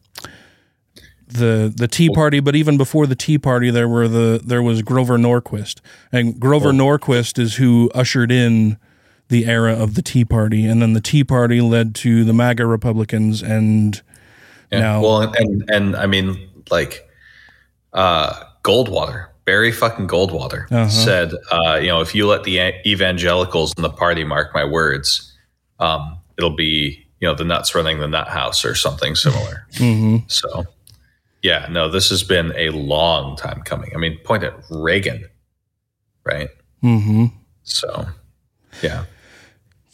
the 1.27 1.73
the 1.75 1.89
Tea 1.89 2.11
Party, 2.11 2.41
but 2.41 2.55
even 2.55 2.77
before 2.77 3.07
the 3.07 3.17
Tea 3.17 3.39
Party 3.39 3.71
there 3.71 3.89
were 3.89 4.07
the 4.07 4.41
there 4.45 4.63
was 4.63 4.83
Grover 4.83 5.19
Norquist. 5.19 5.81
And 6.13 6.39
Grover 6.39 6.73
Norquist 6.73 7.39
is 7.39 7.57
who 7.57 7.91
ushered 7.95 8.31
in 8.31 8.77
the 9.29 9.47
era 9.47 9.73
of 9.75 9.95
the 9.95 10.03
Tea 10.03 10.25
Party 10.25 10.67
and 10.67 10.81
then 10.83 10.93
the 10.93 11.01
Tea 11.01 11.25
Party 11.25 11.61
led 11.61 11.95
to 11.97 12.25
the 12.25 12.33
MAGA 12.33 12.67
Republicans 12.67 13.43
and 13.43 14.01
Yeah. 14.71 14.81
now 14.81 15.01
well, 15.03 15.21
and, 15.23 15.35
and 15.37 15.71
and 15.71 15.97
I 15.97 16.07
mean, 16.07 16.49
like, 16.71 17.09
uh, 17.93 18.33
Goldwater, 18.63 19.29
Barry 19.45 19.73
fucking 19.73 20.09
Goldwater 20.09 20.71
Uh-huh. 20.71 20.89
said, 20.89 21.33
uh, 21.51 21.77
you 21.81 21.89
know, 21.89 22.01
if 22.01 22.15
you 22.15 22.27
let 22.27 22.45
the 22.45 22.73
evangelicals 22.87 23.73
in 23.77 23.83
the 23.83 23.91
party 23.91 24.25
mark 24.25 24.53
my 24.55 24.65
words, 24.65 25.33
um, 25.81 26.19
it'll 26.39 26.57
be 26.57 27.01
you 27.21 27.29
know 27.29 27.35
the 27.35 27.45
nuts 27.45 27.75
running 27.75 28.01
the 28.01 28.09
nut 28.09 28.29
house 28.29 28.65
or 28.65 28.75
something 28.75 29.15
similar. 29.15 29.67
Mhm. 29.75 30.31
So, 30.31 30.65
yeah, 31.43 31.67
no, 31.71 31.89
this 31.89 32.11
has 32.11 32.23
been 32.23 32.53
a 32.57 32.71
long 32.71 33.37
time 33.37 33.63
coming. 33.65 33.91
I 33.95 33.99
mean, 33.99 34.19
point 34.25 34.43
at 34.45 34.55
Reagan, 34.71 35.25
right? 36.25 36.49
Mm-hmm. 36.83 37.27
So, 37.63 38.07
yeah. 38.83 39.05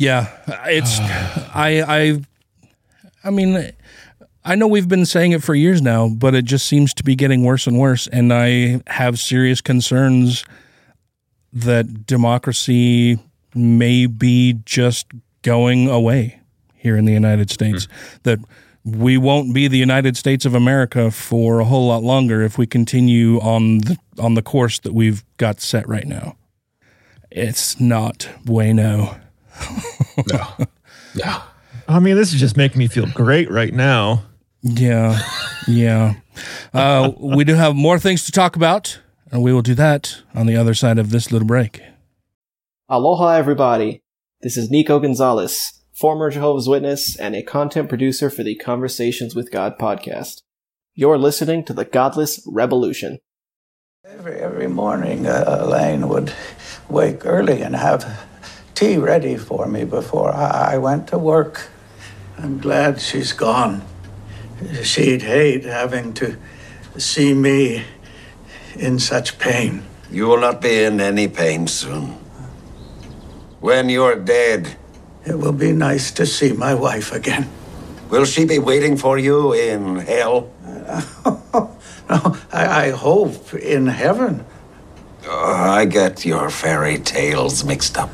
Yeah, 0.01 0.29
it's 0.65 0.99
I 1.55 1.85
I 1.87 2.21
I 3.23 3.31
mean 3.31 3.71
I 4.43 4.55
know 4.55 4.67
we've 4.67 4.89
been 4.89 5.05
saying 5.05 5.33
it 5.33 5.43
for 5.43 5.55
years 5.55 5.83
now, 5.83 6.09
but 6.09 6.35
it 6.35 6.47
just 6.47 6.67
seems 6.67 6.95
to 6.95 7.05
be 7.05 7.15
getting 7.15 7.45
worse 7.45 7.67
and 7.67 7.79
worse 7.79 8.07
and 8.07 8.33
I 8.33 8.81
have 8.87 9.19
serious 9.19 9.61
concerns 9.61 10.43
that 11.53 12.07
democracy 12.07 13.19
may 13.55 14.07
be 14.07 14.59
just 14.65 15.07
going 15.43 15.91
away 15.91 16.41
here 16.77 16.97
in 16.97 17.05
the 17.05 17.13
United 17.13 17.51
States 17.51 17.85
hmm. 17.85 17.91
that 18.23 18.39
we 18.83 19.19
won't 19.19 19.53
be 19.53 19.69
the 19.69 19.77
United 19.77 20.17
States 20.17 20.47
of 20.47 20.55
America 20.55 21.11
for 21.11 21.61
a 21.61 21.67
whole 21.67 21.89
lot 21.89 22.03
longer 22.03 22.41
if 22.41 22.57
we 22.57 22.67
continue 22.67 23.39
on 23.41 23.79
the 23.79 23.99
on 24.19 24.33
the 24.33 24.43
course 24.43 24.79
that 24.79 24.95
we've 24.95 25.23
got 25.37 25.61
set 25.61 25.87
right 25.87 26.07
now. 26.07 26.37
It's 27.31 27.79
not 27.79 28.31
bueno. 28.47 29.21
No. 30.33 30.47
No. 31.13 31.43
I 31.89 31.99
mean, 31.99 32.15
this 32.15 32.33
is 32.33 32.39
just 32.39 32.57
making 32.57 32.79
me 32.79 32.87
feel 32.87 33.07
great 33.07 33.51
right 33.51 33.75
now. 33.75 34.23
Yeah, 34.63 35.19
yeah. 35.67 36.15
Uh, 36.73 37.11
we 37.19 37.43
do 37.43 37.55
have 37.55 37.75
more 37.75 37.99
things 37.99 38.25
to 38.27 38.33
talk 38.33 38.55
about, 38.55 39.01
and 39.33 39.43
we 39.43 39.53
will 39.53 39.61
do 39.61 39.75
that 39.75 40.23
on 40.35 40.47
the 40.47 40.57
other 40.57 40.73
side 40.73 40.99
of 40.99 41.11
this 41.11 41.33
little 41.33 41.49
break. 41.49 41.83
Aloha, 42.89 43.31
everybody. 43.31 44.03
This 44.41 44.57
is 44.57 44.71
Nico 44.71 45.01
Gonzalez, 45.01 45.81
former 45.93 46.31
Jehovah's 46.31 46.69
Witness 46.69 47.19
and 47.19 47.35
a 47.35 47.43
content 47.43 47.89
producer 47.89 48.31
for 48.31 48.45
the 48.45 48.55
Conversations 48.55 49.35
with 49.35 49.51
God 49.51 49.77
podcast. 49.79 50.43
You're 50.95 51.19
listening 51.19 51.65
to 51.65 51.73
the 51.73 51.85
Godless 51.85 52.41
Revolution. 52.47 53.19
Every, 54.05 54.41
every 54.41 54.69
morning, 54.69 55.27
uh, 55.27 55.59
Elaine 55.61 56.09
would 56.09 56.33
wake 56.89 57.27
early 57.27 57.63
and 57.63 57.75
have 57.77 58.29
tea 58.75 58.97
ready 58.97 59.37
for 59.37 59.67
me 59.67 59.85
before 59.85 60.33
I, 60.33 60.79
went 60.79 61.09
to 61.09 61.19
work. 61.19 61.69
I'm 62.39 62.59
glad 62.59 63.01
she's 63.01 63.33
gone. 63.33 63.83
She'd 64.83 65.23
hate 65.23 65.65
having 65.65 66.13
to 66.15 66.37
see 66.99 67.35
me 67.35 67.85
in 68.77 68.99
such 68.99 69.39
pain. 69.39 69.83
You 70.11 70.27
will 70.27 70.41
not 70.41 70.61
be 70.61 70.83
in 70.85 71.01
any 71.01 71.29
pain 71.29 71.67
soon. 71.67 72.17
When 73.61 73.89
you're 73.89 74.17
dead, 74.17 74.77
It 75.27 75.39
will 75.39 75.53
be 75.53 75.73
nice 75.73 76.11
to 76.13 76.25
see 76.27 76.53
my 76.53 76.75
wife 76.75 77.13
again. 77.13 77.47
will 78.11 78.25
she 78.25 78.45
be 78.47 78.59
waiting 78.59 78.97
for 78.97 79.19
you 79.19 79.53
in 79.53 79.97
hell? 79.97 80.49
No, 82.11 82.37
I, 82.53 82.87
I 82.87 82.91
hope 82.91 83.55
in 83.55 83.87
heaven. 83.87 84.45
Oh, 85.29 85.55
I 85.55 85.85
get 85.85 86.25
your 86.27 86.51
fairy 86.51 86.99
tales 86.99 87.63
mixed 87.63 87.97
up. 87.97 88.11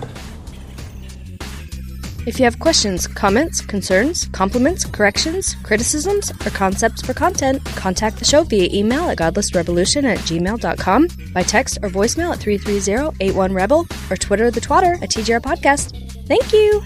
If 2.27 2.41
you 2.41 2.45
have 2.45 2.59
questions, 2.59 3.07
comments, 3.07 3.61
concerns, 3.61 4.27
compliments, 4.33 4.85
corrections, 4.85 5.55
criticisms, 5.63 6.33
or 6.45 6.51
concepts 6.51 7.01
for 7.01 7.15
content, 7.15 7.65
contact 7.65 8.19
the 8.19 8.25
show 8.25 8.43
via 8.43 8.69
email 8.73 9.09
at 9.09 9.19
godlessrevolution 9.19 10.03
at 10.03 10.19
gmail.com, 10.19 11.09
by 11.33 11.45
text 11.45 11.79
or 11.83 11.89
voicemail 11.89 12.33
at 12.33 12.41
330-81-REBEL, 12.41 13.87
or 14.11 14.17
Twitter 14.17 14.51
the 14.51 14.61
twatter 14.61 15.01
at 15.03 15.11
TGR 15.11 15.41
Podcast. 15.41 16.27
Thank 16.27 16.53
you! 16.53 16.83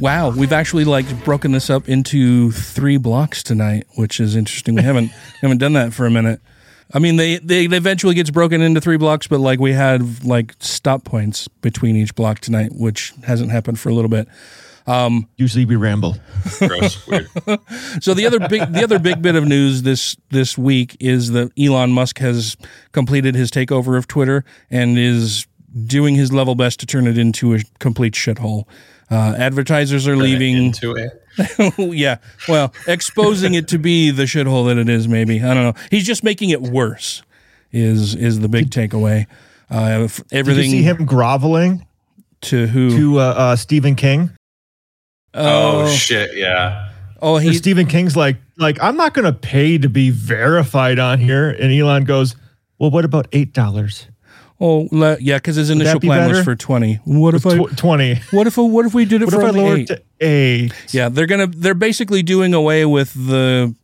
Wow, 0.00 0.28
we've 0.28 0.52
actually 0.52 0.84
like 0.84 1.24
broken 1.24 1.52
this 1.52 1.70
up 1.70 1.88
into 1.88 2.52
three 2.52 2.98
blocks 2.98 3.42
tonight, 3.42 3.86
which 3.94 4.20
is 4.20 4.36
interesting. 4.36 4.74
We 4.74 4.82
haven't 4.82 5.08
haven't 5.40 5.58
done 5.58 5.72
that 5.72 5.94
for 5.94 6.04
a 6.04 6.10
minute. 6.10 6.40
I 6.94 6.98
mean, 6.98 7.16
they, 7.16 7.38
they 7.38 7.64
it 7.64 7.72
eventually 7.72 8.14
gets 8.14 8.30
broken 8.30 8.60
into 8.60 8.80
three 8.80 8.96
blocks, 8.96 9.26
but 9.26 9.40
like 9.40 9.58
we 9.58 9.72
had 9.72 10.24
like 10.24 10.54
stop 10.60 11.04
points 11.04 11.48
between 11.48 11.96
each 11.96 12.14
block 12.14 12.40
tonight, 12.40 12.72
which 12.74 13.12
hasn't 13.24 13.50
happened 13.50 13.78
for 13.80 13.88
a 13.88 13.94
little 13.94 14.08
bit. 14.08 14.28
Um, 14.86 15.28
Usually 15.36 15.64
we 15.64 15.74
ramble. 15.74 16.16
Gross, 16.58 17.04
weird. 17.08 17.28
so 18.00 18.14
the 18.14 18.24
other 18.24 18.38
big 18.48 18.72
the 18.72 18.84
other 18.84 19.00
big 19.00 19.20
bit 19.20 19.34
of 19.34 19.44
news 19.44 19.82
this 19.82 20.16
this 20.30 20.56
week 20.56 20.96
is 21.00 21.32
that 21.32 21.50
Elon 21.58 21.90
Musk 21.90 22.18
has 22.18 22.56
completed 22.92 23.34
his 23.34 23.50
takeover 23.50 23.98
of 23.98 24.06
Twitter 24.06 24.44
and 24.70 24.96
is 24.96 25.46
doing 25.86 26.14
his 26.14 26.32
level 26.32 26.54
best 26.54 26.78
to 26.80 26.86
turn 26.86 27.08
it 27.08 27.18
into 27.18 27.54
a 27.54 27.60
complete 27.80 28.14
shithole. 28.14 28.64
Uh, 29.10 29.34
advertisers 29.36 30.06
are 30.06 30.16
leaving. 30.16 30.66
Into 30.66 30.92
it. 30.92 31.22
yeah, 31.78 32.18
well, 32.48 32.72
exposing 32.86 33.54
it 33.54 33.68
to 33.68 33.78
be 33.78 34.10
the 34.10 34.24
shithole 34.24 34.66
that 34.66 34.78
it 34.78 34.88
is. 34.88 35.08
Maybe 35.08 35.42
I 35.42 35.54
don't 35.54 35.62
know. 35.62 35.82
He's 35.90 36.06
just 36.06 36.24
making 36.24 36.50
it 36.50 36.62
worse. 36.62 37.22
Is 37.72 38.14
is 38.14 38.40
the 38.40 38.48
big 38.48 38.70
takeaway? 38.70 39.26
Uh, 39.70 40.08
everything. 40.32 40.62
Did 40.62 40.64
you 40.64 40.70
see 40.70 40.82
him 40.82 41.04
groveling 41.04 41.86
to 42.42 42.66
who? 42.66 42.90
to 42.96 43.20
uh, 43.20 43.22
uh, 43.22 43.56
Stephen 43.56 43.94
King? 43.96 44.30
Oh, 45.34 45.88
shit, 45.88 46.36
yeah. 46.36 46.92
Oh, 47.20 47.34
Where 47.34 47.42
he 47.42 47.54
Stephen 47.54 47.86
King's 47.86 48.16
like, 48.16 48.36
like 48.56 48.82
I'm 48.82 48.96
not 48.96 49.14
going 49.14 49.24
to 49.24 49.32
pay 49.32 49.78
to 49.78 49.88
be 49.88 50.10
verified 50.10 50.98
on 50.98 51.18
here, 51.18 51.50
and 51.50 51.72
Elon 51.72 52.04
goes, 52.04 52.36
"Well, 52.78 52.90
what 52.90 53.04
about 53.04 53.26
eight 53.32 53.52
dollars? 53.52 54.06
Oh, 54.58 54.88
le- 54.90 55.18
yeah, 55.20 55.36
because 55.36 55.56
his 55.56 55.68
initial 55.68 56.00
be 56.00 56.06
plan 56.08 56.30
was 56.30 56.42
for 56.42 56.54
twenty. 56.56 56.94
What 57.04 57.34
if 57.34 57.44
I? 57.46 57.58
Tw- 57.58 57.76
Twenty? 57.76 58.20
What 58.30 58.46
if 58.46 58.56
what 58.56 58.86
if 58.86 58.94
we 58.94 59.04
did 59.04 59.20
it 59.22 59.26
What 59.26 59.34
for 59.34 59.40
if 59.42 59.46
I 59.48 59.50
lowered 59.50 59.78
eight? 59.80 59.86
to 59.88 60.02
eight? 60.20 60.72
Yeah, 60.92 61.08
they're 61.10 61.26
gonna 61.26 61.46
they're 61.48 61.74
basically 61.74 62.22
doing 62.22 62.54
away 62.54 62.86
with 62.86 63.12
the 63.14 63.74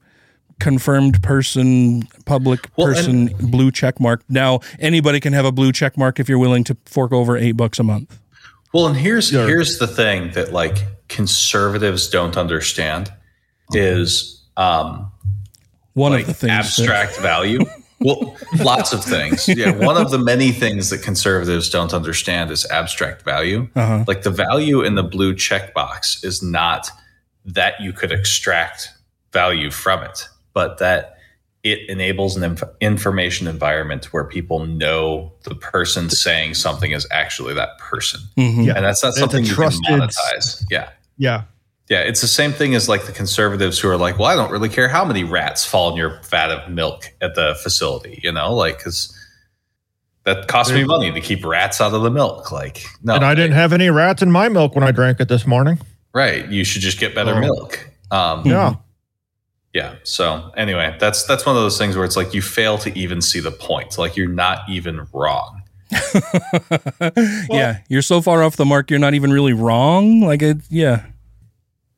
confirmed 0.61 1.23
person, 1.23 2.05
public 2.25 2.69
Well, 2.77 2.87
person 2.87 3.27
blue 3.41 3.71
check 3.71 4.01
mark. 4.01 4.23
Now 4.31 4.61
anybody 4.79 5.21
can 5.21 5.33
have 5.35 5.45
a 5.45 5.53
blue 5.53 5.73
check 5.73 5.99
mark 5.99 6.19
if 6.21 6.29
you're 6.29 6.39
willing 6.39 6.65
to 6.65 6.77
fork 6.87 7.13
over 7.13 7.37
eight 7.37 7.53
bucks 7.57 7.79
a 7.79 7.83
month. 7.83 8.19
Well, 8.73 8.87
and 8.87 8.97
here's 8.97 9.29
here's 9.31 9.79
the 9.79 9.87
thing 9.89 10.31
that 10.31 10.53
like 10.55 10.79
conservatives 11.09 12.09
don't 12.09 12.37
understand 12.39 13.13
is 13.73 14.43
um 14.57 15.11
One 15.93 16.13
like 16.13 16.23
of 16.23 16.27
the 16.29 16.35
things 16.35 16.51
that- 16.51 16.59
abstract 16.89 17.19
value. 17.19 17.61
Well, 18.05 18.37
lots 18.59 18.93
of 18.93 19.05
things. 19.05 19.47
Yeah, 19.49 19.73
one 19.85 19.97
of 19.97 20.11
the 20.11 20.19
many 20.19 20.51
things 20.53 20.91
that 20.91 21.03
conservatives 21.03 21.69
don't 21.71 21.93
understand 21.95 22.51
is 22.51 22.69
abstract 22.71 23.23
value. 23.23 23.69
Uh-huh. 23.77 24.05
Like 24.07 24.23
the 24.23 24.31
value 24.31 24.83
in 24.83 24.95
the 24.95 25.03
blue 25.03 25.35
checkbox 25.35 26.25
is 26.25 26.43
not 26.43 26.91
that 27.45 27.81
you 27.81 27.93
could 27.93 28.13
extract 28.13 28.89
value 29.33 29.71
from 29.71 30.03
it, 30.03 30.29
but 30.53 30.79
that 30.79 31.17
it 31.63 31.89
enables 31.89 32.37
an 32.37 32.43
inf- 32.43 32.65
information 32.81 33.47
environment 33.47 34.13
where 34.13 34.25
people 34.25 34.67
know 34.67 35.33
the 35.45 35.55
person 35.55 36.11
saying 36.11 36.55
something 36.55 36.91
is 36.91 37.07
actually 37.13 37.55
that 37.55 37.79
person. 37.79 38.21
Mhm. 38.37 38.67
Yeah. 38.67 38.73
And 38.75 38.85
that's 38.85 39.03
not 39.03 39.15
something 39.15 39.45
you 39.45 39.55
trusted- 39.55 39.85
can 39.87 40.01
monetize. 40.01 40.65
Yeah. 40.71 40.89
Yeah, 41.19 41.43
Yeah, 41.93 42.01
it's 42.01 42.23
the 42.23 42.27
same 42.27 42.53
thing 42.53 42.75
as 42.75 42.89
like 42.89 43.05
the 43.05 43.13
conservatives 43.13 43.79
who 43.79 43.87
are 43.91 43.99
like, 43.99 44.19
well, 44.19 44.29
I 44.29 44.35
don't 44.35 44.51
really 44.51 44.71
care 44.71 44.89
how 44.89 45.05
many 45.05 45.25
rats 45.25 45.67
fall 45.67 45.91
in 45.91 45.97
your 45.97 46.21
vat 46.31 46.51
of 46.51 46.71
milk 46.71 47.13
at 47.21 47.35
the 47.35 47.55
facility, 47.63 48.19
you 48.23 48.33
know, 48.33 48.55
like, 48.55 48.79
because 48.79 49.15
that 50.25 50.49
costs 50.49 50.73
me 50.73 50.85
money 50.85 51.13
to 51.13 51.21
keep 51.21 51.45
rats 51.45 51.83
out 51.83 51.93
of 51.93 52.01
the 52.01 52.11
milk. 52.11 52.51
Like, 52.51 52.87
no, 53.03 53.15
and 53.17 53.25
I 53.27 53.35
didn't 53.35 53.53
have 53.57 53.75
any 53.75 53.91
rats 53.91 54.23
in 54.23 54.31
my 54.31 54.49
milk 54.49 54.75
when 54.75 54.85
I 54.85 54.91
drank 54.91 55.21
it 55.21 55.29
this 55.29 55.47
morning. 55.47 55.79
right. 56.15 56.49
You 56.49 56.65
should 56.65 56.81
just 56.81 56.99
get 56.99 57.15
better 57.15 57.35
Oh. 57.35 57.41
milk. 57.41 57.91
Um, 58.11 58.47
Yeah, 58.47 58.77
yeah. 59.75 59.97
So 60.05 60.51
anyway, 60.57 60.97
that's 60.99 61.25
that's 61.25 61.45
one 61.45 61.57
of 61.57 61.63
those 61.63 61.77
things 61.77 61.95
where 61.95 62.07
it's 62.07 62.17
like 62.17 62.33
you 62.33 62.41
fail 62.41 62.79
to 62.79 62.99
even 62.99 63.21
see 63.21 63.41
the 63.41 63.51
point. 63.53 63.99
Like 63.99 64.17
you're 64.17 64.29
not 64.29 64.61
even 64.69 65.07
wrong. 65.13 65.63
yeah, 67.51 67.81
you're 67.89 68.03
so 68.03 68.21
far 68.23 68.43
off 68.43 68.57
the 68.57 68.65
mark. 68.65 68.91
You're 68.91 68.99
not 68.99 69.13
even 69.15 69.31
really 69.33 69.53
wrong. 69.53 70.21
Like 70.23 70.41
it. 70.43 70.59
Yeah. 70.71 71.05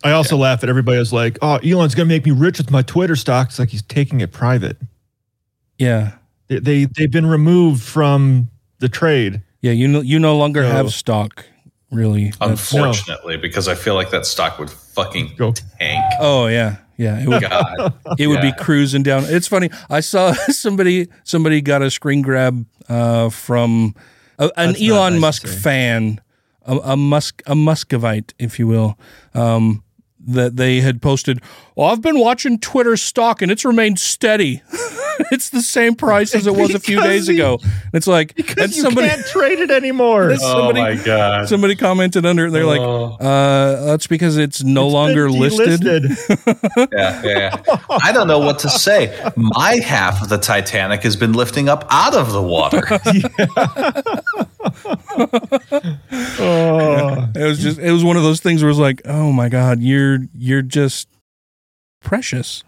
I 0.04 0.12
also 0.12 0.36
laugh 0.36 0.62
at 0.62 0.68
everybody 0.68 0.98
who's 0.98 1.12
like, 1.12 1.38
"Oh, 1.42 1.56
Elon's 1.56 1.94
going 1.94 2.08
to 2.08 2.14
make 2.14 2.24
me 2.26 2.30
rich 2.32 2.58
with 2.58 2.70
my 2.70 2.82
Twitter 2.82 3.16
stock." 3.16 3.48
It's 3.48 3.58
like 3.58 3.70
he's 3.70 3.82
taking 3.82 4.20
it 4.20 4.32
private. 4.32 4.76
Yeah. 5.78 6.12
They, 6.48 6.58
they 6.58 6.84
they've 6.84 7.10
been 7.10 7.26
removed 7.26 7.82
from 7.82 8.50
the 8.78 8.88
trade. 8.88 9.42
Yeah. 9.62 9.72
You 9.72 9.88
no 9.88 10.00
you 10.02 10.18
no 10.18 10.36
longer 10.36 10.62
So- 10.62 10.68
have 10.70 10.92
stock. 10.92 11.46
Really. 11.90 12.30
That's- 12.40 12.72
Unfortunately, 12.72 13.36
because 13.36 13.68
I 13.68 13.74
feel 13.76 13.94
like 13.94 14.10
that 14.10 14.26
stock 14.26 14.58
would 14.58 14.70
fucking 14.70 15.34
Go. 15.36 15.52
tank. 15.78 16.04
Oh 16.18 16.46
yeah, 16.48 16.76
yeah. 16.96 17.20
It 17.22 17.28
would, 17.28 17.40
God. 17.42 17.94
it 18.18 18.26
would 18.26 18.40
be 18.40 18.52
cruising 18.52 19.04
down. 19.04 19.22
It's 19.26 19.46
funny. 19.46 19.70
I 19.88 20.00
saw 20.00 20.32
somebody 20.48 21.08
somebody 21.22 21.60
got 21.60 21.82
a 21.82 21.90
screen 21.92 22.20
grab 22.20 22.66
uh, 22.88 23.30
from 23.30 23.94
a, 24.40 24.50
an 24.56 24.70
That's 24.72 24.82
Elon 24.82 25.12
nice 25.14 25.20
Musk 25.20 25.46
fan, 25.46 26.20
a, 26.66 26.76
a 26.78 26.96
Musk 26.96 27.42
a 27.46 27.54
Muscovite, 27.54 28.34
if 28.40 28.58
you 28.58 28.66
will. 28.66 28.98
Um, 29.34 29.84
that 30.26 30.56
they 30.56 30.80
had 30.80 31.02
posted. 31.02 31.40
Well, 31.76 31.88
I've 31.88 32.02
been 32.02 32.18
watching 32.18 32.58
Twitter 32.58 32.96
stock 32.96 33.42
and 33.42 33.50
it's 33.50 33.64
remained 33.64 33.98
steady. 33.98 34.62
it's 35.32 35.50
the 35.50 35.60
same 35.60 35.94
price 35.94 36.34
as 36.34 36.46
it 36.46 36.54
was 36.54 36.74
a 36.74 36.80
few 36.80 37.00
days 37.02 37.26
he- 37.26 37.34
ago. 37.34 37.58
It's 37.92 38.06
like 38.06 38.32
and 38.36 38.46
Because 38.46 38.76
you 38.76 38.82
somebody 38.82 39.08
can't 39.08 39.26
trade 39.26 39.58
it 39.60 39.70
anymore. 39.70 40.28
That's- 40.28 40.40
somebody- 40.42 40.80
oh 40.80 40.94
my 40.96 41.04
god. 41.04 41.48
somebody 41.48 41.76
commented 41.76 42.26
under. 42.26 42.46
it. 42.46 42.50
They're 42.50 42.66
like, 42.66 42.80
Oh. 42.80 43.16
uh, 43.20 43.84
that's 43.86 44.06
because 44.06 44.36
it's 44.36 44.62
no 44.62 44.86
It's 44.86 44.92
longer 44.94 45.30
listed. 45.30 45.82
yeah, 46.92 47.22
yeah, 47.24 47.26
yeah. 47.66 47.78
I 48.02 48.12
don't 48.12 48.28
know 48.28 48.38
what 48.40 48.58
to 48.60 48.68
say. 48.68 49.16
My 49.36 49.76
half 49.84 50.22
of 50.22 50.28
the 50.28 50.38
Titanic 50.38 51.02
has 51.02 51.16
been 51.16 51.32
lifting 51.32 51.68
up 51.68 51.86
out 51.90 52.14
of 52.14 52.32
the 52.32 52.42
water. 52.42 52.82
oh, 56.38 57.28
It 57.34 57.44
was 57.44 57.58
just 57.58 57.78
it 57.78 57.92
was 57.92 58.04
one 58.04 58.16
of 58.16 58.22
those 58.22 58.40
things 58.40 58.62
where 58.62 58.68
it 58.68 58.72
was 58.72 58.78
like, 58.78 59.02
oh 59.04 59.32
my 59.32 59.48
god, 59.48 59.80
you're 59.80 60.18
you're 60.34 60.62
just 60.62 61.08
precious. 62.02 62.64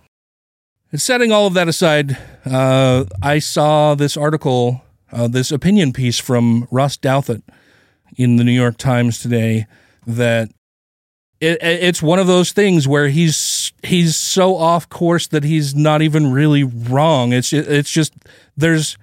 And 0.97 1.01
setting 1.03 1.30
all 1.30 1.47
of 1.47 1.53
that 1.53 1.68
aside, 1.68 2.16
uh, 2.47 3.05
I 3.22 3.38
saw 3.38 3.94
this 3.94 4.16
article, 4.16 4.82
uh, 5.12 5.28
this 5.28 5.53
opinion 5.53 5.92
piece 5.92 6.18
from 6.18 6.66
Ross 6.70 6.97
Douthat 6.97 7.42
in 8.16 8.36
the 8.36 8.44
New 8.44 8.53
York 8.53 8.78
Times 8.78 9.20
today 9.20 9.66
that 10.07 10.49
it, 11.38 11.59
it's 11.61 12.01
one 12.01 12.18
of 12.18 12.26
those 12.26 12.53
things 12.53 12.88
where 12.88 13.09
he's 13.09 13.74
he's 13.82 14.16
so 14.16 14.57
off 14.57 14.88
course 14.88 15.26
that 15.26 15.44
he's 15.44 15.74
not 15.74 16.01
even 16.01 16.32
really 16.32 16.64
wrong. 16.64 17.34
It's 17.34 17.53
it's 17.53 17.90
just 17.90 18.14
there's 18.57 18.97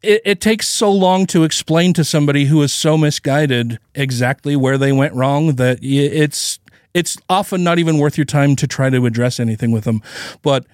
it, 0.00 0.22
it 0.24 0.40
takes 0.40 0.66
so 0.66 0.90
long 0.90 1.26
to 1.26 1.44
explain 1.44 1.92
to 1.92 2.04
somebody 2.04 2.46
who 2.46 2.62
is 2.62 2.72
so 2.72 2.96
misguided 2.96 3.78
exactly 3.94 4.56
where 4.56 4.78
they 4.78 4.90
went 4.90 5.12
wrong 5.12 5.56
that 5.56 5.80
it's 5.82 6.60
it's 6.94 7.18
often 7.28 7.62
not 7.62 7.78
even 7.78 7.98
worth 7.98 8.16
your 8.16 8.24
time 8.24 8.56
to 8.56 8.66
try 8.66 8.88
to 8.88 9.04
address 9.04 9.38
anything 9.38 9.70
with 9.70 9.84
them. 9.84 10.00
But 10.40 10.64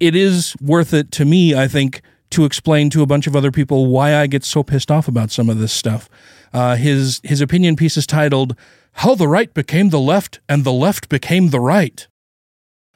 it 0.00 0.16
is 0.16 0.56
worth 0.60 0.92
it 0.92 1.10
to 1.12 1.24
me, 1.24 1.54
I 1.54 1.68
think, 1.68 2.02
to 2.30 2.44
explain 2.44 2.90
to 2.90 3.02
a 3.02 3.06
bunch 3.06 3.26
of 3.26 3.36
other 3.36 3.52
people 3.52 3.86
why 3.86 4.16
I 4.16 4.26
get 4.26 4.44
so 4.44 4.62
pissed 4.62 4.90
off 4.90 5.06
about 5.08 5.30
some 5.30 5.48
of 5.48 5.58
this 5.58 5.72
stuff. 5.72 6.08
Uh, 6.52 6.76
his 6.76 7.20
his 7.22 7.40
opinion 7.40 7.76
piece 7.76 7.96
is 7.96 8.06
titled 8.06 8.56
"How 8.92 9.14
the 9.14 9.28
Right 9.28 9.52
Became 9.52 9.90
the 9.90 10.00
Left 10.00 10.40
and 10.48 10.64
the 10.64 10.72
Left 10.72 11.08
Became 11.08 11.50
the 11.50 11.60
Right." 11.60 12.06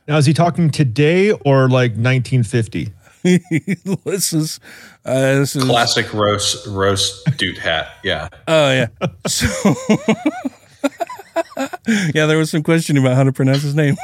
now 0.07 0.19
is 0.19 0.27
he 0.27 0.35
talking 0.35 0.71
today 0.71 1.31
or 1.31 1.69
like 1.69 1.93
1950? 1.93 2.93
this 4.05 4.33
is 4.35 4.61
uh, 5.05 5.39
this 5.39 5.57
is 5.57 5.65
Classic 5.65 6.13
roast 6.13 6.67
roast 6.67 7.25
dude 7.39 7.59
hat. 7.59 7.89
Yeah. 8.03 8.29
Oh 8.47 8.71
yeah. 8.71 8.89
So 9.27 9.47
yeah, 12.15 12.27
there 12.27 12.37
was 12.37 12.51
some 12.51 12.63
question 12.63 12.99
about 12.99 13.17
how 13.17 13.25
to 13.25 13.33
pronounce 13.33 13.63
his 13.63 13.75
name. 13.75 13.97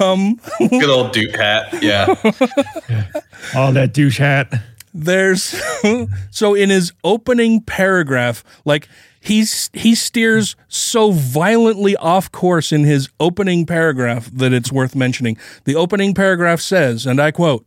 Um, 0.00 0.40
Good 0.58 0.90
old 0.90 1.12
doot 1.12 1.34
hat. 1.34 1.82
Yeah. 1.82 2.06
All 3.56 3.72
that 3.72 3.92
douche 3.92 4.18
hat. 4.18 4.52
there's 4.92 5.60
so 6.30 6.54
in 6.54 6.70
his 6.70 6.92
opening 7.02 7.60
paragraph, 7.60 8.44
like 8.64 8.88
he's 9.20 9.70
he 9.72 9.94
steers 9.94 10.54
so 10.68 11.10
violently 11.10 11.96
off 11.96 12.30
course 12.30 12.72
in 12.72 12.84
his 12.84 13.08
opening 13.18 13.66
paragraph 13.66 14.30
that 14.32 14.52
it's 14.52 14.70
worth 14.70 14.94
mentioning. 14.94 15.36
The 15.64 15.74
opening 15.74 16.14
paragraph 16.14 16.60
says, 16.60 17.06
and 17.06 17.20
I 17.20 17.30
quote, 17.30 17.66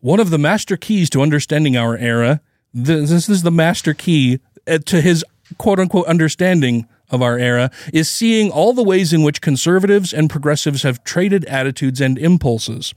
one 0.00 0.20
of 0.20 0.30
the 0.30 0.38
master 0.38 0.76
keys 0.76 1.10
to 1.10 1.22
understanding 1.22 1.76
our 1.76 1.96
era, 1.96 2.40
this, 2.74 3.10
this 3.10 3.28
is 3.28 3.42
the 3.42 3.50
master 3.50 3.94
key 3.94 4.40
uh, 4.66 4.78
to 4.86 5.00
his 5.00 5.24
quote 5.58 5.78
unquote 5.78 6.06
understanding 6.06 6.86
of 7.10 7.22
our 7.22 7.38
era 7.38 7.70
is 7.92 8.10
seeing 8.10 8.50
all 8.50 8.72
the 8.72 8.82
ways 8.82 9.12
in 9.12 9.22
which 9.22 9.40
conservatives 9.40 10.12
and 10.12 10.30
progressives 10.30 10.82
have 10.82 11.04
traded 11.04 11.44
attitudes 11.46 12.00
and 12.00 12.18
impulses. 12.18 12.94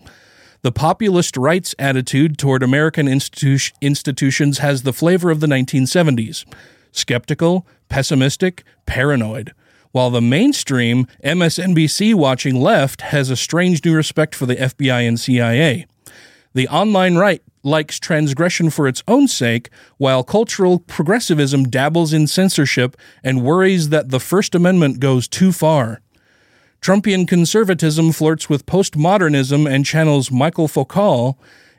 The 0.64 0.72
populist 0.72 1.38
rights 1.38 1.74
attitude 1.80 2.38
toward 2.38 2.62
American 2.62 3.08
institu- 3.08 3.72
institutions 3.82 4.60
has 4.60 4.84
the 4.84 4.94
flavor 4.94 5.32
of 5.32 5.40
the 5.40 5.48
1970s 5.48 6.46
skeptical, 6.92 7.66
pessimistic, 7.90 8.64
paranoid. 8.86 9.54
While 9.92 10.10
the 10.10 10.22
mainstream 10.22 11.08
MSNBC 11.24 12.14
watching 12.16 12.62
left 12.62 13.02
has 13.02 13.30
a 13.30 13.36
strange 13.36 13.84
new 13.84 13.96
respect 13.96 14.36
for 14.36 14.46
the 14.46 14.56
FBI 14.56 15.08
and 15.08 15.20
CIA. 15.20 15.86
The 16.54 16.68
online 16.68 17.16
right 17.16 17.42
likes 17.64 18.00
transgression 18.00 18.70
for 18.70 18.88
its 18.88 19.04
own 19.08 19.28
sake, 19.28 19.70
while 19.98 20.24
cultural 20.24 20.80
progressivism 20.80 21.66
dabbles 21.66 22.14
in 22.14 22.28
censorship 22.28 22.98
and 23.24 23.44
worries 23.44 23.90
that 23.90 24.10
the 24.10 24.20
First 24.20 24.56
Amendment 24.56 25.00
goes 25.00 25.28
too 25.28 25.52
far. 25.52 26.02
Trumpian 26.82 27.28
conservatism 27.28 28.12
flirts 28.12 28.50
with 28.50 28.66
postmodernism 28.66 29.70
and 29.72 29.86
channels 29.86 30.32
Michael 30.32 30.68
Foucault. 30.68 31.38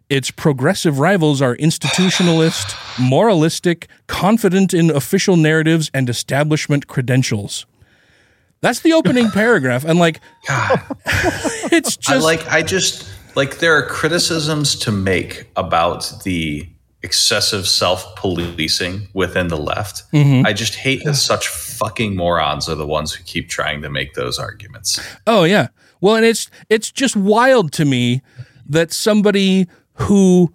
Its 0.09 0.31
progressive 0.31 1.01
rivals 1.01 1.43
are 1.43 1.57
institutionalist, 1.57 2.77
moralistic, 3.01 3.89
confident 4.07 4.73
in 4.73 4.91
official 4.91 5.37
narratives 5.37 5.91
and 5.93 6.09
establishment 6.09 6.87
credentials. 6.87 7.67
That's 8.61 8.81
the 8.81 8.93
opening 8.93 9.31
paragraph. 9.33 9.85
And 9.85 9.99
like, 9.99 10.21
it's 11.73 11.97
just 11.97 12.11
I 12.11 12.19
like 12.19 12.47
I 12.47 12.63
just 12.63 13.09
like 13.35 13.59
there 13.59 13.75
are 13.77 13.87
criticisms 13.87 14.75
to 14.81 14.93
make 14.93 15.49
about 15.57 16.13
the 16.25 16.69
excessive 17.03 17.67
self-policing 17.67 19.09
within 19.13 19.49
the 19.49 19.57
left. 19.57 20.05
Mhm. 20.13 20.47
I 20.47 20.53
just 20.53 20.75
hate 20.77 21.03
that 21.05 21.15
such 21.15 21.49
fucking 21.49 22.15
morons 22.17 22.69
are 22.69 22.75
the 22.77 22.87
ones 22.87 23.13
who 23.13 23.25
keep 23.25 23.49
trying 23.49 23.83
to 23.83 23.91
make 23.91 24.15
those 24.15 24.39
arguments. 24.39 25.01
Oh 25.27 25.45
yeah. 25.45 25.69
Well, 26.01 26.17
and 26.17 26.25
it's 26.25 26.49
it's 26.69 26.91
just 26.93 27.17
wild 27.17 27.73
to 27.73 27.85
me 27.85 28.23
that 28.69 28.93
somebody 28.93 29.67
who 29.95 30.53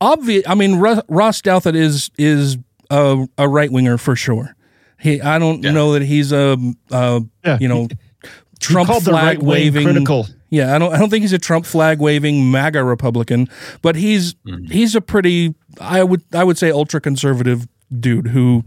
obvious 0.00 0.44
I 0.46 0.54
mean 0.54 0.76
Ro- 0.76 1.02
Ross 1.08 1.40
Douthat 1.42 1.74
is 1.74 2.10
is 2.18 2.56
a, 2.90 3.26
a 3.38 3.48
right 3.48 3.70
winger 3.70 3.98
for 3.98 4.16
sure. 4.16 4.54
He 4.98 5.20
I 5.20 5.38
don't 5.38 5.60
know 5.60 5.92
that 5.92 6.02
he's 6.02 6.32
a, 6.32 6.56
a 6.90 7.22
you 7.60 7.68
know 7.68 7.88
Trump 8.62 8.88
called 8.88 9.04
the 9.04 9.10
flag 9.10 9.38
right 9.38 9.42
waving 9.42 9.84
critical. 9.84 10.26
Yeah, 10.50 10.74
I 10.74 10.78
don't 10.78 10.92
I 10.92 10.98
don't 10.98 11.10
think 11.10 11.22
he's 11.22 11.32
a 11.32 11.38
Trump 11.38 11.66
flag 11.66 11.98
waving 11.98 12.50
MAGA 12.50 12.84
Republican, 12.84 13.48
but 13.80 13.96
he's 13.96 14.34
mm-hmm. 14.34 14.66
he's 14.66 14.94
a 14.94 15.00
pretty 15.00 15.54
I 15.80 16.04
would 16.04 16.22
I 16.32 16.44
would 16.44 16.58
say 16.58 16.70
ultra 16.70 17.00
conservative 17.00 17.66
dude 17.98 18.28
who 18.28 18.64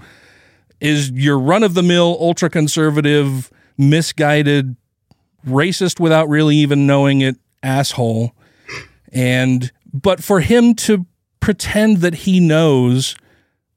is 0.82 1.12
your 1.12 1.40
run 1.40 1.64
of 1.64 1.74
the 1.74 1.84
mill 1.84 2.18
ultra 2.20 2.50
conservative 2.50 3.52
misguided 3.78 4.76
racist 5.48 6.00
without 6.00 6.28
really 6.28 6.56
even 6.56 6.86
knowing 6.86 7.22
it 7.22 7.38
asshole. 7.64 8.36
And 9.12 9.72
but 9.94 10.24
for 10.24 10.42
him 10.42 10.74
to 10.76 11.06
pretend 11.40 11.98
that 11.98 12.16
he 12.16 12.40
knows 12.40 13.16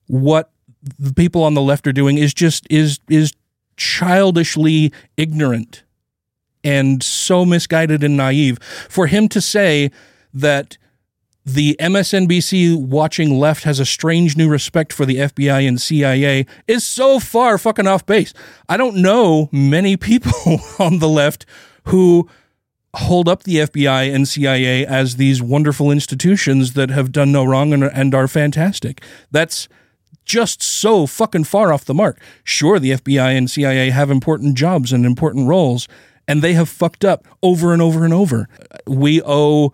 what 0.06 0.50
the 0.98 1.12
people 1.12 1.44
on 1.44 1.54
the 1.54 1.62
left 1.62 1.86
are 1.86 1.92
doing 1.92 2.18
is 2.18 2.34
just 2.34 2.66
is 2.70 2.98
is 3.08 3.32
childishly 3.76 4.92
ignorant 5.16 5.84
and 6.64 7.02
so 7.02 7.44
misguided 7.44 8.02
and 8.02 8.16
naive 8.16 8.58
for 8.88 9.06
him 9.06 9.28
to 9.28 9.40
say 9.40 9.90
that 10.34 10.76
the 11.44 11.76
MSNBC 11.80 12.76
watching 12.76 13.38
left 13.38 13.64
has 13.64 13.80
a 13.80 13.86
strange 13.86 14.36
new 14.36 14.50
respect 14.50 14.92
for 14.92 15.06
the 15.06 15.16
FBI 15.16 15.66
and 15.66 15.80
CIA 15.80 16.44
is 16.66 16.84
so 16.84 17.18
far 17.18 17.56
fucking 17.56 17.86
off 17.86 18.04
base. 18.04 18.34
I 18.68 18.76
don't 18.76 18.96
know 18.96 19.48
many 19.50 19.96
people 19.96 20.60
on 20.78 20.98
the 20.98 21.08
left 21.08 21.46
who 21.84 22.28
hold 22.94 23.28
up 23.28 23.44
the 23.44 23.56
FBI 23.56 24.14
and 24.14 24.28
CIA 24.28 24.84
as 24.84 25.16
these 25.16 25.42
wonderful 25.42 25.90
institutions 25.90 26.74
that 26.74 26.90
have 26.90 27.12
done 27.12 27.32
no 27.32 27.44
wrong 27.44 27.72
and, 27.72 27.84
and 27.84 28.14
are 28.14 28.28
fantastic. 28.28 29.02
That's 29.30 29.68
just 30.24 30.62
so 30.62 31.06
fucking 31.06 31.44
far 31.44 31.72
off 31.72 31.86
the 31.86 31.94
mark. 31.94 32.20
Sure, 32.44 32.78
the 32.78 32.92
FBI 32.92 33.36
and 33.36 33.50
CIA 33.50 33.90
have 33.90 34.10
important 34.10 34.56
jobs 34.56 34.92
and 34.92 35.06
important 35.06 35.48
roles, 35.48 35.88
and 36.28 36.42
they 36.42 36.52
have 36.52 36.68
fucked 36.68 37.04
up 37.04 37.26
over 37.42 37.72
and 37.72 37.82
over 37.82 38.04
and 38.04 38.14
over. 38.14 38.48
We 38.86 39.20
owe 39.22 39.72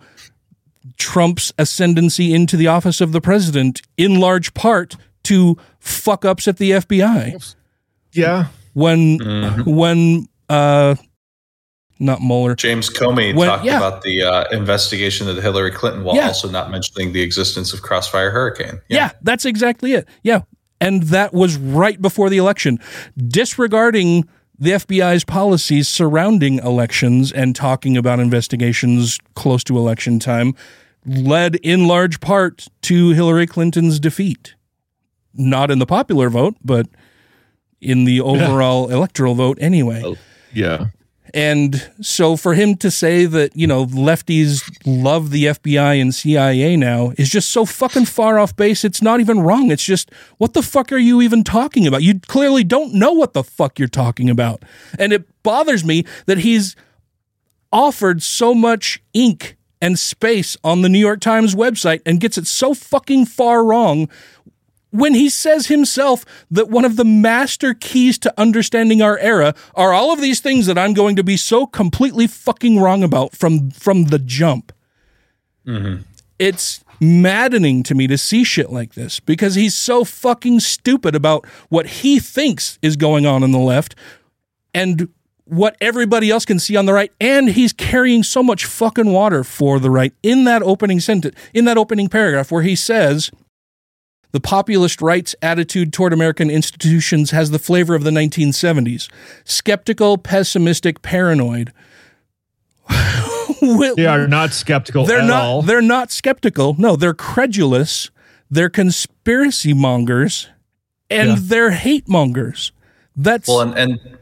Trump's 0.97 1.51
ascendancy 1.59 2.33
into 2.33 2.55
the 2.57 2.67
office 2.67 3.01
of 3.01 3.11
the 3.11 3.21
president 3.21 3.81
in 3.97 4.19
large 4.19 4.53
part 4.53 4.95
to 5.23 5.57
fuck 5.79 6.23
ups 6.25 6.47
at 6.47 6.57
the 6.57 6.71
FBI. 6.71 7.55
Yeah. 8.13 8.47
When 8.73 9.19
when 9.65 10.27
uh 10.49 10.95
not 11.97 12.21
Mueller. 12.21 12.55
James 12.55 12.89
Comey 12.89 13.33
When- 13.33 13.47
talked 13.47 13.63
yeah. 13.63 13.77
about 13.77 14.01
the 14.01 14.21
uh, 14.23 14.43
investigation 14.51 15.29
of 15.29 15.41
Hillary 15.41 15.71
Clinton 15.71 16.03
while 16.03 16.15
Yeah. 16.17 16.27
also 16.27 16.49
not 16.49 16.69
mentioning 16.69 17.13
the 17.13 17.21
existence 17.21 17.71
of 17.73 17.81
Crossfire 17.83 18.31
Hurricane. 18.31 18.81
Yeah. 18.89 19.11
that's 19.21 19.45
exactly 19.45 19.93
it. 19.93 20.05
Yeah. 20.21 20.41
And 20.81 21.03
that 21.03 21.33
was 21.33 21.55
right 21.55 22.01
before 22.01 22.29
the 22.29 22.37
election. 22.37 22.79
Disregarding 23.17 24.27
the 24.57 24.71
FBI's 24.71 25.23
policies 25.23 25.87
surrounding 25.87 26.59
elections 26.59 27.31
and 27.31 27.55
talking 27.55 27.97
about 27.97 28.19
investigations 28.19 29.19
close 29.35 29.63
to 29.65 29.77
election 29.77 30.19
time 30.19 30.53
led 31.05 31.55
in 31.57 31.87
large 31.87 32.19
part 32.19 32.67
to 32.81 33.09
Hillary 33.11 33.47
Clinton's 33.47 33.99
defeat. 33.99 34.55
Not 35.33 35.69
in 35.69 35.79
the 35.79 35.85
popular 35.85 36.29
vote, 36.29 36.55
but 36.63 36.87
in 37.81 38.05
the 38.05 38.21
overall 38.21 38.89
electoral 38.89 39.35
vote 39.35 39.57
anyway. 39.61 40.15
Yeah. 40.53 40.87
And 41.33 41.89
so 42.01 42.37
for 42.37 42.53
him 42.53 42.75
to 42.77 42.89
say 42.89 43.25
that, 43.25 43.55
you 43.55 43.67
know, 43.67 43.85
lefties 43.85 44.63
love 44.85 45.31
the 45.31 45.45
FBI 45.45 45.99
and 46.01 46.13
CIA 46.13 46.77
now 46.77 47.11
is 47.17 47.29
just 47.29 47.51
so 47.51 47.65
fucking 47.65 48.05
far 48.05 48.39
off 48.39 48.55
base. 48.55 48.85
It's 48.85 49.01
not 49.01 49.19
even 49.19 49.41
wrong. 49.41 49.71
It's 49.71 49.83
just, 49.83 50.11
what 50.37 50.53
the 50.53 50.61
fuck 50.61 50.91
are 50.91 50.97
you 50.97 51.21
even 51.21 51.43
talking 51.43 51.87
about? 51.87 52.03
You 52.03 52.19
clearly 52.19 52.63
don't 52.63 52.93
know 52.93 53.11
what 53.11 53.33
the 53.33 53.43
fuck 53.43 53.79
you're 53.79 53.87
talking 53.87 54.29
about. 54.29 54.63
And 54.97 55.11
it 55.11 55.27
bothers 55.43 55.83
me 55.83 56.05
that 56.25 56.39
he's 56.39 56.75
offered 57.71 58.23
so 58.23 58.53
much 58.53 59.01
ink 59.13 59.57
and 59.81 59.99
space 59.99 60.55
on 60.63 60.81
the 60.81 60.89
New 60.89 60.99
York 60.99 61.19
Times 61.19 61.53
website 61.53 62.01
and 62.05 62.21
gets 62.21 62.37
it 62.37 62.47
so 62.47 62.73
fucking 62.73 63.25
far 63.25 63.63
wrong 63.63 64.09
when 64.95 65.13
he 65.13 65.29
says 65.29 65.67
himself 65.67 66.25
that 66.49 66.69
one 66.69 66.85
of 66.85 66.95
the 66.95 67.05
master 67.05 67.73
keys 67.73 68.17
to 68.19 68.33
understanding 68.39 69.01
our 69.01 69.17
era 69.19 69.53
are 69.75 69.93
all 69.93 70.11
of 70.11 70.21
these 70.21 70.39
things 70.39 70.65
that 70.65 70.77
I'm 70.77 70.93
going 70.93 71.15
to 71.15 71.23
be 71.23 71.37
so 71.37 71.65
completely 71.65 72.27
fucking 72.27 72.79
wrong 72.79 73.03
about 73.03 73.35
from 73.35 73.71
from 73.71 74.05
the 74.05 74.19
jump. 74.19 74.71
Mm-hmm. 75.67 76.03
It's 76.39 76.83
maddening 76.99 77.83
to 77.83 77.95
me 77.95 78.07
to 78.07 78.17
see 78.17 78.43
shit 78.43 78.71
like 78.71 78.93
this 78.93 79.19
because 79.19 79.55
he's 79.55 79.75
so 79.75 80.03
fucking 80.03 80.59
stupid 80.61 81.15
about 81.15 81.45
what 81.69 81.87
he 81.87 82.19
thinks 82.19 82.79
is 82.81 82.95
going 82.95 83.25
on 83.25 83.43
in 83.43 83.51
the 83.51 83.59
left 83.59 83.95
and 84.73 85.09
what 85.45 85.75
everybody 85.79 86.31
else 86.31 86.45
can 86.45 86.57
see 86.57 86.75
on 86.75 86.85
the 86.85 86.93
right 86.93 87.11
and 87.19 87.49
he's 87.49 87.73
carrying 87.73 88.23
so 88.23 88.41
much 88.41 88.65
fucking 88.65 89.11
water 89.11 89.43
for 89.43 89.79
the 89.79 89.91
right 89.91 90.13
in 90.23 90.43
that 90.45 90.63
opening 90.63 90.99
sentence 90.99 91.35
in 91.53 91.65
that 91.65 91.77
opening 91.77 92.07
paragraph 92.07 92.51
where 92.51 92.63
he 92.63 92.75
says 92.75 93.29
the 94.35 94.41
populist 94.41 95.01
right's 95.01 95.33
attitude 95.41 95.93
toward 95.93 96.11
American 96.11 96.49
institutions 96.49 97.31
has 97.31 97.51
the 97.51 97.57
flavor 97.57 97.95
of 97.95 98.03
the 98.03 98.11
1970s 98.11 99.09
skeptical, 99.45 100.17
pessimistic, 100.17 101.01
paranoid. 101.01 101.71
They 103.61 104.05
are 104.05 104.27
not 104.27 104.51
skeptical 104.51 105.05
They're 105.05 105.19
at 105.21 105.25
not 105.25 105.41
all. 105.43 105.61
they're 105.61 105.81
not 105.81 106.11
skeptical. 106.11 106.75
No, 106.77 106.95
they're 106.97 107.13
credulous. 107.15 108.11
They're 108.51 108.69
conspiracy 108.69 109.73
mongers 109.73 110.49
and 111.09 111.29
Yeah. 111.29 111.35
they're 111.39 111.71
hate 111.71 112.07
mongers. 112.09 112.73
That's 113.15 113.47
Well, 113.47 113.61
and, 113.61 113.73
and 113.77 114.17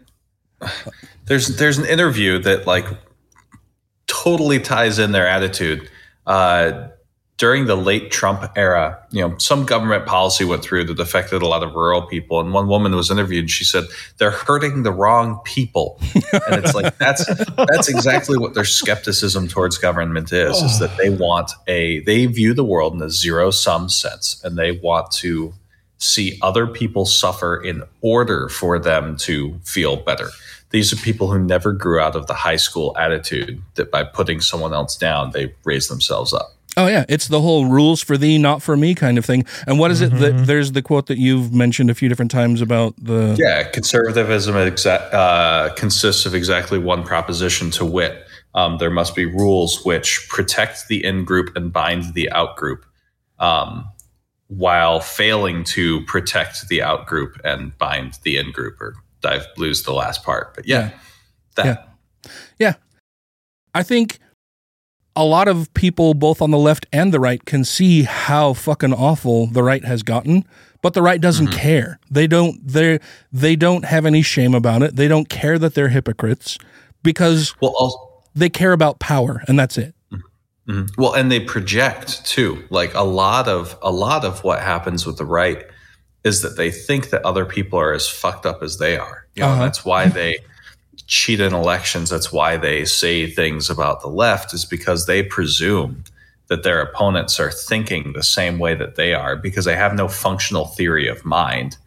there's 1.26 1.58
there's 1.58 1.78
an 1.80 1.86
interview 1.88 2.38
that 2.40 2.68
like 2.68 2.86
totally 4.08 4.60
ties 4.60 5.00
in 5.00 5.12
their 5.12 5.28
attitude. 5.28 5.90
Uh, 6.28 6.90
during 7.44 7.66
the 7.66 7.76
late 7.76 8.10
Trump 8.10 8.50
era, 8.56 8.98
you 9.12 9.20
know, 9.20 9.38
some 9.38 9.66
government 9.66 10.06
policy 10.06 10.46
went 10.46 10.64
through 10.64 10.86
that 10.86 10.98
affected 10.98 11.42
a 11.42 11.46
lot 11.46 11.62
of 11.62 11.76
rural 11.76 12.02
people. 12.04 12.40
And 12.40 12.54
one 12.54 12.70
woman 12.70 12.96
was 12.96 13.12
interviewed, 13.12 13.42
and 13.42 13.52
she 13.52 13.66
said 13.66 13.84
they're 14.18 14.32
hurting 14.32 14.84
the 14.84 14.94
wrong 14.94 15.42
people. 15.44 16.00
And 16.16 16.64
it's 16.64 16.74
like 16.74 16.98
that's 17.00 17.26
that's 17.58 17.90
exactly 17.90 18.38
what 18.38 18.54
their 18.54 18.64
skepticism 18.64 19.50
towards 19.50 19.78
government 19.78 20.32
is: 20.32 20.56
is 20.56 20.80
that 20.80 20.96
they 20.96 21.10
want 21.10 21.52
a 21.68 22.00
they 22.06 22.28
view 22.28 22.54
the 22.54 22.64
world 22.64 22.94
in 22.94 23.02
a 23.02 23.10
zero 23.10 23.52
sum 23.52 23.90
sense, 23.90 24.40
and 24.46 24.58
they 24.58 24.72
want 24.72 25.12
to 25.12 25.54
see 25.98 26.40
other 26.42 26.66
people 26.66 27.06
suffer 27.06 27.62
in 27.62 27.84
order 28.00 28.48
for 28.48 28.80
them 28.80 29.18
to 29.18 29.60
feel 29.66 29.98
better. 29.98 30.30
These 30.70 30.94
are 30.94 30.96
people 30.96 31.30
who 31.30 31.40
never 31.40 31.74
grew 31.74 32.00
out 32.00 32.16
of 32.16 32.28
the 32.28 32.34
high 32.36 32.56
school 32.56 32.96
attitude 32.98 33.62
that 33.76 33.92
by 33.92 34.06
putting 34.06 34.40
someone 34.40 34.74
else 34.74 34.96
down, 34.96 35.32
they 35.32 35.54
raise 35.66 35.90
themselves 35.90 36.34
up. 36.34 36.53
Oh 36.76 36.88
yeah, 36.88 37.06
it's 37.08 37.28
the 37.28 37.40
whole 37.42 37.68
rules 37.68 38.02
for 38.02 38.18
thee, 38.18 38.38
not 38.38 38.64
for 38.64 38.76
me 38.76 38.96
kind 38.96 39.18
of 39.18 39.26
thing. 39.26 39.46
And 39.68 39.78
what 39.78 39.92
is 39.92 40.02
it 40.02 40.12
that 40.18 40.46
there's 40.48 40.72
the 40.72 40.82
quote 40.82 41.06
that 41.08 41.20
you've 41.20 41.54
mentioned 41.54 41.92
a 41.92 41.94
few 41.96 42.10
different 42.10 42.32
times 42.32 42.62
about 42.62 42.96
the 42.98 43.36
Yeah, 43.38 43.70
conservatism 43.70 44.56
exa- 44.56 45.14
uh, 45.14 45.74
consists 45.76 46.26
of 46.26 46.34
exactly 46.34 46.80
one 46.80 47.04
proposition 47.04 47.70
to 47.72 47.86
wit. 47.86 48.26
Um, 48.56 48.78
there 48.80 48.90
must 48.90 49.16
be 49.16 49.26
rules 49.26 49.84
which 49.86 50.28
protect 50.30 50.88
the 50.88 51.04
in 51.04 51.26
group 51.26 51.56
and 51.56 51.72
bind 51.72 52.14
the 52.14 52.32
out 52.32 52.56
group, 52.56 52.86
um, 53.40 53.86
while 54.48 55.00
failing 55.00 55.64
to 55.66 56.02
protect 56.06 56.68
the 56.70 56.82
out 56.82 57.06
group 57.06 57.40
and 57.44 57.78
bind 57.78 58.18
the 58.24 58.38
in 58.38 58.52
group. 58.52 58.82
Or 58.82 58.96
I've 59.24 59.46
lose 59.58 59.84
the 59.84 59.94
last 59.94 60.24
part, 60.24 60.56
but 60.56 60.68
yeah, 60.68 60.92
that. 61.56 61.66
Yeah. 61.66 62.32
Yeah. 62.60 62.74
I 63.74 63.84
think 63.84 64.20
a 65.16 65.24
lot 65.24 65.48
of 65.48 65.74
people, 65.74 66.14
both 66.14 66.42
on 66.42 66.52
the 66.52 66.58
left 66.58 66.86
and 66.92 67.14
the 67.14 67.20
right, 67.20 67.44
can 67.46 67.64
see 67.64 68.04
how 68.04 68.54
fucking 68.54 68.94
awful 68.94 69.48
the 69.48 69.62
right 69.64 69.84
has 69.86 70.02
gotten, 70.04 70.44
but 70.82 70.94
the 70.94 71.02
right 71.02 71.22
doesn't 71.22 71.48
care. 71.50 72.00
They 72.10 72.28
don't. 72.28 72.60
They 72.68 73.00
they 73.32 73.56
don't 73.56 73.86
have 73.86 74.06
any 74.06 74.22
shame 74.22 74.54
about 74.56 74.82
it. 74.84 74.96
They 74.96 75.08
don't 75.08 75.30
care 75.30 75.60
that 75.60 75.76
they're 75.76 75.90
hypocrites 75.90 76.58
because 77.04 77.54
well, 77.62 77.74
also, 77.78 77.98
they 78.36 78.50
care 78.50 78.72
about 78.74 79.00
power, 79.00 79.44
and 79.48 79.58
that's 79.60 79.78
it. 79.78 79.94
Mhm. 80.68 80.90
Well, 80.98 81.14
and 81.14 81.32
they 81.32 81.40
project 81.42 82.26
too. 82.26 82.64
Like 82.70 82.94
a 82.94 83.04
lot 83.04 83.48
of 83.48 83.78
a 83.82 83.92
lot 83.92 84.26
of 84.26 84.44
what 84.44 84.62
happens 84.62 85.06
with 85.06 85.18
the 85.18 85.26
right 85.26 85.64
is 86.24 86.42
that 86.42 86.56
they 86.58 86.72
think 86.72 87.10
that 87.10 87.24
other 87.26 87.46
people 87.46 87.78
are 87.80 87.94
as 87.94 88.08
fucked 88.08 88.46
up 88.46 88.64
as 88.64 88.78
they 88.78 88.98
are. 88.98 89.28
You 89.36 89.44
know, 89.44 89.50
Uh-huh. 89.50 89.64
that's 89.64 89.84
why 89.84 90.08
they 90.08 90.38
cheat 91.08 91.40
in 91.40 91.54
elections. 91.54 92.10
That's 92.10 92.32
why 92.32 92.58
they 92.58 92.86
say 92.86 93.30
things 93.30 93.70
about 93.70 94.02
the 94.02 94.08
left 94.08 94.54
is 94.54 94.66
because 94.66 95.06
they 95.06 95.24
presume 95.24 96.04
that 96.48 96.64
their 96.64 96.82
opponents 96.82 97.40
are 97.40 97.52
thinking 97.52 98.14
the 98.14 98.24
same 98.24 98.60
way 98.60 98.76
that 98.76 98.96
they 98.96 99.14
are 99.14 99.36
because 99.36 99.66
they 99.66 99.76
have 99.76 99.94
no 99.96 100.08
functional 100.08 100.66
theory 100.66 101.08
of 101.08 101.24
mind. 101.26 101.78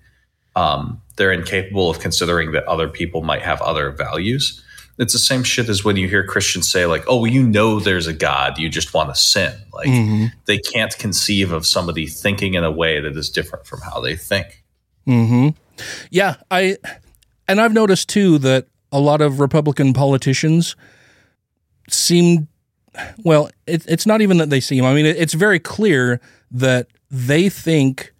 Um, 0.54 1.00
they're 1.16 1.32
incapable 1.32 1.90
of 1.90 2.00
considering 2.00 2.52
that 2.52 2.64
other 2.64 2.88
people 2.88 3.22
might 3.22 3.42
have 3.42 3.60
other 3.62 3.90
values. 3.90 4.62
It's 4.98 5.12
the 5.12 5.18
same 5.18 5.42
shit 5.44 5.68
as 5.68 5.84
when 5.84 5.96
you 5.96 6.08
hear 6.08 6.24
Christians 6.24 6.70
say, 6.70 6.86
like, 6.86 7.04
oh, 7.06 7.26
you 7.26 7.42
know 7.42 7.80
there's 7.80 8.06
a 8.06 8.14
God, 8.14 8.56
you 8.56 8.70
just 8.70 8.94
want 8.94 9.10
to 9.10 9.14
sin. 9.14 9.52
Like, 9.74 9.88
Mhm. 9.88 10.32
they 10.46 10.56
can't 10.56 10.96
conceive 10.98 11.52
of 11.52 11.66
somebody 11.66 12.06
thinking 12.06 12.54
in 12.54 12.64
a 12.64 12.70
way 12.70 13.00
that 13.00 13.14
is 13.14 13.28
different 13.28 13.66
from 13.66 13.82
how 13.82 14.00
they 14.00 14.16
think. 14.16 14.62
Hmm. 15.04 15.50
Yeah, 16.10 16.36
I 16.50 16.78
and 17.46 17.60
I've 17.60 17.74
noticed 17.74 18.08
too 18.08 18.38
that 18.38 18.66
a 18.92 19.00
lot 19.00 19.20
of 19.20 19.40
Republican 19.40 19.92
politicians 19.92 20.76
seem 21.88 22.48
well. 23.24 23.50
It, 23.66 23.84
it's 23.88 24.06
not 24.06 24.20
even 24.20 24.38
that 24.38 24.50
they 24.50 24.60
seem. 24.60 24.84
I 24.84 24.94
mean, 24.94 25.06
it, 25.06 25.16
it's 25.16 25.34
very 25.34 25.58
clear 25.58 26.20
that 26.50 26.88
they 27.10 27.48
think 27.48 28.12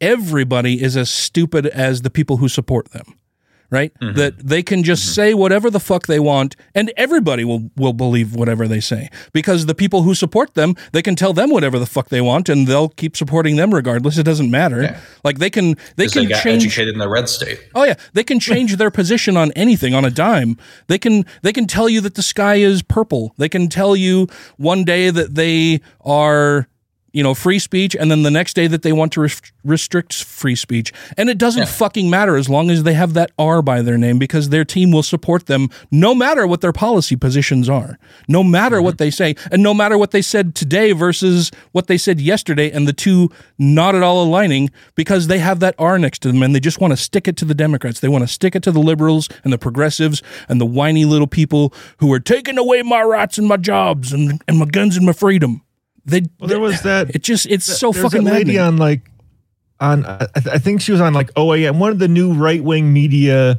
everybody 0.00 0.82
is 0.82 0.96
as 0.96 1.10
stupid 1.10 1.66
as 1.66 2.02
the 2.02 2.10
people 2.10 2.38
who 2.38 2.48
support 2.48 2.90
them. 2.92 3.18
Right? 3.70 3.92
Mm-hmm. 4.00 4.16
That 4.16 4.38
they 4.38 4.62
can 4.62 4.82
just 4.82 5.02
mm-hmm. 5.04 5.12
say 5.12 5.34
whatever 5.34 5.70
the 5.70 5.80
fuck 5.80 6.06
they 6.06 6.18
want 6.18 6.56
and 6.74 6.92
everybody 6.96 7.44
will 7.44 7.70
will 7.76 7.92
believe 7.92 8.34
whatever 8.34 8.66
they 8.66 8.80
say 8.80 9.10
because 9.32 9.66
the 9.66 9.74
people 9.74 10.02
who 10.02 10.14
support 10.14 10.54
them, 10.54 10.74
they 10.92 11.02
can 11.02 11.16
tell 11.16 11.32
them 11.32 11.50
whatever 11.50 11.78
the 11.78 11.86
fuck 11.86 12.08
they 12.08 12.20
want 12.20 12.48
and 12.48 12.66
they'll 12.66 12.88
keep 12.88 13.16
supporting 13.16 13.56
them 13.56 13.74
regardless. 13.74 14.16
It 14.16 14.24
doesn't 14.24 14.50
matter. 14.50 14.98
Like 15.24 15.38
they 15.38 15.50
can 15.50 15.76
they 15.96 16.06
can 16.06 16.24
they 16.24 16.30
got 16.30 16.42
change 16.42 16.64
educated 16.64 16.94
in 16.94 16.98
the 16.98 17.08
red 17.08 17.28
state. 17.28 17.60
Oh 17.74 17.84
yeah, 17.84 17.94
they 18.14 18.24
can 18.24 18.40
change 18.40 18.76
their 18.76 18.90
position 18.90 19.36
on 19.36 19.52
anything 19.52 19.94
on 19.94 20.04
a 20.04 20.10
dime. 20.10 20.56
They 20.86 20.98
can 20.98 21.24
they 21.42 21.52
can 21.52 21.66
tell 21.66 21.88
you 21.88 22.00
that 22.02 22.14
the 22.14 22.22
sky 22.22 22.56
is 22.56 22.82
purple. 22.82 23.34
They 23.36 23.48
can 23.48 23.68
tell 23.68 23.96
you 23.96 24.28
one 24.56 24.84
day 24.84 25.10
that 25.10 25.34
they 25.34 25.80
are 26.00 26.68
you 27.12 27.22
know 27.22 27.34
free 27.34 27.58
speech 27.58 27.96
and 27.96 28.10
then 28.10 28.22
the 28.22 28.30
next 28.30 28.54
day 28.54 28.66
that 28.66 28.82
they 28.82 28.92
want 28.92 29.12
to 29.12 29.20
rest- 29.22 29.52
restrict 29.64 30.14
free 30.24 30.54
speech. 30.54 30.92
And 31.16 31.28
it 31.28 31.38
doesn't 31.38 31.68
fucking 31.68 32.10
matter 32.10 32.36
as 32.36 32.48
long 32.48 32.70
as 32.70 32.82
they 32.82 32.94
have 32.94 33.14
that 33.14 33.30
R 33.38 33.62
by 33.62 33.82
their 33.82 33.98
name 33.98 34.18
because 34.18 34.48
their 34.48 34.64
team 34.64 34.92
will 34.92 35.02
support 35.02 35.46
them 35.46 35.68
no 35.90 36.14
matter 36.14 36.46
what 36.46 36.60
their 36.60 36.72
policy 36.72 37.16
positions 37.16 37.68
are. 37.68 37.98
No 38.26 38.42
matter 38.42 38.80
what 38.80 38.94
mm-hmm. 38.94 39.04
they 39.04 39.10
say 39.10 39.34
and 39.50 39.62
no 39.62 39.74
matter 39.74 39.96
what 39.96 40.10
they 40.10 40.22
said 40.22 40.54
today 40.54 40.92
versus 40.92 41.50
what 41.72 41.86
they 41.86 41.98
said 41.98 42.20
yesterday 42.20 42.70
and 42.70 42.86
the 42.86 42.92
two 42.92 43.30
not 43.58 43.94
at 43.94 44.02
all 44.02 44.22
aligning 44.22 44.70
because 44.94 45.26
they 45.26 45.38
have 45.38 45.60
that 45.60 45.74
R 45.78 45.98
next 45.98 46.20
to 46.22 46.32
them 46.32 46.42
and 46.42 46.54
they 46.54 46.60
just 46.60 46.80
want 46.80 46.92
to 46.92 46.96
stick 46.96 47.28
it 47.28 47.36
to 47.38 47.44
the 47.44 47.54
Democrats. 47.54 48.00
They 48.00 48.08
want 48.08 48.24
to 48.24 48.28
stick 48.28 48.54
it 48.54 48.62
to 48.64 48.72
the 48.72 48.80
liberals 48.80 49.28
and 49.44 49.52
the 49.52 49.58
progressives 49.58 50.22
and 50.48 50.60
the 50.60 50.66
whiny 50.66 51.04
little 51.04 51.26
people 51.26 51.72
who 51.98 52.12
are 52.12 52.20
taking 52.20 52.58
away 52.58 52.82
my 52.82 53.02
rights 53.02 53.38
and 53.38 53.46
my 53.46 53.56
jobs 53.56 54.12
and, 54.12 54.42
and 54.46 54.58
my 54.58 54.66
guns 54.66 54.96
and 54.96 55.06
my 55.06 55.12
freedom. 55.12 55.62
They 56.08 56.22
Well, 56.40 56.48
there 56.48 56.60
was 56.60 56.82
that. 56.82 57.10
it 57.14 57.22
just 57.22 57.46
it's 57.46 57.64
so 57.64 57.92
fucking 57.92 58.24
that 58.24 58.32
lady 58.32 58.56
maddening. 58.56 58.60
on 58.60 58.76
like 58.78 59.10
on 59.80 60.04
I, 60.04 60.26
th- 60.34 60.46
I 60.46 60.58
think 60.58 60.80
she 60.80 60.92
was 60.92 61.00
on 61.00 61.14
like 61.14 61.32
OAN, 61.34 61.78
one 61.78 61.90
of 61.90 61.98
the 61.98 62.08
new 62.08 62.32
right 62.32 62.62
wing 62.62 62.92
media 62.92 63.58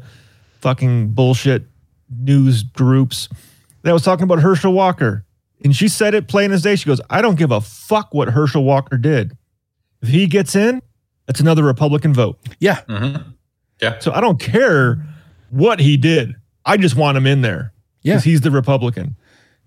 fucking 0.62 1.10
bullshit 1.10 1.64
news 2.10 2.64
groups 2.64 3.30
that 3.84 3.93
was 3.93 4.04
talking 4.04 4.24
about 4.24 4.39
Herschel 4.39 4.74
Walker. 4.74 5.26
And 5.64 5.76
she 5.76 5.88
said 5.88 6.14
it 6.14 6.28
plain 6.28 6.52
as 6.52 6.62
day. 6.62 6.76
She 6.76 6.86
goes, 6.86 7.02
I 7.10 7.22
don't 7.22 7.36
give 7.38 7.52
a 7.52 7.62
fuck 7.62 8.14
what 8.14 8.30
Herschel 8.30 8.64
Walker 8.64 8.97
did. 8.97 9.38
If 10.02 10.10
he 10.10 10.28
gets 10.28 10.56
in, 10.56 10.82
that's 11.26 11.39
another 11.39 11.64
Republican 11.64 12.14
vote. 12.14 12.39
Yeah. 12.60 12.82
Mm-hmm. 12.88 13.30
Yeah. 13.82 14.00
So 14.00 14.12
I 14.12 14.22
don't 14.22 14.39
care 14.39 15.06
what 15.50 15.80
he 15.80 15.97
did. 15.97 16.36
I 16.66 16.78
just 16.78 16.95
want 16.95 17.18
him 17.18 17.28
in 17.28 17.41
there. 17.41 17.74
Yeah. 18.02 18.14
Because 18.14 18.24
he's 18.24 18.41
the 18.41 18.52
Republican. 18.52 19.16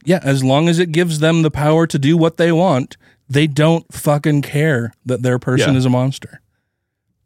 Yeah, 0.04 0.20
as 0.22 0.42
long 0.42 0.68
as 0.68 0.78
it 0.78 0.92
gives 0.92 1.18
them 1.20 1.42
the 1.42 1.50
power 1.50 1.86
to 1.86 1.98
do 1.98 2.16
what 2.16 2.36
they 2.36 2.52
want, 2.52 2.96
they 3.28 3.46
don't 3.46 3.90
fucking 3.92 4.42
care 4.42 4.92
that 5.06 5.22
their 5.22 5.38
person 5.38 5.72
Yeah. 5.72 5.78
is 5.78 5.84
a 5.84 5.90
monster 5.90 6.40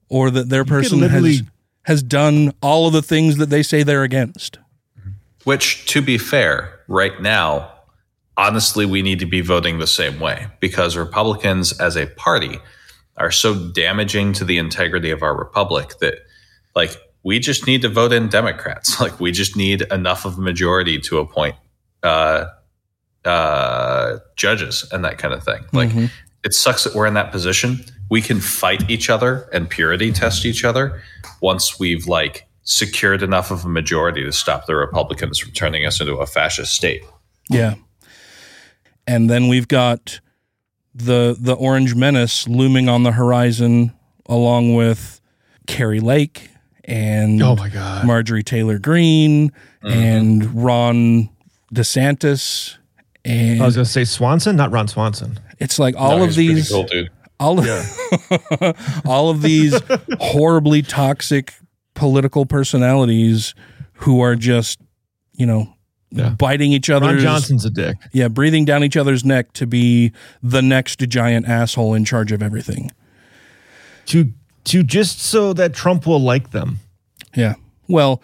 or 0.09 0.31
that 0.31 0.49
their 0.49 0.65
could 0.65 0.71
person 0.71 1.01
has 1.01 1.43
has 1.83 2.03
done 2.03 2.53
all 2.61 2.87
of 2.89 2.93
the 2.93 3.03
things 3.03 3.37
that 3.37 3.49
they 3.49 3.63
say 3.63 3.83
they're 3.85 4.03
against. 4.03 4.59
Which, 5.45 5.87
to 5.87 6.03
be 6.03 6.19
fair, 6.19 6.81
right 6.89 7.21
now, 7.23 7.71
honestly, 8.37 8.85
we 8.85 9.03
need 9.03 9.21
to 9.21 9.27
be 9.27 9.41
voting 9.41 9.79
the 9.79 9.87
same 9.87 10.19
way 10.19 10.49
because 10.59 10.97
Republicans 10.97 11.79
as 11.79 11.97
a 11.97 12.07
party 12.07 12.59
are 13.17 13.31
so 13.31 13.55
damaging 13.71 14.33
to 14.35 14.45
the 14.45 14.59
integrity 14.59 15.11
of 15.11 15.23
our 15.23 15.37
republic 15.37 15.93
that, 16.01 16.17
like, 16.75 16.97
we 17.23 17.39
just 17.39 17.67
need 17.69 17.83
to 17.83 17.89
vote 17.89 18.13
in 18.13 18.29
Democrats. 18.29 19.01
Like, 19.01 19.19
we 19.21 19.31
just 19.31 19.57
need 19.57 19.83
enough 19.93 20.25
of 20.25 20.39
a 20.39 20.41
majority 20.41 20.99
to 21.03 21.19
appoint 21.19 21.55
uh, 22.03 22.47
uh, 23.27 24.19
judges 24.37 24.85
and 24.93 25.05
that 25.05 25.19
kind 25.19 25.35
of 25.35 25.43
thing. 25.45 25.65
Like, 25.73 25.91
Mhm. 25.91 26.11
it 26.45 26.55
sucks 26.55 26.85
that 26.85 26.95
we're 26.95 27.07
in 27.07 27.15
that 27.15 27.33
position. 27.33 27.85
We 28.09 28.23
can 28.23 28.41
fight 28.41 28.89
each 28.89 29.11
other 29.11 29.49
and 29.53 29.69
purity 29.69 30.13
test 30.13 30.47
each 30.47 30.65
other 30.65 31.03
once 31.41 31.79
we've 31.79 32.07
like 32.07 32.47
secured 32.63 33.23
enough 33.23 33.51
of 33.51 33.65
a 33.65 33.69
majority 33.69 34.23
to 34.25 34.33
stop 34.33 34.67
the 34.67 34.75
Republicans 34.77 35.39
from 35.39 35.53
turning 35.53 35.85
us 35.87 36.01
into 36.01 36.15
a 36.15 36.27
fascist 36.27 36.73
state. 36.73 37.03
Yeah. 37.51 37.75
And 39.07 39.29
then 39.31 39.49
we've 39.49 39.69
got 39.69 40.21
the 40.95 41.37
the 41.39 41.53
Orange 41.55 41.95
Menace 41.95 42.49
looming 42.49 42.89
on 42.89 43.03
the 43.03 43.13
horizon 43.13 43.93
along 44.27 44.75
with 44.75 45.21
Kari 45.67 46.01
Lake 46.01 46.51
and 46.85 47.43
Oh 47.43 47.55
my 47.57 47.69
God. 47.69 48.05
Marjorie 48.07 48.43
Taylor 48.43 48.79
Greene 48.79 49.53
and 49.83 50.65
Ron 50.65 51.29
DeSantis 51.75 52.77
and 53.27 53.63
I 53.63 53.67
was 53.67 53.75
going 53.77 53.85
to 53.85 53.91
say 53.91 54.05
Swanson, 54.05 54.57
not 54.57 54.71
Ron 54.71 54.89
Swanson. 54.89 55.39
it's 55.59 55.79
like 55.79 55.95
all 55.97 56.19
No, 56.19 56.25
of 56.25 56.35
these 56.35 56.69
cool, 56.71 56.85
dude. 56.85 57.11
all 57.41 57.59
of, 57.59 57.67
all 59.05 59.31
of 59.31 59.43
these 59.43 59.79
horribly 60.21 60.83
toxic 60.83 61.55
political 61.95 62.47
personalities 62.47 63.55
who 63.95 64.21
are 64.21 64.35
just 64.37 64.79
you 65.33 65.47
know 65.47 65.73
biting 66.39 66.73
each 66.73 66.89
other. 66.89 67.07
Ron 67.07 67.15
other's 67.15 67.23
Johnson's 67.25 67.65
a 67.65 67.71
dick. 67.71 67.97
yeah 68.13 68.29
breathing 68.29 68.65
down 68.65 68.85
each 68.85 68.97
other's 68.97 69.25
neck 69.25 69.53
to 69.55 69.67
be 69.67 70.13
the 70.43 70.63
next 70.63 70.99
giant 71.01 71.47
asshole 71.49 71.95
in 71.95 72.05
charge 72.05 72.33
of 72.33 72.43
everything 72.43 72.91
To 74.07 74.33
to 74.65 74.83
just 74.83 75.21
so 75.21 75.53
that 75.55 75.75
Trump 75.75 76.07
will 76.07 76.21
like 76.21 76.51
them. 76.51 76.79
yeah 77.35 77.55
well 77.89 78.23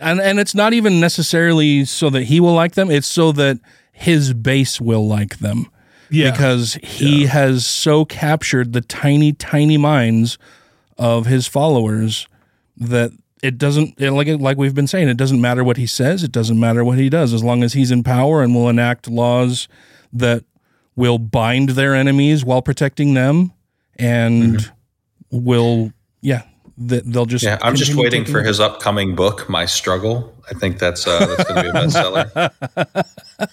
and 0.00 0.20
and 0.20 0.40
it's 0.40 0.54
not 0.54 0.72
even 0.72 1.00
necessarily 1.00 1.84
so 1.84 2.10
that 2.10 2.24
he 2.24 2.40
will 2.40 2.54
like 2.54 2.72
them 2.74 2.90
it's 2.90 3.06
so 3.06 3.32
that 3.32 3.58
his 3.92 4.32
base 4.34 4.80
will 4.80 5.06
like 5.06 5.38
them 5.38 5.68
Yeah. 6.10 6.30
because 6.30 6.74
he 6.82 7.26
has 7.26 7.66
so 7.66 8.04
captured 8.04 8.72
the 8.72 8.80
tiny 8.80 9.32
tiny 9.32 9.76
minds 9.78 10.38
of 10.98 11.26
his 11.26 11.46
followers 11.46 12.26
that 12.76 13.10
it 13.42 13.58
doesn't 13.58 14.00
it, 14.00 14.10
like 14.12 14.28
like 14.40 14.56
we've 14.56 14.74
been 14.74 14.86
saying 14.86 15.08
it 15.08 15.16
doesn't 15.16 15.40
matter 15.40 15.62
what 15.64 15.76
he 15.76 15.86
says 15.86 16.22
it 16.22 16.32
doesn't 16.32 16.58
matter 16.60 16.84
what 16.84 16.96
he 16.98 17.08
does 17.08 17.32
as 17.32 17.42
long 17.44 17.62
as 17.62 17.72
he's 17.74 17.90
in 17.90 18.02
power 18.02 18.42
and 18.42 18.54
will 18.54 18.68
enact 18.68 19.08
laws 19.08 19.68
that 20.12 20.44
will 20.96 21.18
bind 21.18 21.70
their 21.70 21.94
enemies 21.94 22.44
while 22.44 22.62
protecting 22.62 23.14
them 23.14 23.52
and 23.96 24.70
will 25.30 25.92
yeah 26.20 26.42
th- 26.88 27.02
they'll 27.04 27.26
just 27.26 27.44
Yeah, 27.44 27.58
I'm 27.62 27.74
just 27.76 27.94
waiting 27.94 28.24
for 28.24 28.42
his 28.42 28.60
upcoming 28.60 29.14
book, 29.16 29.48
My 29.48 29.66
Struggle. 29.66 30.34
I 30.50 30.54
think 30.54 30.78
that's 30.78 31.06
uh, 31.06 31.24
that's 31.26 31.44
going 31.44 31.64
to 31.64 31.72
be 31.72 31.78
a 31.78 31.82
bestseller. 31.82 33.48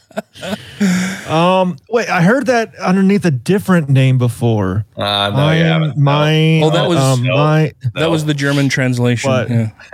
Um, 1.29 1.77
wait, 1.89 2.09
I 2.09 2.21
heard 2.21 2.47
that 2.47 2.75
underneath 2.77 3.23
a 3.25 3.31
different 3.31 3.87
name 3.89 4.17
before. 4.17 4.85
Uh, 4.97 5.29
no, 5.35 5.51
you 5.51 5.63
haven't. 5.63 5.97
My, 5.97 6.61
Oh, 6.63 6.69
that 6.71 6.87
was 6.87 6.97
um, 6.97 7.23
my. 7.23 7.71
that 7.93 8.09
was 8.09 8.25
the 8.25 8.33
German 8.33 8.69
translation. 8.69 9.29
What? 9.29 9.49
Yeah. 9.49 9.71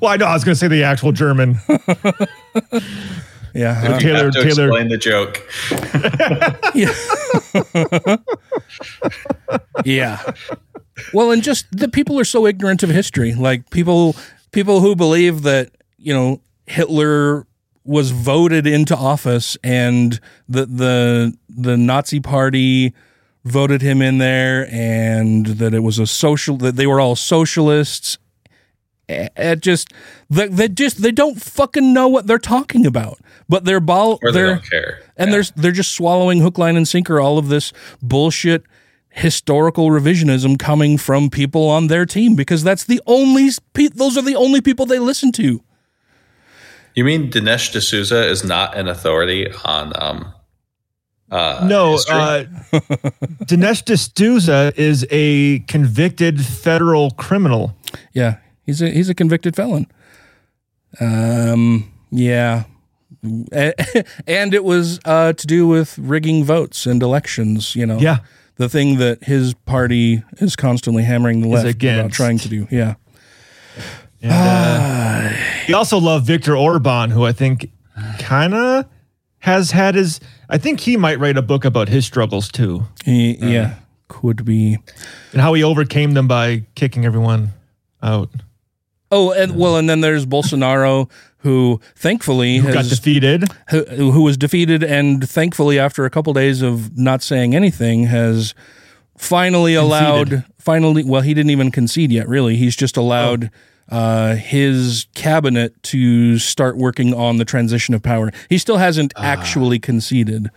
well, 0.00 0.12
I 0.12 0.16
know 0.16 0.26
I 0.26 0.34
was 0.34 0.44
going 0.44 0.54
to 0.54 0.58
say 0.58 0.68
the 0.68 0.82
actual 0.84 1.12
German. 1.12 1.58
Yeah. 3.54 3.82
You 3.82 3.88
uh, 3.94 3.98
Taylor- 3.98 4.24
have 4.24 4.32
to 4.34 4.42
Taylor- 4.44 4.66
explain 4.68 4.88
the 4.88 4.98
joke. 4.98 5.42
yeah. 6.74 6.92
yeah. 9.84 10.32
Well, 11.12 11.30
and 11.30 11.42
just 11.42 11.66
the 11.72 11.88
people 11.88 12.18
are 12.20 12.24
so 12.24 12.46
ignorant 12.46 12.82
of 12.82 12.90
history. 12.90 13.34
Like 13.34 13.70
people, 13.70 14.14
people 14.52 14.80
who 14.80 14.94
believe 14.96 15.42
that 15.42 15.70
you 15.98 16.12
know 16.14 16.40
Hitler 16.66 17.46
was 17.86 18.10
voted 18.10 18.66
into 18.66 18.96
office 18.96 19.56
and 19.64 20.20
the 20.48 20.66
the 20.66 21.36
the 21.48 21.76
Nazi 21.76 22.20
Party 22.20 22.94
voted 23.44 23.80
him 23.80 24.02
in 24.02 24.18
there, 24.18 24.66
and 24.72 25.46
that 25.46 25.72
it 25.72 25.80
was 25.80 25.98
a 25.98 26.06
social 26.06 26.56
that 26.58 26.76
they 26.76 26.86
were 26.86 27.00
all 27.00 27.14
socialists. 27.16 28.18
It 29.08 29.60
just 29.60 29.92
they, 30.28 30.48
they 30.48 30.68
just 30.68 31.00
they 31.00 31.12
don't 31.12 31.40
fucking 31.40 31.92
know 31.94 32.08
what 32.08 32.26
they're 32.26 32.38
talking 32.38 32.84
about. 32.86 33.20
But 33.48 33.64
they're 33.64 33.78
ball 33.78 34.18
Or 34.22 34.32
they 34.32 34.40
they're 34.40 34.54
don't 34.56 34.68
care. 34.68 35.00
and 35.16 35.32
there's 35.32 35.52
they're 35.52 35.70
just 35.70 35.92
swallowing 35.92 36.40
hook, 36.40 36.58
line, 36.58 36.76
and 36.76 36.88
sinker 36.88 37.20
all 37.20 37.38
of 37.38 37.48
this 37.48 37.72
bullshit 38.02 38.64
historical 39.10 39.88
revisionism 39.90 40.58
coming 40.58 40.98
from 40.98 41.30
people 41.30 41.68
on 41.70 41.86
their 41.86 42.04
team 42.04 42.34
because 42.34 42.62
that's 42.64 42.84
the 42.84 43.00
only 43.06 43.48
pe- 43.72 43.88
those 43.88 44.16
are 44.18 44.22
the 44.22 44.34
only 44.36 44.60
people 44.60 44.84
they 44.86 44.98
listen 44.98 45.30
to. 45.32 45.62
You 46.96 47.04
mean 47.04 47.30
Dinesh 47.30 47.72
D'Souza 47.72 48.26
is 48.28 48.42
not 48.42 48.76
an 48.76 48.88
authority 48.88 49.46
on 49.64 49.92
um 50.02 50.32
uh 51.30 51.64
No, 51.68 51.92
history? 51.92 52.14
uh, 52.16 52.44
Dinesh 53.44 53.84
D'Souza 53.84 54.72
is 54.76 55.06
a 55.10 55.58
convicted 55.60 56.40
federal 56.44 57.10
criminal. 57.12 57.76
Yeah, 58.12 58.38
he's 58.64 58.80
a 58.82 58.90
he's 58.90 59.08
a 59.10 59.14
convicted 59.14 59.54
felon. 59.54 59.86
Um, 61.00 61.92
yeah, 62.10 62.64
and 63.22 64.54
it 64.54 64.64
was 64.64 64.98
uh, 65.04 65.32
to 65.34 65.46
do 65.46 65.66
with 65.66 65.98
rigging 65.98 66.44
votes 66.44 66.86
and 66.86 67.02
elections. 67.02 67.76
You 67.76 67.84
know, 67.86 67.98
Yeah. 67.98 68.18
the 68.56 68.68
thing 68.70 68.96
that 68.98 69.24
his 69.24 69.52
party 69.66 70.22
is 70.38 70.56
constantly 70.56 71.02
hammering 71.02 71.40
the 71.42 71.48
Is 71.52 71.64
left 71.64 71.82
about 71.84 72.12
trying 72.12 72.38
to 72.38 72.48
do. 72.48 72.66
Yeah, 72.70 72.94
And, 74.30 75.32
uh, 75.32 75.36
he 75.66 75.72
also 75.74 75.98
loved 75.98 76.26
Viktor 76.26 76.56
Orban, 76.56 77.10
who 77.10 77.24
I 77.24 77.32
think 77.32 77.70
kind 78.18 78.54
of 78.54 78.86
has 79.40 79.70
had 79.72 79.94
his. 79.94 80.20
I 80.48 80.58
think 80.58 80.80
he 80.80 80.96
might 80.96 81.18
write 81.18 81.36
a 81.36 81.42
book 81.42 81.64
about 81.64 81.88
his 81.88 82.06
struggles 82.06 82.48
too, 82.50 82.84
he, 83.04 83.36
yeah, 83.36 83.74
could 84.08 84.44
be. 84.44 84.78
and 85.32 85.40
how 85.40 85.54
he 85.54 85.62
overcame 85.64 86.12
them 86.14 86.28
by 86.28 86.64
kicking 86.74 87.04
everyone 87.04 87.50
out. 88.02 88.30
Oh, 89.10 89.32
and 89.32 89.56
well, 89.56 89.76
and 89.76 89.88
then 89.88 90.00
there's 90.00 90.26
Bolsonaro, 90.26 91.08
who 91.38 91.80
thankfully 91.94 92.58
Who 92.58 92.72
got 92.72 92.86
defeated? 92.86 93.44
who, 93.70 93.84
who 93.84 94.22
was 94.22 94.36
defeated, 94.36 94.82
and 94.82 95.28
thankfully, 95.28 95.78
after 95.78 96.04
a 96.04 96.10
couple 96.10 96.32
days 96.32 96.60
of 96.62 96.96
not 96.98 97.22
saying 97.22 97.54
anything, 97.54 98.04
has 98.04 98.54
finally 99.16 99.74
allowed. 99.74 100.44
Finally, 100.58 101.04
well, 101.04 101.22
he 101.22 101.34
didn't 101.34 101.50
even 101.50 101.70
concede 101.70 102.10
yet. 102.10 102.28
Really, 102.28 102.56
he's 102.56 102.74
just 102.76 102.96
allowed. 102.96 103.50
Uh, 103.88 104.34
his 104.34 105.06
cabinet 105.14 105.80
to 105.84 106.38
start 106.38 106.76
working 106.76 107.14
on 107.14 107.36
the 107.36 107.44
transition 107.44 107.94
of 107.94 108.02
power. 108.02 108.32
He 108.48 108.58
still 108.58 108.78
hasn't 108.78 109.12
actually 109.16 109.78
conceded. 109.78 110.50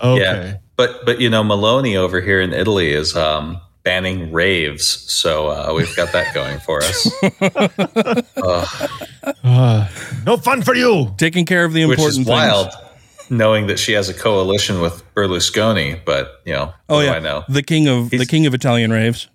Okay. 0.00 0.22
Yeah. 0.22 0.56
But 0.76 1.04
but 1.04 1.20
you 1.20 1.28
know, 1.28 1.42
Meloni 1.42 1.96
over 1.96 2.20
here 2.20 2.40
in 2.40 2.52
Italy 2.52 2.90
is 2.90 3.16
um 3.16 3.60
banning 3.82 4.32
raves, 4.32 4.86
so 4.86 5.48
uh, 5.48 5.72
we've 5.74 5.94
got 5.96 6.12
that 6.12 6.34
going 6.34 6.58
for 6.60 6.82
us. 6.82 7.10
Uh, 8.36 9.88
no 10.26 10.36
fun 10.36 10.62
for 10.62 10.74
you. 10.74 11.14
Taking 11.18 11.46
care 11.46 11.64
of 11.64 11.72
the 11.72 11.82
important 11.82 12.18
Which 12.18 12.26
important 12.26 12.68
is 12.68 12.74
wild, 12.74 13.30
knowing 13.30 13.66
that 13.68 13.78
she 13.78 13.92
has 13.92 14.08
a 14.08 14.14
coalition 14.14 14.80
with 14.80 15.02
Berlusconi. 15.14 16.00
But 16.04 16.42
you 16.44 16.52
know, 16.52 16.74
Oh 16.88 17.00
yeah, 17.00 17.12
I 17.12 17.18
know. 17.20 17.44
the 17.48 17.62
king 17.62 17.88
of 17.88 18.10
the 18.10 18.26
king 18.26 18.46
of 18.46 18.54
Italian 18.54 18.92
raves. 18.92 19.28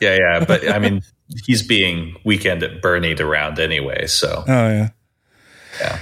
Yeah, 0.00 0.16
yeah. 0.20 0.44
But 0.44 0.68
I 0.68 0.78
mean, 0.78 1.02
he's 1.46 1.62
being 1.62 2.16
weekend 2.24 2.62
at 2.62 2.80
Bernie 2.82 3.14
around 3.14 3.58
anyway. 3.58 4.06
So 4.06 4.44
Oh 4.46 4.68
yeah, 4.68 4.88
yeah. 5.80 5.98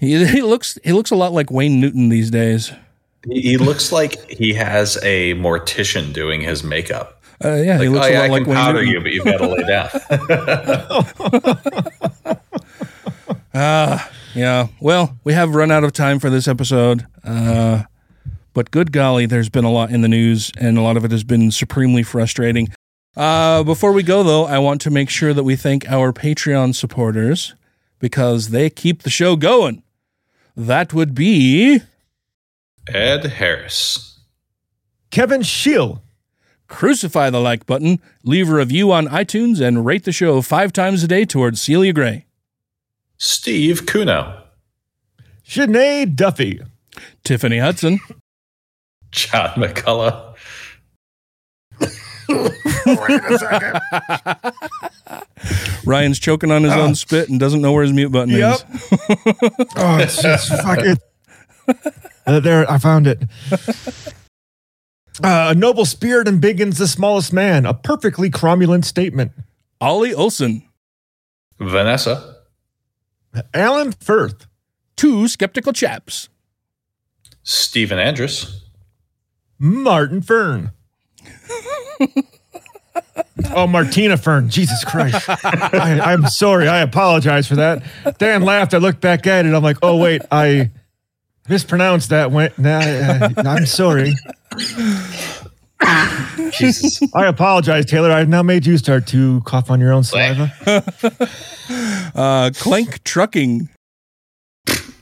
He, 0.00 0.24
he 0.26 0.42
looks 0.42 0.78
he 0.84 0.92
looks 0.92 1.10
a 1.10 1.16
lot 1.16 1.32
like 1.32 1.50
Wayne 1.50 1.80
Newton 1.80 2.08
these 2.08 2.30
days. 2.30 2.72
He, 3.28 3.40
he 3.42 3.56
looks 3.56 3.92
like 3.92 4.28
he 4.30 4.52
has 4.54 4.96
a 5.02 5.34
mortician 5.34 6.12
doing 6.12 6.40
his 6.40 6.64
makeup. 6.64 7.22
Uh, 7.44 7.54
yeah, 7.54 7.78
he 7.78 7.88
Like, 7.88 7.90
looks 7.90 8.06
oh, 8.06 8.08
a 8.08 8.12
yeah, 8.12 8.18
lot 8.20 8.24
I 8.24 8.28
like 8.28 8.42
can 8.44 8.50
Wayne 8.52 8.56
powder 8.62 8.84
Newton. 8.84 8.92
you, 8.94 9.00
but 9.00 9.12
you've 9.12 9.24
got 9.24 9.38
to 9.38 9.48
lay 9.48 9.64
down. 12.34 12.36
Ah, 13.54 14.10
yeah. 14.34 14.68
Well, 14.80 15.18
we 15.24 15.34
have 15.34 15.54
run 15.54 15.70
out 15.70 15.84
of 15.84 15.92
time 15.92 16.18
for 16.18 16.30
this 16.30 16.48
episode. 16.48 17.06
Uh, 17.22 17.82
but 18.54 18.70
good 18.70 18.92
golly, 18.92 19.26
there's 19.26 19.48
been 19.50 19.64
a 19.64 19.70
lot 19.70 19.90
in 19.90 20.00
the 20.00 20.08
news, 20.08 20.50
and 20.58 20.78
a 20.78 20.80
lot 20.82 20.96
of 20.96 21.04
it 21.04 21.10
has 21.10 21.22
been 21.24 21.50
supremely 21.50 22.02
frustrating. 22.02 22.68
Uh, 23.16 23.62
before 23.62 23.92
we 23.92 24.02
go, 24.02 24.22
though, 24.22 24.44
I 24.44 24.58
want 24.58 24.80
to 24.82 24.90
make 24.90 25.10
sure 25.10 25.34
that 25.34 25.44
we 25.44 25.56
thank 25.56 25.88
our 25.90 26.12
Patreon 26.12 26.74
supporters 26.74 27.54
because 27.98 28.48
they 28.48 28.70
keep 28.70 29.02
the 29.02 29.10
show 29.10 29.36
going. 29.36 29.82
That 30.56 30.92
would 30.94 31.14
be 31.14 31.80
Ed 32.88 33.24
Harris, 33.24 34.20
Kevin 35.10 35.42
Schill, 35.42 36.02
crucify 36.68 37.30
the 37.30 37.40
like 37.40 37.66
button, 37.66 38.00
leave 38.24 38.48
a 38.50 38.54
review 38.54 38.92
on 38.92 39.06
iTunes, 39.08 39.60
and 39.60 39.84
rate 39.84 40.04
the 40.04 40.12
show 40.12 40.40
five 40.42 40.72
times 40.72 41.02
a 41.04 41.08
day 41.08 41.24
towards 41.24 41.60
Celia 41.60 41.92
Gray. 41.92 42.26
Steve 43.18 43.86
Kuno, 43.86 44.42
Sinead 45.46 46.16
Duffy, 46.16 46.60
Tiffany 47.24 47.58
Hudson, 47.58 48.00
John 49.10 49.50
McCullough, 49.50 50.31
Ryan's 55.84 56.18
choking 56.18 56.50
on 56.50 56.62
his 56.62 56.72
own 56.72 56.94
spit 56.94 57.28
and 57.28 57.38
doesn't 57.40 57.60
know 57.60 57.72
where 57.72 57.82
his 57.82 57.92
mute 57.92 58.10
button 58.10 58.34
Yep. 58.34 58.54
is. 58.54 58.64
Oh, 59.76 59.98
it's 59.98 60.22
just 60.22 60.48
fucking. 60.62 60.96
Uh, 62.26 62.40
there, 62.40 62.70
I 62.70 62.78
found 62.78 63.06
it. 63.06 63.22
Uh, 65.22 65.48
a 65.50 65.54
noble 65.54 65.84
spirit 65.84 66.26
and 66.28 66.40
begins 66.40 66.78
the 66.78 66.88
smallest 66.88 67.32
man. 67.32 67.66
A 67.66 67.74
perfectly 67.74 68.30
cromulent 68.30 68.84
statement. 68.84 69.32
Ollie 69.80 70.14
Olson, 70.14 70.62
Vanessa, 71.58 72.36
Alan 73.52 73.92
Firth, 73.92 74.46
two 74.96 75.26
skeptical 75.28 75.72
chaps. 75.72 76.28
Stephen 77.42 77.98
Andrus, 77.98 78.64
Martin 79.58 80.22
Fern. 80.22 80.70
oh, 83.54 83.66
Martina 83.66 84.16
Fern. 84.16 84.48
Jesus 84.48 84.84
Christ. 84.84 85.28
I, 85.28 86.00
I'm 86.02 86.26
sorry. 86.26 86.68
I 86.68 86.80
apologize 86.80 87.46
for 87.46 87.56
that. 87.56 87.82
Dan 88.18 88.42
laughed. 88.42 88.74
I 88.74 88.78
looked 88.78 89.00
back 89.00 89.26
at 89.26 89.46
it. 89.46 89.54
I'm 89.54 89.62
like, 89.62 89.78
oh, 89.82 89.96
wait, 89.96 90.22
I 90.30 90.70
mispronounced 91.48 92.10
that. 92.10 92.30
Went, 92.30 92.58
nah, 92.58 92.78
uh, 92.80 93.30
I'm 93.38 93.66
sorry. 93.66 94.14
Jesus. 96.50 97.00
I 97.14 97.26
apologize, 97.26 97.86
Taylor. 97.86 98.10
I've 98.10 98.28
now 98.28 98.42
made 98.42 98.66
you 98.66 98.78
start 98.78 99.06
to 99.08 99.40
cough 99.42 99.70
on 99.70 99.80
your 99.80 99.92
own 99.92 100.04
saliva. 100.04 100.52
Uh, 102.14 102.50
Clank 102.54 103.02
Trucking, 103.04 103.70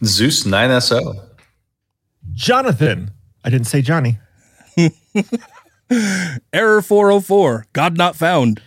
Zeus 0.04 0.44
9SO, 0.44 1.20
Jonathan. 2.34 3.10
I 3.44 3.50
didn't 3.50 3.66
say 3.66 3.82
Johnny. 3.82 4.18
Error 6.52 6.82
404, 6.82 7.66
God 7.72 7.96
Not 7.96 8.16
Found. 8.16 8.62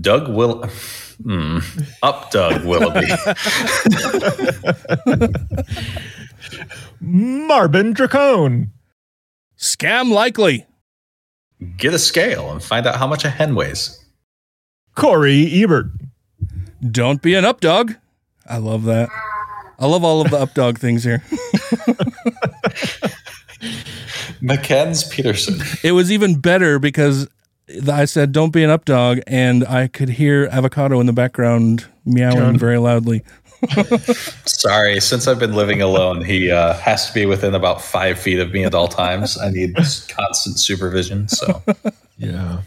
Doug 0.00 0.28
Will, 0.28 0.64
hmm, 1.22 1.58
up 2.02 2.30
Doug 2.30 2.64
Willoughby, 2.64 3.06
Marvin 7.00 7.94
Dracone. 7.94 8.68
Scam 9.56 10.12
Likely, 10.12 10.66
get 11.76 11.94
a 11.94 11.98
scale 11.98 12.50
and 12.50 12.62
find 12.62 12.86
out 12.86 12.96
how 12.96 13.06
much 13.06 13.24
a 13.24 13.30
hen 13.30 13.54
weighs. 13.54 14.04
Corey 14.94 15.62
Ebert. 15.62 15.86
Don't 16.82 17.22
Be 17.22 17.34
an 17.34 17.44
Updog. 17.44 17.96
I 18.46 18.58
love 18.58 18.84
that. 18.84 19.08
I 19.78 19.86
love 19.86 20.04
all 20.04 20.20
of 20.20 20.30
the 20.30 20.38
updog 20.38 20.78
things 20.78 21.04
here. 21.04 21.22
Mackenzie 24.40 25.06
Peterson, 25.10 25.60
It 25.82 25.92
was 25.92 26.10
even 26.12 26.40
better 26.40 26.78
because 26.78 27.28
I 27.90 28.04
said, 28.04 28.32
Don't 28.32 28.52
be 28.52 28.64
an 28.64 28.70
updog, 28.70 29.22
and 29.26 29.66
I 29.66 29.88
could 29.88 30.08
hear 30.08 30.48
avocado 30.50 31.00
in 31.00 31.06
the 31.06 31.12
background 31.12 31.86
meowing 32.04 32.36
John. 32.36 32.58
very 32.58 32.78
loudly. 32.78 33.22
Sorry, 34.46 35.00
since 35.00 35.26
I've 35.26 35.38
been 35.38 35.54
living 35.54 35.82
alone, 35.82 36.24
he 36.24 36.50
uh, 36.50 36.74
has 36.74 37.08
to 37.08 37.14
be 37.14 37.26
within 37.26 37.54
about 37.54 37.82
five 37.82 38.18
feet 38.18 38.38
of 38.38 38.52
me 38.52 38.64
at 38.64 38.74
all 38.74 38.88
times. 38.88 39.36
I 39.36 39.50
need 39.50 39.74
constant 39.74 40.60
supervision. 40.60 41.28
So, 41.28 41.62
yeah, 42.18 42.62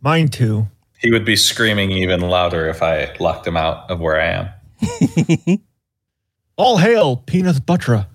mine 0.00 0.28
too. 0.28 0.68
He 0.98 1.10
would 1.10 1.24
be 1.24 1.36
screaming 1.36 1.90
even 1.92 2.20
louder 2.20 2.68
if 2.68 2.82
I 2.82 3.14
locked 3.20 3.46
him 3.46 3.56
out 3.56 3.90
of 3.90 4.00
where 4.00 4.20
I 4.20 4.26
am. 4.26 5.58
All 6.56 6.78
hail, 6.78 7.16
Peanut 7.18 7.66
Buttra. 7.66 8.06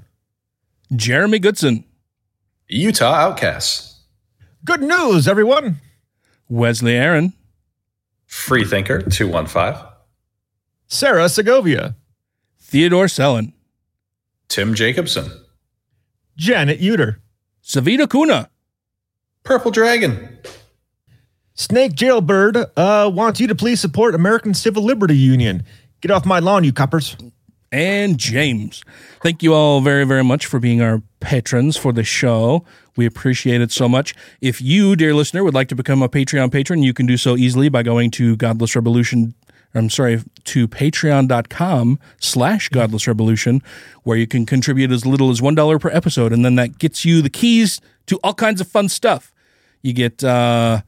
Jeremy 0.95 1.39
Goodson. 1.39 1.84
Utah 2.74 3.13
Outcasts. 3.13 3.99
Good 4.63 4.82
news, 4.82 5.28
everyone. 5.28 5.82
Wesley 6.47 6.95
Aaron. 6.95 7.34
Freethinker 8.26 9.01
215. 9.01 9.86
Sarah 10.88 11.28
Segovia. 11.28 11.95
Theodore 12.61 13.09
Sellen. 13.09 13.51
Tim 14.47 14.74
Jacobson. 14.74 15.30
Janet 16.38 16.80
Uter. 16.80 17.17
Savita 17.61 18.09
Kuna. 18.09 18.49
Purple 19.43 19.72
Dragon. 19.72 20.38
Snake 21.53 21.93
Jailbird 21.93 22.72
uh, 22.78 23.11
wants 23.13 23.41
you 23.41 23.47
to 23.47 23.55
please 23.55 23.82
support 23.82 24.15
American 24.15 24.53
Civil 24.53 24.84
Liberty 24.84 25.17
Union. 25.17 25.65
Get 25.99 26.09
off 26.09 26.26
my 26.26 26.39
lawn, 26.39 26.63
you 26.63 26.72
coppers. 26.72 27.17
And 27.72 28.17
James. 28.17 28.84
Thank 29.22 29.41
you 29.41 29.53
all 29.53 29.80
very, 29.80 30.03
very 30.03 30.24
much 30.24 30.45
for 30.45 30.59
being 30.59 30.82
our 30.82 31.01
patrons 31.22 31.78
for 31.78 31.93
the 31.93 32.03
show. 32.03 32.65
We 32.97 33.05
appreciate 33.05 33.61
it 33.61 33.72
so 33.72 33.88
much. 33.88 34.13
If 34.41 34.61
you, 34.61 34.95
dear 34.97 35.13
listener, 35.13 35.43
would 35.43 35.53
like 35.53 35.69
to 35.69 35.76
become 35.76 36.01
a 36.01 36.09
Patreon 36.09 36.51
patron, 36.51 36.84
you 36.84 36.93
can 36.93 37.05
do 37.05 37.15
so 37.15 37.38
easily 37.38 37.69
by 37.69 37.84
going 37.84 38.11
to 38.11 38.36
Godless 38.36 38.76
Revolution. 38.76 39.34
I'm 39.74 39.89
sorry, 39.89 40.22
to 40.43 40.67
patreon.com 40.67 41.97
slash 42.19 42.67
godless 42.67 43.07
revolution, 43.07 43.61
where 44.03 44.17
you 44.17 44.28
can 44.28 44.45
contribute 44.45 44.91
as 44.91 45.05
little 45.05 45.30
as 45.30 45.39
$1 45.39 45.80
per 45.80 45.89
episode. 45.91 46.34
And 46.34 46.43
then 46.43 46.55
that 46.55 46.78
gets 46.78 47.05
you 47.05 47.22
the 47.22 47.30
keys 47.30 47.80
to 48.07 48.19
all 48.22 48.34
kinds 48.34 48.59
of 48.59 48.67
fun 48.67 48.89
stuff. 48.89 49.34
You 49.82 49.93
get 49.93 50.26
uh, 50.26 50.82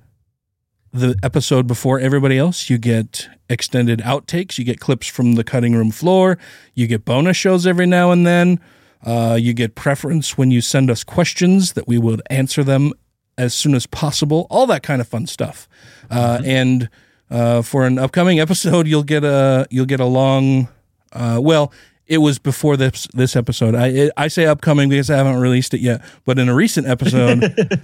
the 0.94 1.18
episode 1.24 1.66
before 1.68 2.00
everybody 2.00 2.38
else. 2.38 2.70
You 2.70 2.78
get 2.78 3.28
extended 3.50 4.00
outtakes. 4.00 4.58
You 4.58 4.64
get 4.64 4.80
clips 4.80 5.08
from 5.08 5.34
the 5.34 5.44
cutting 5.44 5.74
room 5.74 5.92
floor. 5.92 6.38
You 6.76 6.88
get 6.88 7.04
bonus 7.04 7.36
shows 7.36 7.66
every 7.66 7.88
now 7.88 8.12
and 8.12 8.26
then. 8.26 8.60
Uh, 9.04 9.38
you 9.40 9.54
get 9.54 9.76
preference 9.76 10.38
when 10.38 10.52
you 10.52 10.62
send 10.62 10.90
us 10.90 11.04
questions 11.04 11.74
that 11.74 11.88
we 11.88 11.98
would 11.98 12.22
answer 12.30 12.64
them 12.64 12.94
as 13.38 13.54
soon 13.54 13.74
as 13.76 13.86
possible. 13.88 14.48
All 14.50 14.68
that 14.68 14.84
kind 14.84 15.02
of 15.02 15.08
fun 15.08 15.26
stuff. 15.28 15.68
Uh, 16.10 16.42
and 16.46 16.90
uh, 17.30 17.64
for 17.64 17.86
an 17.86 17.98
upcoming 17.98 18.40
episode, 18.40 18.88
you'll 18.88 19.04
get 19.04 19.24
a 19.24 19.68
you'll 19.70 19.86
get 19.86 20.00
a 20.00 20.06
long. 20.06 20.70
Uh, 21.12 21.40
well, 21.42 21.74
it 22.08 22.18
was 22.18 22.40
before 22.40 22.78
this 22.78 23.08
this 23.14 23.36
episode. 23.36 23.76
I 23.76 23.88
it, 23.88 24.12
I 24.18 24.28
say 24.28 24.46
upcoming 24.46 24.90
because 24.90 25.10
I 25.10 25.18
haven't 25.18 25.38
released 25.38 25.74
it 25.74 25.82
yet. 25.82 26.02
But 26.26 26.38
in 26.40 26.50
a 26.50 26.56
recent 26.56 26.88
episode, 26.88 27.44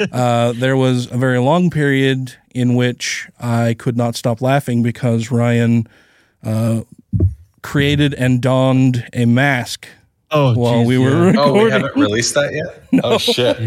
uh, 0.11 0.53
there 0.53 0.76
was 0.76 1.11
a 1.11 1.17
very 1.17 1.39
long 1.39 1.70
period 1.70 2.36
in 2.53 2.76
which 2.76 3.28
I 3.39 3.76
could 3.76 3.97
not 3.97 4.15
stop 4.15 4.41
laughing 4.41 4.84
because 4.84 5.32
Ryan 5.32 5.88
uh, 6.43 6.82
created 7.61 8.13
and 8.13 8.41
donned 8.41 9.07
a 9.13 9.26
mask. 9.26 9.88
Oh, 10.32 10.53
while 10.53 10.82
geez, 10.82 10.88
we 10.88 10.97
were 10.99 11.09
yeah. 11.09 11.26
recording. 11.32 11.39
Oh, 11.39 11.63
we 11.63 11.72
haven't 11.72 11.95
released 11.95 12.36
that 12.36 12.53
yet? 12.53 12.84
Oh, 13.03 13.17
shit. 13.17 13.59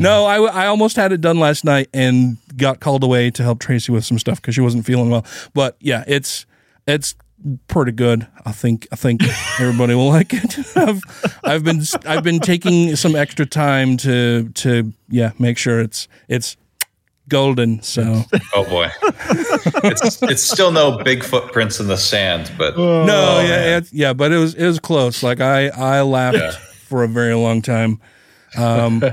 No, 0.00 0.24
I, 0.24 0.38
I 0.38 0.66
almost 0.66 0.96
had 0.96 1.12
it 1.12 1.20
done 1.20 1.38
last 1.38 1.64
night 1.64 1.88
and 1.94 2.36
got 2.56 2.80
called 2.80 3.04
away 3.04 3.30
to 3.30 3.44
help 3.44 3.60
Tracy 3.60 3.92
with 3.92 4.04
some 4.04 4.18
stuff 4.18 4.40
because 4.40 4.56
she 4.56 4.60
wasn't 4.60 4.84
feeling 4.84 5.10
well. 5.10 5.24
But 5.54 5.76
yeah, 5.80 6.02
it's 6.08 6.46
it's 6.86 7.14
pretty 7.68 7.92
good. 7.92 8.26
I 8.44 8.52
think 8.52 8.86
I 8.92 8.96
think 8.96 9.22
everybody 9.60 9.94
will 9.94 10.08
like 10.08 10.32
it. 10.32 10.58
I've 10.76 11.00
I've 11.44 11.64
been 11.64 11.82
I've 12.06 12.22
been 12.22 12.40
taking 12.40 12.96
some 12.96 13.14
extra 13.16 13.46
time 13.46 13.96
to 13.98 14.48
to 14.50 14.92
yeah 15.08 15.32
make 15.38 15.58
sure 15.58 15.80
it's 15.80 16.08
it's 16.28 16.56
golden. 17.28 17.80
So 17.82 18.22
Oh, 18.54 18.64
boy. 18.64 18.88
it's, 19.84 20.22
it's 20.22 20.42
still 20.42 20.72
no 20.72 20.98
big 21.02 21.22
footprints 21.24 21.78
in 21.80 21.86
the 21.86 21.96
sand, 21.96 22.50
but. 22.58 22.76
no, 22.76 23.40
yeah, 23.40 23.76
it's, 23.78 23.92
yeah, 23.92 24.12
but 24.12 24.32
it 24.32 24.38
was 24.38 24.54
it 24.54 24.66
was 24.66 24.78
close. 24.80 25.22
Like 25.22 25.40
I 25.40 25.68
I 25.68 26.02
laughed 26.02 26.38
Yeah. 26.38 26.50
for 26.52 27.04
a 27.04 27.08
very 27.08 27.34
long 27.34 27.62
time. 27.62 28.00
Um, 28.56 29.02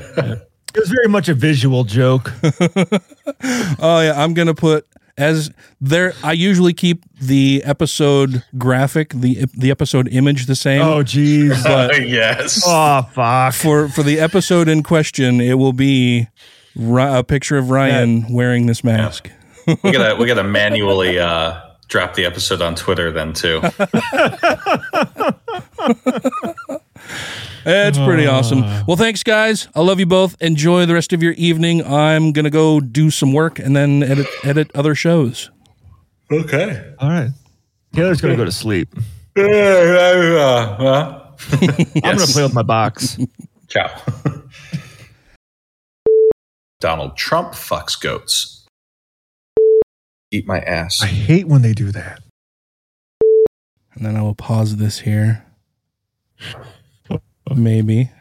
It 0.75 0.81
was 0.81 0.89
very 0.89 1.07
much 1.07 1.27
a 1.27 1.33
visual 1.33 1.85
joke. 1.85 2.31
oh 3.79 3.99
yeah, 4.01 4.13
I'm 4.15 4.33
gonna 4.35 4.53
put 4.53 4.85
as 5.17 5.51
there. 5.81 6.13
I 6.23 6.33
usually 6.33 6.73
keep 6.73 7.03
the 7.19 7.63
episode 7.65 8.43
graphic, 8.57 9.09
the 9.13 9.45
the 9.53 9.71
episode 9.71 10.07
image 10.09 10.45
the 10.45 10.55
same. 10.55 10.81
Oh, 10.81 11.03
jeez. 11.03 11.57
Yes. 12.07 12.63
Oh, 12.65 13.01
fuck. 13.13 13.53
for 13.53 13.89
for 13.89 14.03
the 14.03 14.19
episode 14.19 14.67
in 14.67 14.83
question, 14.83 15.41
it 15.41 15.55
will 15.55 15.73
be 15.73 16.27
a 16.77 17.23
picture 17.23 17.57
of 17.57 17.69
Ryan 17.69 18.31
wearing 18.31 18.67
this 18.67 18.83
mask. 18.83 19.29
we 19.67 19.75
gotta 19.91 20.15
we 20.19 20.27
gotta 20.27 20.43
manually 20.43 21.19
uh, 21.19 21.59
drop 21.87 22.13
the 22.13 22.25
episode 22.25 22.61
on 22.61 22.75
Twitter 22.75 23.11
then 23.11 23.33
too. 23.33 23.61
It's 27.65 27.97
pretty 27.97 28.27
ah. 28.27 28.37
awesome. 28.37 28.61
Well, 28.87 28.95
thanks, 28.95 29.23
guys. 29.23 29.67
I 29.75 29.81
love 29.81 29.99
you 29.99 30.05
both. 30.05 30.41
Enjoy 30.41 30.85
the 30.85 30.93
rest 30.93 31.11
of 31.11 31.21
your 31.21 31.33
evening. 31.33 31.85
I'm 31.85 32.31
gonna 32.31 32.49
go 32.49 32.79
do 32.79 33.11
some 33.11 33.33
work 33.33 33.59
and 33.59 33.75
then 33.75 34.03
edit 34.03 34.27
edit 34.43 34.71
other 34.73 34.95
shows. 34.95 35.51
Okay. 36.31 36.93
All 36.99 37.09
right. 37.09 37.31
Taylor's 37.93 38.21
going 38.21 38.33
to 38.33 38.37
go 38.37 38.45
to 38.45 38.51
sleep. 38.51 38.93
I'm 39.37 39.43
going 39.43 39.57
to 42.17 42.27
play 42.33 42.43
with 42.43 42.53
my 42.53 42.63
box. 42.63 43.17
Ciao. 43.67 43.89
Donald 46.79 47.17
Trump 47.17 47.53
fucks 47.53 47.99
goats. 47.99 48.67
Eat 50.31 50.45
my 50.45 50.59
ass. 50.59 51.01
I 51.01 51.07
hate 51.07 51.47
when 51.47 51.61
they 51.61 51.73
do 51.73 51.91
that. 51.91 52.19
And 53.93 54.05
then 54.05 54.15
I 54.15 54.21
will 54.21 54.35
pause 54.35 54.75
this 54.75 54.99
here. 54.99 55.43
Maybe. 57.55 58.11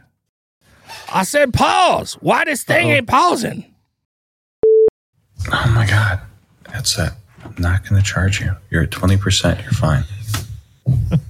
I 1.12 1.24
said 1.24 1.52
pause. 1.52 2.14
Why 2.20 2.44
this 2.44 2.62
thing 2.64 2.90
ain't 2.90 3.08
pausing? 3.08 3.64
Oh 5.52 5.72
my 5.74 5.86
god. 5.86 6.20
That's 6.72 6.98
it. 6.98 7.10
I'm 7.44 7.54
not 7.58 7.86
gonna 7.88 8.02
charge 8.02 8.40
you. 8.40 8.54
You're 8.70 8.82
at 8.82 8.90
twenty 8.90 9.16
percent. 9.16 9.60
You're 9.62 9.72
fine. 9.72 10.04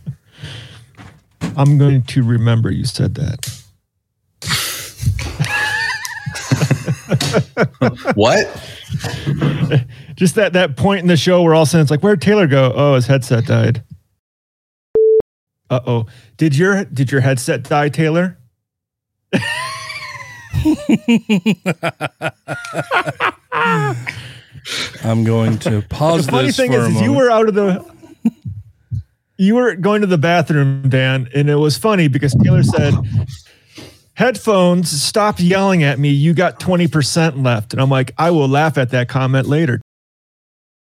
I'm 1.56 1.78
going 1.78 2.02
to 2.02 2.22
remember 2.22 2.70
you 2.70 2.84
said 2.84 3.14
that. 3.14 3.62
What? 8.14 8.46
Just 10.16 10.34
that 10.36 10.52
that 10.54 10.76
point 10.76 11.00
in 11.00 11.06
the 11.06 11.16
show 11.16 11.42
where 11.42 11.54
all 11.54 11.62
of 11.62 11.68
a 11.68 11.70
sudden 11.70 11.82
it's 11.82 11.90
like, 11.90 12.02
where'd 12.02 12.22
Taylor 12.22 12.46
go? 12.46 12.72
Oh, 12.74 12.94
his 12.94 13.06
headset 13.06 13.46
died. 13.46 13.82
Uh 15.68 15.80
oh. 15.86 16.06
Did 16.36 16.56
your 16.56 16.84
did 16.84 17.10
your 17.10 17.22
headset 17.22 17.62
die, 17.62 17.88
Taylor? 17.88 18.38
I'm 25.04 25.24
going 25.24 25.58
to 25.60 25.82
pause 25.82 26.26
the 26.26 26.32
funny 26.32 26.52
thing 26.52 26.72
is, 26.72 26.88
is 26.88 27.00
you 27.00 27.12
were 27.12 27.30
out 27.30 27.48
of 27.48 27.54
the 27.54 27.84
you 29.38 29.54
were 29.54 29.74
going 29.76 30.00
to 30.00 30.06
the 30.06 30.18
bathroom, 30.18 30.88
Dan, 30.88 31.28
and 31.34 31.48
it 31.48 31.56
was 31.56 31.78
funny 31.78 32.08
because 32.08 32.34
Taylor 32.34 32.62
said, 32.62 32.94
"Headphones, 34.14 34.90
stop 34.90 35.36
yelling 35.38 35.82
at 35.82 35.98
me. 35.98 36.10
You 36.10 36.34
got 36.34 36.60
twenty 36.60 36.88
percent 36.88 37.42
left." 37.42 37.72
And 37.72 37.80
I'm 37.80 37.90
like, 37.90 38.12
"I 38.18 38.30
will 38.30 38.48
laugh 38.48 38.76
at 38.78 38.90
that 38.90 39.08
comment 39.08 39.46
later." 39.46 39.80